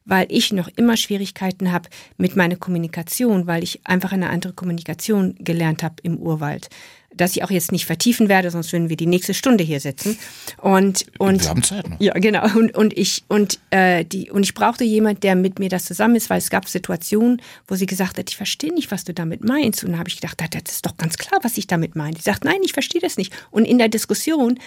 weil 0.05 0.27
ich 0.31 0.53
noch 0.53 0.69
immer 0.77 0.97
Schwierigkeiten 0.97 1.73
habe 1.73 1.89
mit 2.17 2.37
meiner 2.37 2.57
Kommunikation, 2.57 3.47
weil 3.47 3.63
ich 3.63 3.81
einfach 3.85 4.13
eine 4.13 4.31
andere 4.31 4.53
Kommunikation 4.53 5.35
gelernt 5.39 5.83
habe 5.83 5.97
im 6.03 6.17
Urwald. 6.19 6.69
Dass 7.15 7.33
ich 7.33 7.43
auch 7.43 7.51
jetzt 7.51 7.73
nicht 7.73 7.87
vertiefen 7.87 8.29
werde, 8.29 8.51
sonst 8.51 8.73
würden 8.73 8.89
wir 8.89 8.97
die 8.97 9.07
nächste 9.07 9.35
Stunde 9.35 9.65
hier 9.65 9.81
sitzen. 9.81 10.17
Und, 10.59 11.07
und 11.19 11.43
wir 11.43 11.49
haben 11.51 11.63
Zeit 11.63 11.89
noch. 11.89 12.01
Ja, 12.01 12.15
genau. 12.15 12.45
Und, 12.57 12.75
und 12.77 12.97
ich 12.97 13.25
und 13.29 13.59
äh, 13.71 14.05
die 14.05 14.31
und 14.31 14.45
ich 14.45 14.55
brauchte 14.55 14.85
jemand, 14.85 15.23
der 15.23 15.35
mit 15.35 15.59
mir 15.59 15.69
das 15.69 15.85
zusammen 15.85 16.17
ist, 16.17 16.31
weil 16.31 16.39
es 16.39 16.51
gab 16.51 16.69
Situationen, 16.69 17.43
wo 17.67 17.75
sie 17.75 17.87
gesagt 17.87 18.17
hat, 18.19 18.31
ich 18.31 18.37
verstehe 18.37 18.73
nicht, 18.73 18.91
was 18.91 19.05
du 19.05 19.13
damit 19.13 19.45
meinst. 19.45 19.83
Und 19.85 19.91
dann 19.91 19.99
habe 19.99 20.09
ich 20.09 20.21
gedacht, 20.21 20.41
das 20.41 20.73
ist 20.73 20.87
doch 20.87 20.97
ganz 20.97 21.19
klar, 21.19 21.41
was 21.43 21.59
ich 21.59 21.67
damit 21.67 21.97
meine. 21.97 22.17
Sie 22.17 22.23
sagt, 22.23 22.45
nein, 22.45 22.61
ich 22.65 22.73
verstehe 22.73 23.01
das 23.01 23.17
nicht. 23.17 23.33
Und 23.51 23.65
in 23.65 23.79
der 23.79 23.89
Diskussion 23.89 24.59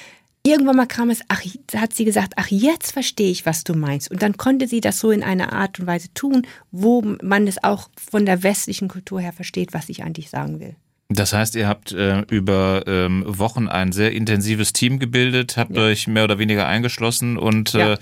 irgendwann 0.45 0.75
mal 0.75 0.85
kam 0.85 1.09
es, 1.09 1.21
ach, 1.29 1.41
hat 1.75 1.93
sie 1.93 2.05
gesagt, 2.05 2.33
ach, 2.35 2.47
jetzt 2.49 2.91
verstehe 2.91 3.31
ich, 3.31 3.45
was 3.45 3.63
du 3.63 3.73
meinst. 3.73 4.11
Und 4.11 4.21
dann 4.21 4.37
konnte 4.37 4.67
sie 4.67 4.81
das 4.81 4.99
so 4.99 5.11
in 5.11 5.23
einer 5.23 5.53
Art 5.53 5.79
und 5.79 5.87
Weise 5.87 6.13
tun, 6.13 6.45
wo 6.71 7.01
man 7.21 7.47
es 7.47 7.63
auch 7.63 7.89
von 8.11 8.25
der 8.25 8.43
westlichen 8.43 8.89
Kultur 8.89 9.21
her 9.21 9.33
versteht, 9.33 9.73
was 9.73 9.89
ich 9.89 10.03
eigentlich 10.03 10.29
sagen 10.29 10.59
will. 10.59 10.75
Das 11.09 11.33
heißt, 11.33 11.55
ihr 11.55 11.67
habt 11.67 11.91
äh, 11.91 12.21
über 12.29 12.83
ähm, 12.87 13.23
Wochen 13.27 13.67
ein 13.67 13.91
sehr 13.91 14.13
intensives 14.13 14.73
Team 14.73 14.99
gebildet, 14.99 15.57
habt 15.57 15.75
ja. 15.75 15.83
euch 15.83 16.07
mehr 16.07 16.23
oder 16.23 16.39
weniger 16.39 16.67
eingeschlossen 16.67 17.37
und 17.37 17.73
ja. 17.73 17.93
äh, 17.93 17.97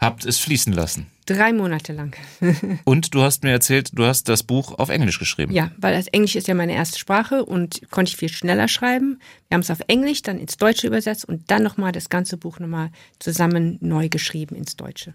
habt 0.00 0.24
es 0.24 0.38
fließen 0.38 0.72
lassen. 0.72 1.06
Drei 1.26 1.52
Monate 1.52 1.92
lang. 1.92 2.16
und 2.84 3.14
du 3.14 3.22
hast 3.22 3.42
mir 3.42 3.50
erzählt, 3.50 3.90
du 3.92 4.04
hast 4.04 4.28
das 4.28 4.42
Buch 4.42 4.78
auf 4.78 4.88
Englisch 4.88 5.18
geschrieben. 5.18 5.52
Ja, 5.52 5.70
weil 5.76 5.94
das 5.94 6.06
Englisch 6.08 6.36
ist 6.36 6.48
ja 6.48 6.54
meine 6.54 6.72
erste 6.72 6.98
Sprache 6.98 7.44
und 7.44 7.82
konnte 7.90 8.10
ich 8.10 8.16
viel 8.16 8.28
schneller 8.28 8.68
schreiben. 8.68 9.18
Wir 9.48 9.56
haben 9.56 9.62
es 9.62 9.70
auf 9.70 9.80
Englisch, 9.88 10.22
dann 10.22 10.38
ins 10.38 10.56
Deutsche 10.56 10.86
übersetzt 10.86 11.24
und 11.24 11.50
dann 11.50 11.62
nochmal 11.62 11.92
das 11.92 12.08
ganze 12.08 12.36
Buch 12.36 12.58
nochmal 12.58 12.90
zusammen 13.18 13.76
neu 13.80 14.08
geschrieben 14.08 14.54
ins 14.56 14.76
Deutsche. 14.76 15.14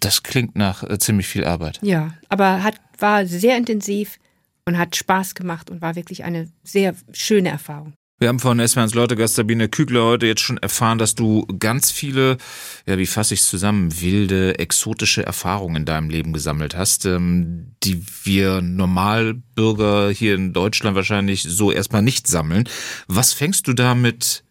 Das 0.00 0.22
klingt 0.22 0.56
nach 0.56 0.82
äh, 0.82 0.98
ziemlich 0.98 1.28
viel 1.28 1.44
Arbeit. 1.44 1.78
Ja, 1.82 2.14
aber 2.28 2.62
hat, 2.62 2.74
war 2.98 3.24
sehr 3.26 3.56
intensiv 3.56 4.18
und 4.66 4.78
hat 4.78 4.96
Spaß 4.96 5.34
gemacht 5.34 5.70
und 5.70 5.82
war 5.82 5.96
wirklich 5.96 6.24
eine 6.24 6.48
sehr 6.62 6.94
schöne 7.12 7.50
Erfahrung. 7.50 7.94
Wir 8.22 8.28
haben 8.28 8.38
von 8.38 8.60
S-Bahns 8.60 8.94
Leutegast 8.94 9.34
Sabine 9.34 9.68
Kügler 9.68 10.04
heute 10.04 10.28
jetzt 10.28 10.42
schon 10.42 10.58
erfahren, 10.58 10.98
dass 10.98 11.16
du 11.16 11.44
ganz 11.58 11.90
viele, 11.90 12.36
ja, 12.86 12.96
wie 12.96 13.06
fasse 13.06 13.34
ich 13.34 13.40
es 13.40 13.48
zusammen, 13.48 14.00
wilde, 14.00 14.60
exotische 14.60 15.26
Erfahrungen 15.26 15.74
in 15.74 15.84
deinem 15.86 16.08
Leben 16.08 16.32
gesammelt 16.32 16.76
hast, 16.76 17.04
ähm, 17.04 17.74
die 17.82 18.00
wir 18.22 18.62
Normalbürger 18.62 20.10
hier 20.10 20.36
in 20.36 20.52
Deutschland 20.52 20.94
wahrscheinlich 20.94 21.42
so 21.42 21.72
erstmal 21.72 22.02
nicht 22.02 22.28
sammeln. 22.28 22.68
Was 23.08 23.32
fängst 23.32 23.66
du 23.66 23.72
damit 23.72 24.44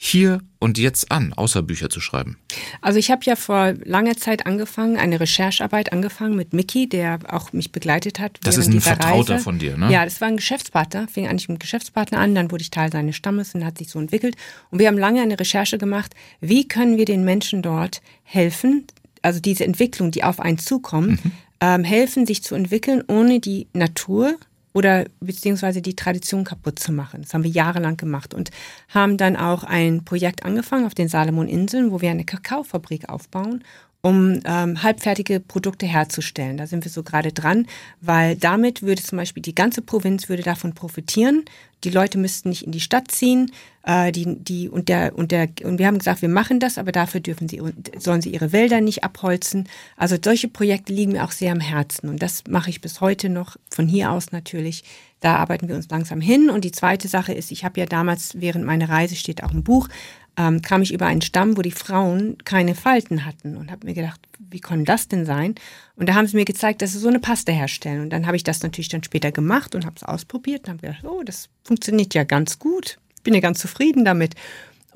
hier 0.00 0.40
und 0.60 0.78
jetzt 0.78 1.10
an, 1.10 1.32
außer 1.32 1.60
Bücher 1.62 1.90
zu 1.90 2.00
schreiben? 2.00 2.38
Also 2.80 3.00
ich 3.00 3.10
habe 3.10 3.22
ja 3.24 3.34
vor 3.34 3.74
langer 3.84 4.16
Zeit 4.16 4.46
angefangen, 4.46 4.96
eine 4.96 5.18
Recherchearbeit 5.18 5.92
angefangen 5.92 6.36
mit 6.36 6.52
Mickey, 6.52 6.88
der 6.88 7.18
auch 7.28 7.52
mich 7.52 7.72
begleitet 7.72 8.20
hat. 8.20 8.38
Das 8.44 8.56
ist 8.56 8.68
ein 8.68 8.80
Vertrauter 8.80 9.34
Reise. 9.34 9.44
von 9.44 9.58
dir, 9.58 9.76
ne? 9.76 9.92
Ja, 9.92 10.04
das 10.04 10.20
war 10.20 10.28
ein 10.28 10.36
Geschäftspartner, 10.36 11.08
fing 11.08 11.26
eigentlich 11.26 11.48
mit 11.48 11.56
einem 11.56 11.58
Geschäftspartner 11.58 12.20
an, 12.20 12.36
dann 12.36 12.52
wurde 12.52 12.62
ich 12.62 12.70
Teil 12.70 12.92
seines 12.92 13.16
Stammes 13.16 13.56
und 13.56 13.64
hat 13.64 13.76
sich 13.76 13.90
so 13.90 13.98
entwickelt. 13.98 14.36
Und 14.70 14.78
wir 14.78 14.86
haben 14.86 14.98
lange 14.98 15.20
eine 15.20 15.38
Recherche 15.38 15.78
gemacht, 15.78 16.14
wie 16.40 16.68
können 16.68 16.96
wir 16.96 17.04
den 17.04 17.24
Menschen 17.24 17.60
dort 17.60 18.00
helfen, 18.22 18.86
also 19.22 19.40
diese 19.40 19.64
Entwicklung, 19.64 20.12
die 20.12 20.22
auf 20.22 20.38
einen 20.38 20.58
zukommt, 20.58 21.24
mhm. 21.24 21.32
ähm, 21.60 21.82
helfen, 21.82 22.24
sich 22.24 22.44
zu 22.44 22.54
entwickeln, 22.54 23.02
ohne 23.08 23.40
die 23.40 23.66
Natur 23.72 24.36
oder 24.72 25.06
beziehungsweise 25.20 25.82
die 25.82 25.96
Tradition 25.96 26.44
kaputt 26.44 26.78
zu 26.78 26.92
machen. 26.92 27.22
Das 27.22 27.34
haben 27.34 27.44
wir 27.44 27.50
jahrelang 27.50 27.96
gemacht 27.96 28.34
und 28.34 28.50
haben 28.88 29.16
dann 29.16 29.36
auch 29.36 29.64
ein 29.64 30.04
Projekt 30.04 30.44
angefangen 30.44 30.86
auf 30.86 30.94
den 30.94 31.08
Salomon-Inseln, 31.08 31.90
wo 31.90 32.00
wir 32.00 32.10
eine 32.10 32.24
Kakaofabrik 32.24 33.08
aufbauen 33.08 33.64
um 34.00 34.40
ähm, 34.44 34.82
halbfertige 34.82 35.40
Produkte 35.40 35.86
herzustellen. 35.86 36.56
Da 36.56 36.66
sind 36.66 36.84
wir 36.84 36.90
so 36.90 37.02
gerade 37.02 37.32
dran, 37.32 37.66
weil 38.00 38.36
damit 38.36 38.82
würde 38.82 39.02
zum 39.02 39.18
Beispiel 39.18 39.42
die 39.42 39.54
ganze 39.54 39.82
Provinz 39.82 40.28
würde 40.28 40.44
davon 40.44 40.72
profitieren. 40.72 41.44
Die 41.84 41.90
Leute 41.90 42.18
müssten 42.18 42.48
nicht 42.48 42.64
in 42.64 42.72
die 42.72 42.80
Stadt 42.80 43.10
ziehen, 43.10 43.52
äh, 43.84 44.12
die, 44.12 44.36
die 44.36 44.68
und 44.68 44.88
der 44.88 45.16
und 45.16 45.32
der 45.32 45.48
und 45.64 45.78
wir 45.78 45.86
haben 45.86 45.98
gesagt, 45.98 46.22
wir 46.22 46.28
machen 46.28 46.60
das, 46.60 46.78
aber 46.78 46.92
dafür 46.92 47.20
dürfen 47.20 47.48
sie 47.48 47.60
sollen 47.98 48.22
sie 48.22 48.30
ihre 48.30 48.52
Wälder 48.52 48.80
nicht 48.80 49.02
abholzen. 49.02 49.68
Also 49.96 50.16
solche 50.22 50.48
Projekte 50.48 50.92
liegen 50.92 51.12
mir 51.12 51.24
auch 51.24 51.32
sehr 51.32 51.52
am 51.52 51.60
Herzen 51.60 52.08
und 52.08 52.22
das 52.22 52.44
mache 52.48 52.70
ich 52.70 52.80
bis 52.80 53.00
heute 53.00 53.28
noch 53.28 53.56
von 53.70 53.88
hier 53.88 54.12
aus 54.12 54.30
natürlich. 54.30 54.84
Da 55.20 55.36
arbeiten 55.36 55.66
wir 55.66 55.74
uns 55.74 55.88
langsam 55.90 56.20
hin. 56.20 56.48
Und 56.48 56.64
die 56.64 56.70
zweite 56.70 57.08
Sache 57.08 57.32
ist, 57.32 57.50
ich 57.50 57.64
habe 57.64 57.80
ja 57.80 57.86
damals 57.86 58.40
während 58.40 58.64
meiner 58.64 58.88
Reise 58.88 59.16
steht 59.16 59.42
auch 59.42 59.50
ein 59.50 59.64
Buch 59.64 59.88
ähm, 60.38 60.62
kam 60.62 60.82
ich 60.82 60.94
über 60.94 61.06
einen 61.06 61.20
Stamm, 61.20 61.56
wo 61.56 61.62
die 61.62 61.72
Frauen 61.72 62.38
keine 62.44 62.74
Falten 62.74 63.26
hatten 63.26 63.56
und 63.56 63.70
habe 63.70 63.86
mir 63.86 63.94
gedacht, 63.94 64.20
wie 64.38 64.60
kann 64.60 64.84
das 64.84 65.08
denn 65.08 65.26
sein? 65.26 65.56
Und 65.96 66.08
da 66.08 66.14
haben 66.14 66.26
sie 66.26 66.36
mir 66.36 66.44
gezeigt, 66.44 66.80
dass 66.80 66.92
sie 66.92 66.98
so 66.98 67.08
eine 67.08 67.18
Paste 67.18 67.52
herstellen. 67.52 68.00
Und 68.02 68.10
dann 68.10 68.26
habe 68.26 68.36
ich 68.36 68.44
das 68.44 68.62
natürlich 68.62 68.88
dann 68.88 69.02
später 69.02 69.32
gemacht 69.32 69.74
und 69.74 69.84
habe 69.84 69.96
es 69.96 70.04
ausprobiert 70.04 70.62
und 70.62 70.68
habe 70.74 70.86
gedacht, 70.86 71.04
oh, 71.04 71.22
das 71.24 71.48
funktioniert 71.64 72.14
ja 72.14 72.24
ganz 72.24 72.58
gut. 72.58 72.98
Bin 73.24 73.34
ja 73.34 73.40
ganz 73.40 73.58
zufrieden 73.58 74.04
damit. 74.04 74.36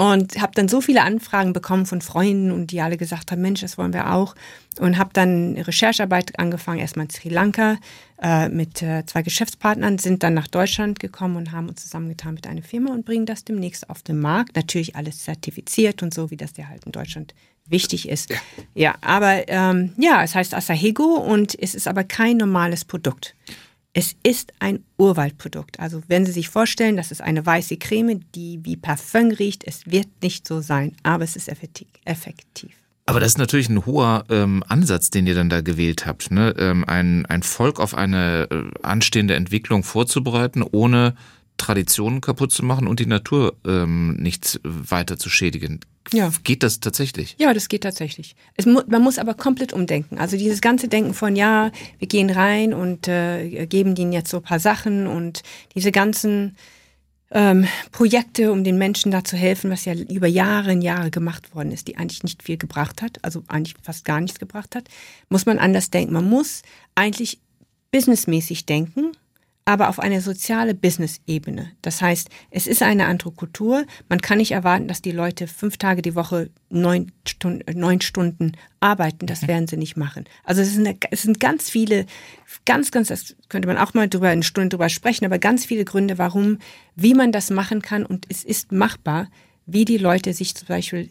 Und 0.02 0.42
habe 0.42 0.50
dann 0.56 0.66
so 0.66 0.80
viele 0.80 1.02
Anfragen 1.02 1.52
bekommen 1.52 1.86
von 1.86 2.00
Freunden 2.00 2.50
und 2.50 2.72
die 2.72 2.80
alle 2.80 2.96
gesagt 2.96 3.30
haben, 3.30 3.40
Mensch, 3.40 3.60
das 3.60 3.78
wollen 3.78 3.92
wir 3.92 4.12
auch. 4.12 4.34
Und 4.80 4.98
habe 4.98 5.10
dann 5.12 5.56
Recherchearbeit 5.56 6.40
angefangen, 6.40 6.80
erstmal 6.80 7.06
in 7.06 7.10
Sri 7.10 7.28
Lanka 7.28 7.76
äh, 8.20 8.48
mit 8.48 8.82
äh, 8.82 9.06
zwei 9.06 9.22
Geschäftspartnern, 9.22 9.98
sind 9.98 10.24
dann 10.24 10.34
nach 10.34 10.48
Deutschland 10.48 10.98
gekommen 10.98 11.36
und 11.36 11.52
haben 11.52 11.68
uns 11.68 11.82
zusammengetan 11.82 12.34
mit 12.34 12.48
einer 12.48 12.62
Firma 12.62 12.92
und 12.92 13.04
bringen 13.04 13.26
das 13.26 13.44
demnächst 13.44 13.88
auf 13.90 14.02
den 14.02 14.18
Markt. 14.18 14.56
Natürlich 14.56 14.96
alles 14.96 15.22
zertifiziert 15.22 16.02
und 16.02 16.12
so, 16.12 16.32
wie 16.32 16.36
das 16.36 16.56
ja 16.56 16.66
halt 16.66 16.84
in 16.84 16.90
Deutschland 16.90 17.32
wichtig 17.68 18.08
ist. 18.08 18.30
Ja, 18.30 18.36
ja 18.74 18.94
aber 19.02 19.48
ähm, 19.48 19.92
ja, 19.98 20.24
es 20.24 20.34
heißt 20.34 20.52
Asahego 20.52 21.14
und 21.14 21.56
es 21.62 21.76
ist 21.76 21.86
aber 21.86 22.02
kein 22.02 22.38
normales 22.38 22.84
Produkt. 22.84 23.36
Es 23.94 24.14
ist 24.22 24.54
ein 24.58 24.84
Urwaldprodukt. 24.96 25.78
Also 25.78 26.02
wenn 26.08 26.24
Sie 26.24 26.32
sich 26.32 26.48
vorstellen, 26.48 26.96
das 26.96 27.10
ist 27.10 27.20
eine 27.20 27.44
weiße 27.44 27.76
Creme, 27.76 28.20
die 28.34 28.60
wie 28.62 28.76
Parfum 28.76 29.30
riecht, 29.30 29.64
es 29.66 29.86
wird 29.86 30.08
nicht 30.22 30.46
so 30.46 30.60
sein, 30.60 30.96
aber 31.02 31.24
es 31.24 31.36
ist 31.36 31.48
effektiv. 31.48 32.70
Aber 33.04 33.20
das 33.20 33.32
ist 33.32 33.38
natürlich 33.38 33.68
ein 33.68 33.84
hoher 33.84 34.24
ähm, 34.30 34.64
Ansatz, 34.68 35.10
den 35.10 35.26
ihr 35.26 35.34
dann 35.34 35.50
da 35.50 35.60
gewählt 35.60 36.06
habt, 36.06 36.30
ne? 36.30 36.54
Ähm, 36.56 36.84
ein, 36.86 37.26
ein 37.26 37.42
Volk 37.42 37.80
auf 37.80 37.94
eine 37.94 38.48
äh, 38.50 38.64
anstehende 38.82 39.34
Entwicklung 39.34 39.82
vorzubereiten, 39.82 40.62
ohne 40.62 41.14
Traditionen 41.62 42.20
kaputt 42.20 42.50
zu 42.50 42.64
machen 42.64 42.88
und 42.88 42.98
die 42.98 43.06
Natur 43.06 43.54
ähm, 43.64 44.16
nicht 44.16 44.60
weiter 44.64 45.16
zu 45.16 45.30
schädigen. 45.30 45.78
Ja. 46.12 46.32
Geht 46.42 46.64
das 46.64 46.80
tatsächlich? 46.80 47.36
Ja, 47.38 47.54
das 47.54 47.68
geht 47.68 47.84
tatsächlich. 47.84 48.34
Mu 48.66 48.80
man 48.88 49.00
muss 49.00 49.18
aber 49.20 49.34
komplett 49.34 49.72
umdenken. 49.72 50.18
Also 50.18 50.36
dieses 50.36 50.60
ganze 50.60 50.88
Denken 50.88 51.14
von, 51.14 51.36
ja, 51.36 51.70
wir 52.00 52.08
gehen 52.08 52.30
rein 52.30 52.74
und 52.74 53.06
äh, 53.06 53.66
geben 53.66 53.94
denen 53.94 54.12
jetzt 54.12 54.30
so 54.30 54.38
ein 54.38 54.42
paar 54.42 54.58
Sachen 54.58 55.06
und 55.06 55.44
diese 55.76 55.92
ganzen 55.92 56.56
ähm, 57.30 57.68
Projekte, 57.92 58.50
um 58.50 58.64
den 58.64 58.76
Menschen 58.76 59.12
da 59.12 59.22
zu 59.22 59.36
helfen, 59.36 59.70
was 59.70 59.84
ja 59.84 59.94
über 59.94 60.26
Jahre 60.26 60.72
und 60.72 60.82
Jahre 60.82 61.12
gemacht 61.12 61.54
worden 61.54 61.70
ist, 61.70 61.86
die 61.86 61.96
eigentlich 61.96 62.24
nicht 62.24 62.42
viel 62.42 62.56
gebracht 62.56 63.00
hat, 63.00 63.18
also 63.22 63.44
eigentlich 63.46 63.76
fast 63.82 64.04
gar 64.04 64.20
nichts 64.20 64.40
gebracht 64.40 64.74
hat, 64.74 64.88
muss 65.28 65.46
man 65.46 65.58
anders 65.58 65.90
denken. 65.90 66.12
Man 66.12 66.28
muss 66.28 66.62
eigentlich 66.96 67.38
businessmäßig 67.92 68.66
denken 68.66 69.12
aber 69.64 69.88
auf 69.88 70.00
eine 70.00 70.20
soziale 70.20 70.74
Business-Ebene. 70.74 71.70
Das 71.82 72.02
heißt, 72.02 72.28
es 72.50 72.66
ist 72.66 72.82
eine 72.82 73.06
andere 73.06 73.30
Kultur. 73.30 73.84
Man 74.08 74.20
kann 74.20 74.38
nicht 74.38 74.52
erwarten, 74.52 74.88
dass 74.88 75.02
die 75.02 75.12
Leute 75.12 75.46
fünf 75.46 75.76
Tage 75.76 76.02
die 76.02 76.16
Woche 76.16 76.50
neun, 76.68 77.12
Stunden, 77.26 77.78
neun 77.78 78.00
Stunden 78.00 78.52
arbeiten. 78.80 79.26
Das 79.26 79.46
werden 79.46 79.68
sie 79.68 79.76
nicht 79.76 79.96
machen. 79.96 80.24
Also 80.42 80.62
es 80.62 80.74
sind, 80.74 80.96
es 81.10 81.22
sind 81.22 81.38
ganz 81.38 81.70
viele, 81.70 82.06
ganz, 82.64 82.90
ganz, 82.90 83.08
das 83.08 83.36
könnte 83.48 83.68
man 83.68 83.78
auch 83.78 83.94
mal 83.94 84.08
drüber 84.08 84.28
eine 84.28 84.42
Stunde 84.42 84.70
drüber 84.70 84.88
sprechen, 84.88 85.24
aber 85.24 85.38
ganz 85.38 85.64
viele 85.64 85.84
Gründe, 85.84 86.18
warum, 86.18 86.58
wie 86.96 87.14
man 87.14 87.30
das 87.30 87.50
machen 87.50 87.82
kann 87.82 88.04
und 88.04 88.26
es 88.28 88.42
ist 88.42 88.72
machbar, 88.72 89.28
wie 89.66 89.84
die 89.84 89.98
Leute 89.98 90.32
sich 90.32 90.56
zum 90.56 90.66
Beispiel 90.66 91.10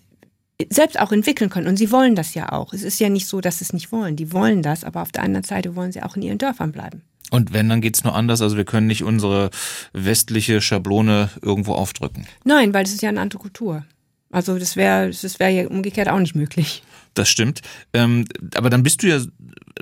selbst 0.69 0.99
auch 0.99 1.11
entwickeln 1.11 1.49
können. 1.49 1.67
Und 1.67 1.77
sie 1.77 1.91
wollen 1.91 2.15
das 2.15 2.33
ja 2.33 2.51
auch. 2.51 2.73
Es 2.73 2.83
ist 2.83 2.99
ja 2.99 3.09
nicht 3.09 3.27
so, 3.27 3.41
dass 3.41 3.59
sie 3.59 3.63
es 3.63 3.73
nicht 3.73 3.91
wollen. 3.91 4.15
Die 4.15 4.31
wollen 4.33 4.61
das, 4.61 4.83
aber 4.83 5.01
auf 5.01 5.11
der 5.11 5.23
anderen 5.23 5.45
Seite 5.45 5.75
wollen 5.75 5.91
sie 5.91 6.03
auch 6.03 6.15
in 6.15 6.21
ihren 6.21 6.37
Dörfern 6.37 6.71
bleiben. 6.71 7.03
Und 7.31 7.53
wenn, 7.53 7.69
dann 7.69 7.81
geht's 7.81 8.03
nur 8.03 8.13
anders. 8.13 8.41
Also 8.41 8.57
wir 8.57 8.65
können 8.65 8.87
nicht 8.87 9.03
unsere 9.03 9.49
westliche 9.93 10.61
Schablone 10.61 11.29
irgendwo 11.41 11.73
aufdrücken. 11.73 12.27
Nein, 12.43 12.73
weil 12.73 12.83
das 12.83 12.93
ist 12.93 13.01
ja 13.01 13.09
eine 13.09 13.21
andere 13.21 13.39
Kultur. 13.39 13.85
Also 14.31 14.59
das 14.59 14.75
wäre 14.75 15.09
das 15.09 15.39
wäre 15.39 15.51
ja 15.51 15.67
umgekehrt 15.67 16.09
auch 16.09 16.19
nicht 16.19 16.35
möglich. 16.35 16.83
Das 17.13 17.29
stimmt. 17.29 17.61
Ähm, 17.93 18.25
aber 18.55 18.69
dann 18.69 18.83
bist 18.83 19.03
du 19.03 19.07
ja 19.07 19.19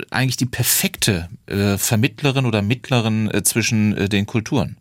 eigentlich 0.10 0.38
die 0.38 0.46
perfekte 0.46 1.30
äh, 1.48 1.78
Vermittlerin 1.78 2.46
oder 2.46 2.62
Mittlerin 2.62 3.30
äh, 3.32 3.44
zwischen 3.44 3.96
äh, 3.98 4.10
den 4.10 4.26
Kulturen. 4.26 4.78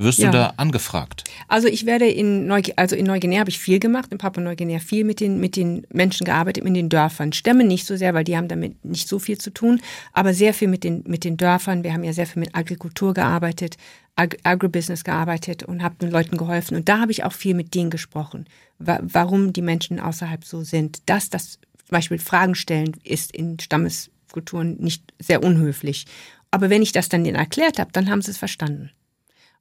Wirst 0.00 0.20
ja. 0.20 0.30
du 0.30 0.38
da 0.38 0.52
angefragt? 0.56 1.24
Also 1.48 1.66
ich 1.66 1.84
werde 1.84 2.08
in 2.08 2.46
Neuguinea, 2.46 2.76
also 2.76 2.94
in 2.94 3.04
Neuguinea 3.04 3.40
habe 3.40 3.50
ich 3.50 3.58
viel 3.58 3.80
gemacht, 3.80 4.12
in 4.12 4.18
Papua-Neuguinea 4.18 4.78
viel 4.78 5.02
mit 5.04 5.18
den, 5.18 5.40
mit 5.40 5.56
den 5.56 5.88
Menschen 5.92 6.24
gearbeitet, 6.24 6.64
in 6.64 6.72
den 6.72 6.88
Dörfern. 6.88 7.32
Stämme 7.32 7.64
nicht 7.64 7.84
so 7.84 7.96
sehr, 7.96 8.14
weil 8.14 8.22
die 8.22 8.36
haben 8.36 8.46
damit 8.46 8.84
nicht 8.84 9.08
so 9.08 9.18
viel 9.18 9.38
zu 9.38 9.50
tun, 9.50 9.80
aber 10.12 10.34
sehr 10.34 10.54
viel 10.54 10.68
mit 10.68 10.84
den, 10.84 11.02
mit 11.08 11.24
den 11.24 11.36
Dörfern. 11.36 11.82
Wir 11.82 11.92
haben 11.92 12.04
ja 12.04 12.12
sehr 12.12 12.28
viel 12.28 12.38
mit 12.38 12.54
Agrikultur 12.54 13.12
gearbeitet, 13.12 13.76
Ag 14.14 14.36
Agribusiness 14.44 15.02
gearbeitet 15.02 15.64
und 15.64 15.82
habe 15.82 15.96
den 15.96 16.12
Leuten 16.12 16.36
geholfen. 16.36 16.76
Und 16.76 16.88
da 16.88 17.00
habe 17.00 17.10
ich 17.10 17.24
auch 17.24 17.32
viel 17.32 17.54
mit 17.54 17.74
denen 17.74 17.90
gesprochen, 17.90 18.46
wa 18.78 19.00
warum 19.02 19.52
die 19.52 19.62
Menschen 19.62 19.98
außerhalb 19.98 20.44
so 20.44 20.62
sind. 20.62 21.02
Dass 21.06 21.28
das 21.28 21.54
zum 21.54 21.90
Beispiel 21.90 22.18
Fragen 22.20 22.54
stellen 22.54 22.96
ist 23.02 23.34
in 23.34 23.58
Stammeskulturen 23.58 24.76
nicht 24.78 25.12
sehr 25.18 25.42
unhöflich. 25.42 26.06
Aber 26.52 26.70
wenn 26.70 26.82
ich 26.82 26.92
das 26.92 27.08
dann 27.08 27.24
denen 27.24 27.36
erklärt 27.36 27.80
habe, 27.80 27.90
dann 27.92 28.08
haben 28.08 28.22
sie 28.22 28.30
es 28.30 28.38
verstanden. 28.38 28.90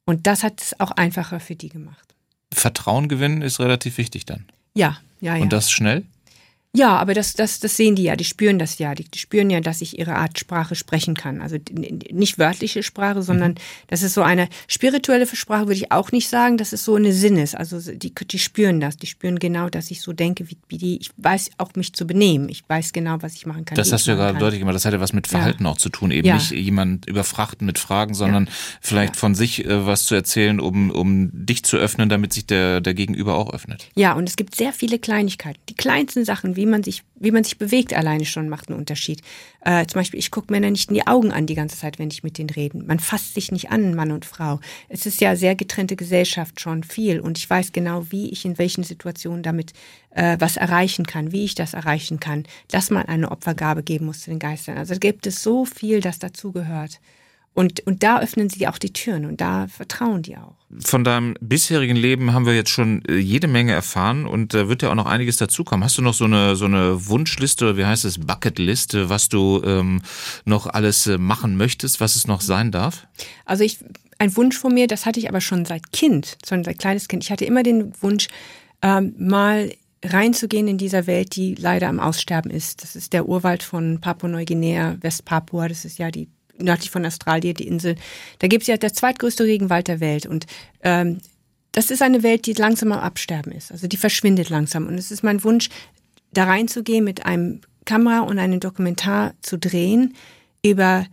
Und 0.08 0.26
das 0.26 0.44
hat 0.44 0.62
es 0.62 0.80
auch 0.80 0.92
einfacher 0.92 1.42
für 1.42 1.56
die 1.56 1.68
gemacht. 1.68 2.16
Vertrauen 2.54 3.10
gewinnen 3.10 3.42
ist 3.42 3.60
relativ 3.60 3.98
wichtig 3.98 4.26
dann. 4.26 4.46
Ja, 4.74 4.98
ja, 5.20 5.36
ja. 5.36 5.44
Und 5.44 5.52
das 5.52 5.70
schnell? 5.70 6.06
Ja, 6.78 6.96
aber 6.98 7.16
das, 7.16 7.34
das, 7.34 7.60
das 7.60 7.76
sehen 7.76 7.96
die 7.96 8.04
ja, 8.04 8.16
die 8.16 8.24
spüren 8.24 8.60
das 8.60 8.78
ja. 8.78 8.94
Die, 8.94 9.06
die 9.06 9.18
spüren 9.18 9.50
ja, 9.50 9.62
dass 9.62 9.82
ich 9.82 9.98
ihre 9.98 10.16
Art 10.16 10.38
Sprache 10.38 10.76
sprechen 10.76 11.16
kann. 11.16 11.42
Also 11.42 11.58
nicht 11.72 12.38
wörtliche 12.38 12.84
Sprache, 12.84 13.24
sondern 13.24 13.54
mhm. 13.54 13.88
das 13.88 14.04
ist 14.04 14.14
so 14.14 14.22
eine 14.22 14.48
spirituelle 14.68 15.26
Sprache, 15.26 15.62
würde 15.62 15.74
ich 15.74 15.92
auch 15.92 16.12
nicht 16.12 16.30
sagen. 16.30 16.58
Das 16.58 16.74
ist 16.74 16.86
so 16.86 16.94
eine 16.94 17.14
Sinnes. 17.14 17.56
Also 17.56 17.80
die, 17.80 18.14
die 18.14 18.40
spüren 18.40 18.80
das. 18.80 18.98
Die 18.98 19.08
spüren 19.08 19.40
genau, 19.40 19.70
dass 19.70 19.90
ich 19.90 20.02
so 20.02 20.14
denke, 20.14 20.52
wie, 20.52 20.58
wie 20.68 20.78
die. 20.78 20.98
Ich 21.00 21.10
weiß 21.18 21.50
auch 21.58 21.74
mich 21.76 21.94
zu 21.94 22.06
benehmen. 22.06 22.48
Ich 22.50 22.64
weiß 22.68 22.94
genau, 22.94 23.18
was 23.22 23.34
ich 23.34 23.48
machen 23.48 23.66
kann. 23.66 23.76
Das 23.76 23.92
hast 23.92 24.06
du 24.06 24.12
ja 24.12 24.18
gerade 24.18 24.38
deutlich 24.38 24.60
gemacht. 24.60 24.76
Das 24.76 24.86
hat 24.86 24.94
ja 24.94 25.00
was 25.00 25.14
mit 25.14 25.26
Verhalten 25.26 25.64
ja. 25.64 25.72
auch 25.72 25.78
zu 25.78 25.90
tun. 25.90 26.12
Eben 26.12 26.28
ja. 26.28 26.36
nicht 26.36 26.52
jemand 26.52 27.08
überfrachten 27.08 27.66
mit 27.66 27.80
Fragen, 27.80 28.14
sondern 28.14 28.46
ja. 28.46 28.52
vielleicht 28.82 29.16
von 29.16 29.34
sich 29.34 29.66
äh, 29.66 29.88
was 29.88 30.06
zu 30.06 30.14
erzählen, 30.14 30.60
um, 30.60 30.92
um 30.92 31.32
dich 31.34 31.64
zu 31.64 31.78
öffnen, 31.78 32.08
damit 32.08 32.34
sich 32.34 32.46
der, 32.46 32.82
der 32.82 32.94
Gegenüber 32.94 33.36
auch 33.36 33.52
öffnet. 33.52 33.90
Ja, 33.96 34.14
und 34.14 34.30
es 34.30 34.36
gibt 34.36 34.56
sehr 34.56 34.74
viele 34.74 35.00
Kleinigkeiten. 35.00 35.60
Die 35.70 35.76
kleinsten 35.76 36.24
Sachen, 36.24 36.56
wie 36.56 36.67
man 36.68 36.84
sich, 36.84 37.04
wie 37.16 37.32
man 37.32 37.44
sich 37.44 37.58
bewegt, 37.58 37.94
alleine 37.94 38.26
schon 38.26 38.50
macht 38.50 38.70
einen 38.70 38.78
Unterschied. 38.78 39.22
Äh, 39.62 39.86
zum 39.88 40.00
Beispiel, 40.00 40.20
ich 40.20 40.32
gucke 40.32 40.52
Männer 40.52 40.70
nicht 40.70 40.90
in 40.90 40.96
die 40.96 41.08
Augen 41.08 41.32
an 41.32 41.46
die 41.46 41.56
ganze 41.56 41.78
Zeit, 41.78 42.00
wenn 42.00 42.10
ich 42.10 42.24
mit 42.24 42.38
denen 42.38 42.50
rede. 42.50 42.78
Man 42.78 43.00
fasst 43.00 43.34
sich 43.34 43.52
nicht 43.52 43.72
an, 43.72 43.96
Mann 43.96 44.12
und 44.12 44.26
Frau. 44.26 44.60
Es 44.90 45.06
ist 45.06 45.22
ja 45.22 45.36
sehr 45.36 45.56
getrennte 45.56 45.96
Gesellschaft 45.96 46.60
schon 46.60 46.84
viel 46.84 47.20
und 47.20 47.38
ich 47.38 47.50
weiß 47.50 47.72
genau, 47.72 48.06
wie 48.12 48.30
ich 48.30 48.46
in 48.46 48.58
welchen 48.58 48.84
Situationen 48.84 49.44
damit 49.44 49.74
äh, 50.12 50.38
was 50.40 50.58
erreichen 50.58 51.06
kann, 51.06 51.32
wie 51.32 51.46
ich 51.46 51.56
das 51.56 51.74
erreichen 51.74 52.20
kann, 52.20 52.44
dass 52.70 52.90
man 52.90 53.06
eine 53.06 53.32
Opfergabe 53.32 53.84
geben 53.84 54.06
muss 54.06 54.22
zu 54.22 54.30
den 54.30 54.40
Geistern. 54.40 54.78
Also 54.78 54.96
gibt 54.96 55.28
es 55.28 55.44
so 55.44 55.66
viel, 55.66 56.02
das 56.02 56.20
dazugehört. 56.20 57.00
Und, 57.58 57.80
und 57.88 58.04
da 58.04 58.20
öffnen 58.20 58.52
sie 58.52 58.68
auch 58.68 58.78
die 58.78 58.94
Türen 58.94 59.26
und 59.26 59.42
da 59.42 59.68
vertrauen 59.68 60.22
die 60.22 60.38
auch. 60.38 60.54
Von 60.80 61.04
deinem 61.04 61.34
bisherigen 61.40 61.96
Leben 61.96 62.32
haben 62.32 62.46
wir 62.46 62.54
jetzt 62.54 62.70
schon 62.70 63.04
äh, 63.06 63.16
jede 63.16 63.48
Menge 63.48 63.72
erfahren 63.72 64.28
und 64.28 64.54
da 64.54 64.70
wird 64.70 64.84
ja 64.84 64.92
auch 64.92 64.96
noch 64.96 65.08
einiges 65.08 65.38
dazukommen. 65.38 65.84
Hast 65.84 65.98
du 65.98 66.04
noch 66.04 66.14
so 66.14 66.26
eine, 66.26 66.56
so 66.56 66.66
eine 66.66 67.08
Wunschliste 67.08 67.66
oder 67.66 67.78
wie 67.78 67.86
heißt 67.86 68.06
es, 68.06 68.20
Bucketliste, 68.20 69.10
was 69.10 69.30
du 69.30 69.64
ähm, 69.66 70.04
noch 70.46 70.68
alles 70.68 71.08
äh, 71.08 71.18
machen 71.18 71.58
möchtest, 71.58 72.00
was 72.00 72.16
es 72.16 72.28
noch 72.28 72.42
sein 72.42 72.72
darf? 72.72 73.08
Also 73.46 73.64
ich, 73.64 73.80
ein 74.20 74.38
Wunsch 74.38 74.56
von 74.56 74.76
mir, 74.76 74.86
das 74.86 75.08
hatte 75.08 75.20
ich 75.20 75.28
aber 75.28 75.42
schon 75.42 75.66
seit 75.66 75.92
Kind, 75.92 76.38
schon 76.48 76.64
seit 76.64 76.78
kleines 76.78 77.08
Kind. 77.08 77.24
Ich 77.24 77.32
hatte 77.32 77.46
immer 77.46 77.64
den 77.64 77.92
Wunsch, 78.04 78.28
ähm, 78.84 79.16
mal 79.18 79.74
reinzugehen 80.06 80.68
in 80.68 80.78
dieser 80.78 81.08
Welt, 81.08 81.36
die 81.36 81.56
leider 81.56 81.90
am 81.90 82.00
Aussterben 82.00 82.52
ist. 82.52 82.84
Das 82.84 82.96
ist 82.96 83.14
der 83.14 83.28
Urwald 83.28 83.64
von 83.64 84.00
Papua-Neuguinea, 84.00 84.98
Westpapua. 85.02 85.70
Das 85.70 85.86
ist 85.86 85.98
ja 85.98 86.12
die 86.12 86.30
nördlich 86.60 86.90
von 86.90 87.06
Australien, 87.06 87.54
die 87.54 87.68
Insel. 87.68 87.96
Da 88.40 88.48
gibt 88.48 88.64
es 88.64 88.68
ja 88.68 88.78
der 88.78 88.94
zweitgrößte 88.94 89.44
Regenwald 89.44 89.88
der 89.88 90.00
Welt. 90.00 90.26
Und 90.26 90.46
ähm, 90.84 91.20
das 91.72 91.92
ist 91.92 92.02
eine 92.02 92.24
Welt, 92.24 92.46
die 92.46 92.54
langsam 92.54 92.92
am 92.92 93.00
Absterben 93.00 93.52
ist. 93.52 93.72
Also 93.72 93.88
die 93.88 93.98
verschwindet 93.98 94.50
langsam. 94.50 94.88
Und 94.88 94.96
es 94.96 95.12
ist 95.12 95.24
mein 95.24 95.44
Wunsch, 95.44 95.70
da 96.34 96.46
reinzugehen 96.46 97.04
mit 97.04 97.26
einem 97.26 97.62
Kamera 97.86 98.22
und 98.22 98.40
einem 98.40 98.60
Dokumentar 98.60 99.34
zu 99.42 99.58
drehen 99.58 100.16
über 100.64 101.06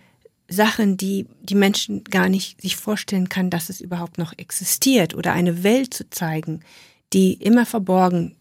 Sachen, 0.49 0.97
die 0.97 1.27
die 1.43 1.55
Menschen 1.55 2.05
gar 2.05 2.29
nicht 2.29 2.61
sich 2.61 2.77
vorstellen 2.77 3.29
kann, 3.29 3.51
dass 3.51 3.71
es 3.71 3.81
überhaupt 3.81 4.19
noch 4.19 4.33
existiert 4.37 5.15
oder 5.15 5.33
eine 5.33 5.63
Welt 5.63 5.95
zu 5.95 6.09
zeigen, 6.11 6.61
die 7.13 7.35
immer 7.35 7.65
verborgen, 7.65 8.35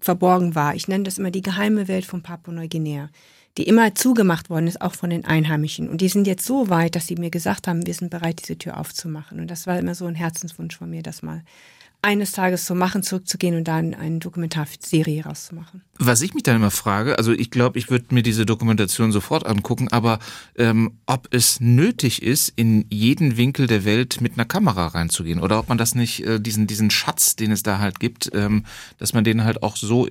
verborgen 0.00 0.54
war. 0.54 0.74
Ich 0.74 0.86
nenne 0.86 1.04
das 1.04 1.18
immer 1.18 1.30
die 1.30 1.42
geheime 1.42 1.88
Welt 1.88 2.04
von 2.04 2.22
Papua-Neuguinea, 2.22 3.10
die 3.58 3.64
immer 3.64 3.94
zugemacht 3.94 4.50
worden 4.50 4.68
ist, 4.68 4.80
auch 4.80 4.94
von 4.94 5.10
den 5.10 5.24
Einheimischen. 5.24 5.88
Und 5.88 6.00
die 6.00 6.08
sind 6.08 6.26
jetzt 6.26 6.46
so 6.46 6.70
weit, 6.70 6.94
dass 6.94 7.08
sie 7.08 7.16
mir 7.16 7.30
gesagt 7.30 7.66
haben, 7.66 7.86
wir 7.86 7.94
sind 7.94 8.10
bereit, 8.10 8.40
diese 8.40 8.56
Tür 8.56 8.78
aufzumachen. 8.78 9.40
Und 9.40 9.50
das 9.50 9.66
war 9.66 9.78
immer 9.78 9.96
so 9.96 10.06
ein 10.06 10.14
Herzenswunsch 10.14 10.76
von 10.78 10.88
mir, 10.88 11.02
das 11.02 11.22
mal 11.22 11.42
eines 12.00 12.30
Tages 12.30 12.64
zu 12.64 12.76
machen, 12.76 13.02
zurückzugehen 13.02 13.56
und 13.56 13.66
dann 13.66 13.94
eine 13.94 14.20
Dokumentarserie 14.20 15.24
rauszumachen. 15.24 15.82
Was 15.98 16.22
ich 16.22 16.32
mich 16.32 16.44
dann 16.44 16.54
immer 16.54 16.70
frage, 16.70 17.18
also 17.18 17.32
ich 17.32 17.50
glaube, 17.50 17.78
ich 17.78 17.90
würde 17.90 18.14
mir 18.14 18.22
diese 18.22 18.46
Dokumentation 18.46 19.10
sofort 19.10 19.44
angucken, 19.44 19.88
aber 19.90 20.20
ähm, 20.56 20.98
ob 21.06 21.26
es 21.32 21.60
nötig 21.60 22.22
ist, 22.22 22.52
in 22.54 22.86
jeden 22.88 23.36
Winkel 23.36 23.66
der 23.66 23.84
Welt 23.84 24.20
mit 24.20 24.34
einer 24.34 24.44
Kamera 24.44 24.86
reinzugehen 24.86 25.40
oder 25.40 25.58
ob 25.58 25.68
man 25.68 25.76
das 25.78 25.96
nicht, 25.96 26.24
äh, 26.24 26.40
diesen, 26.40 26.68
diesen 26.68 26.90
Schatz, 26.90 27.34
den 27.34 27.50
es 27.50 27.64
da 27.64 27.80
halt 27.80 27.98
gibt, 27.98 28.30
ähm, 28.32 28.64
dass 28.98 29.12
man 29.12 29.24
den 29.24 29.42
halt 29.42 29.64
auch 29.64 29.76
so 29.76 30.06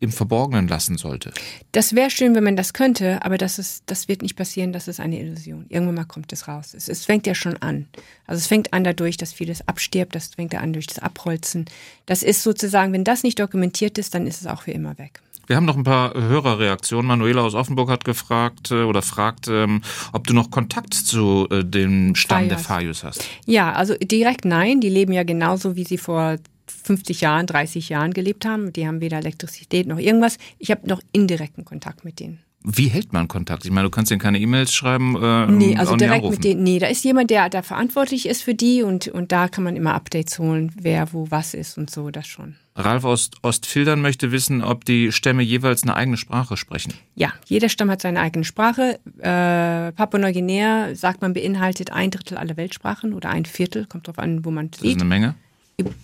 im 0.00 0.12
Verborgenen 0.12 0.68
lassen 0.68 0.96
sollte. 0.98 1.32
Das 1.72 1.94
wäre 1.94 2.10
schön, 2.10 2.34
wenn 2.34 2.44
man 2.44 2.56
das 2.56 2.72
könnte, 2.72 3.24
aber 3.24 3.38
das, 3.38 3.58
ist, 3.58 3.84
das 3.86 4.08
wird 4.08 4.22
nicht 4.22 4.36
passieren, 4.36 4.72
das 4.72 4.88
ist 4.88 5.00
eine 5.00 5.20
Illusion. 5.20 5.66
Irgendwann 5.68 5.94
mal 5.94 6.04
kommt 6.04 6.32
es 6.32 6.48
raus. 6.48 6.74
Es, 6.74 6.88
es 6.88 7.04
fängt 7.04 7.26
ja 7.26 7.34
schon 7.34 7.56
an. 7.58 7.86
Also 8.26 8.38
es 8.40 8.46
fängt 8.46 8.72
an 8.72 8.84
dadurch, 8.84 9.16
dass 9.16 9.32
vieles 9.32 9.66
abstirbt, 9.68 10.14
das 10.14 10.28
fängt 10.28 10.52
ja 10.52 10.60
an 10.60 10.72
durch 10.72 10.86
das 10.86 10.98
Abholzen. 10.98 11.66
Das 12.06 12.22
ist 12.22 12.42
sozusagen, 12.42 12.92
wenn 12.92 13.04
das 13.04 13.22
nicht 13.22 13.38
dokumentiert 13.38 13.98
ist, 13.98 14.14
dann 14.14 14.26
ist 14.26 14.40
es 14.40 14.46
auch 14.46 14.62
für 14.62 14.72
immer 14.72 14.98
weg. 14.98 15.20
Wir 15.46 15.56
haben 15.56 15.64
noch 15.64 15.76
ein 15.76 15.84
paar 15.84 16.14
Hörerreaktionen. 16.14 17.06
Manuela 17.06 17.42
aus 17.42 17.54
Offenburg 17.54 17.90
hat 17.90 18.04
gefragt 18.04 18.70
äh, 18.70 18.84
oder 18.84 19.02
fragt, 19.02 19.48
ähm, 19.48 19.82
ob 20.12 20.26
du 20.26 20.34
noch 20.34 20.50
Kontakt 20.50 20.94
zu 20.94 21.48
äh, 21.50 21.64
dem 21.64 22.14
Stamm 22.14 22.38
Fayos. 22.38 22.48
der 22.48 22.58
Fayos 22.58 23.04
hast. 23.04 23.24
Ja, 23.46 23.72
also 23.72 23.94
direkt 23.96 24.44
nein. 24.44 24.80
Die 24.80 24.88
leben 24.88 25.12
ja 25.12 25.24
genauso, 25.24 25.76
wie 25.76 25.84
sie 25.84 25.98
vor 25.98 26.36
50 26.72 27.20
Jahren, 27.20 27.46
30 27.46 27.88
Jahren 27.88 28.12
gelebt 28.12 28.44
haben. 28.44 28.72
Die 28.72 28.86
haben 28.86 29.00
weder 29.00 29.18
Elektrizität 29.18 29.86
noch 29.86 29.98
irgendwas. 29.98 30.38
Ich 30.58 30.70
habe 30.70 30.88
noch 30.88 31.00
indirekten 31.12 31.64
Kontakt 31.64 32.04
mit 32.04 32.20
denen. 32.20 32.40
Wie 32.64 32.86
hält 32.86 33.12
man 33.12 33.26
Kontakt? 33.26 33.64
Ich 33.64 33.72
meine, 33.72 33.86
du 33.86 33.90
kannst 33.90 34.10
denen 34.10 34.20
keine 34.20 34.38
E-Mails 34.38 34.72
schreiben. 34.72 35.16
Äh, 35.20 35.46
nee, 35.46 35.76
also 35.76 35.96
direkt 35.96 36.28
mit 36.28 36.44
denen. 36.44 36.62
Nee, 36.62 36.78
da 36.78 36.86
ist 36.86 37.04
jemand, 37.04 37.30
der 37.30 37.48
da 37.48 37.62
verantwortlich 37.62 38.26
ist 38.26 38.42
für 38.42 38.54
die 38.54 38.82
und, 38.82 39.08
und 39.08 39.32
da 39.32 39.48
kann 39.48 39.64
man 39.64 39.74
immer 39.74 39.94
Updates 39.94 40.38
holen, 40.38 40.70
wer 40.80 41.12
wo 41.12 41.26
was 41.30 41.54
ist 41.54 41.76
und 41.76 41.90
so, 41.90 42.10
das 42.10 42.26
schon. 42.26 42.54
Ralf 42.76 43.04
aus 43.04 43.30
Ostfildern 43.42 44.00
möchte 44.00 44.30
wissen, 44.30 44.62
ob 44.62 44.84
die 44.84 45.10
Stämme 45.10 45.42
jeweils 45.42 45.82
eine 45.82 45.96
eigene 45.96 46.16
Sprache 46.16 46.56
sprechen. 46.56 46.94
Ja, 47.16 47.32
jeder 47.46 47.68
Stamm 47.68 47.90
hat 47.90 48.00
seine 48.00 48.20
eigene 48.20 48.44
Sprache. 48.44 49.00
Äh, 49.18 49.92
Papua-Neuguinea, 49.92 50.94
sagt 50.94 51.20
man, 51.20 51.34
beinhaltet 51.34 51.90
ein 51.90 52.10
Drittel 52.10 52.38
aller 52.38 52.56
Weltsprachen 52.56 53.12
oder 53.12 53.30
ein 53.30 53.44
Viertel, 53.44 53.86
kommt 53.86 54.06
drauf 54.06 54.18
an, 54.18 54.44
wo 54.44 54.50
man 54.52 54.66
sieht. 54.66 54.82
Das 54.82 54.90
ist 54.90 55.00
eine 55.00 55.08
Menge 55.08 55.34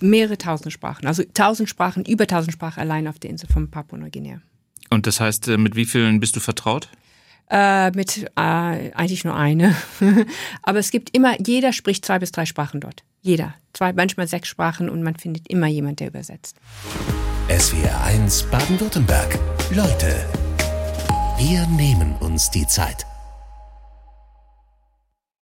mehrere 0.00 0.38
tausend 0.38 0.72
Sprachen, 0.72 1.06
also 1.06 1.22
tausend 1.34 1.68
Sprachen, 1.68 2.04
über 2.04 2.26
tausend 2.26 2.52
Sprachen 2.52 2.80
allein 2.80 3.08
auf 3.08 3.18
der 3.18 3.30
Insel 3.30 3.48
von 3.48 3.70
Papua-Neuguinea. 3.70 4.40
Und 4.90 5.06
das 5.06 5.20
heißt, 5.20 5.48
äh, 5.48 5.58
mit 5.58 5.76
wie 5.76 5.84
vielen 5.84 6.20
bist 6.20 6.36
du 6.36 6.40
vertraut? 6.40 6.88
Äh, 7.50 7.90
mit 7.92 8.24
äh, 8.24 8.30
eigentlich 8.36 9.24
nur 9.24 9.34
eine. 9.34 9.74
Aber 10.62 10.78
es 10.78 10.90
gibt 10.90 11.16
immer, 11.16 11.40
jeder 11.40 11.72
spricht 11.72 12.04
zwei 12.04 12.18
bis 12.18 12.30
drei 12.30 12.44
Sprachen 12.44 12.80
dort. 12.80 13.04
Jeder. 13.22 13.54
Zwei, 13.72 13.92
manchmal 13.92 14.28
sechs 14.28 14.48
Sprachen 14.48 14.88
und 14.88 15.02
man 15.02 15.16
findet 15.16 15.48
immer 15.48 15.66
jemand, 15.66 16.00
der 16.00 16.08
übersetzt. 16.08 16.56
SWR 17.48 18.04
1 18.04 18.44
Baden-Württemberg. 18.50 19.38
Leute, 19.74 20.26
wir 21.38 21.66
nehmen 21.68 22.14
uns 22.20 22.50
die 22.50 22.66
Zeit. 22.66 23.07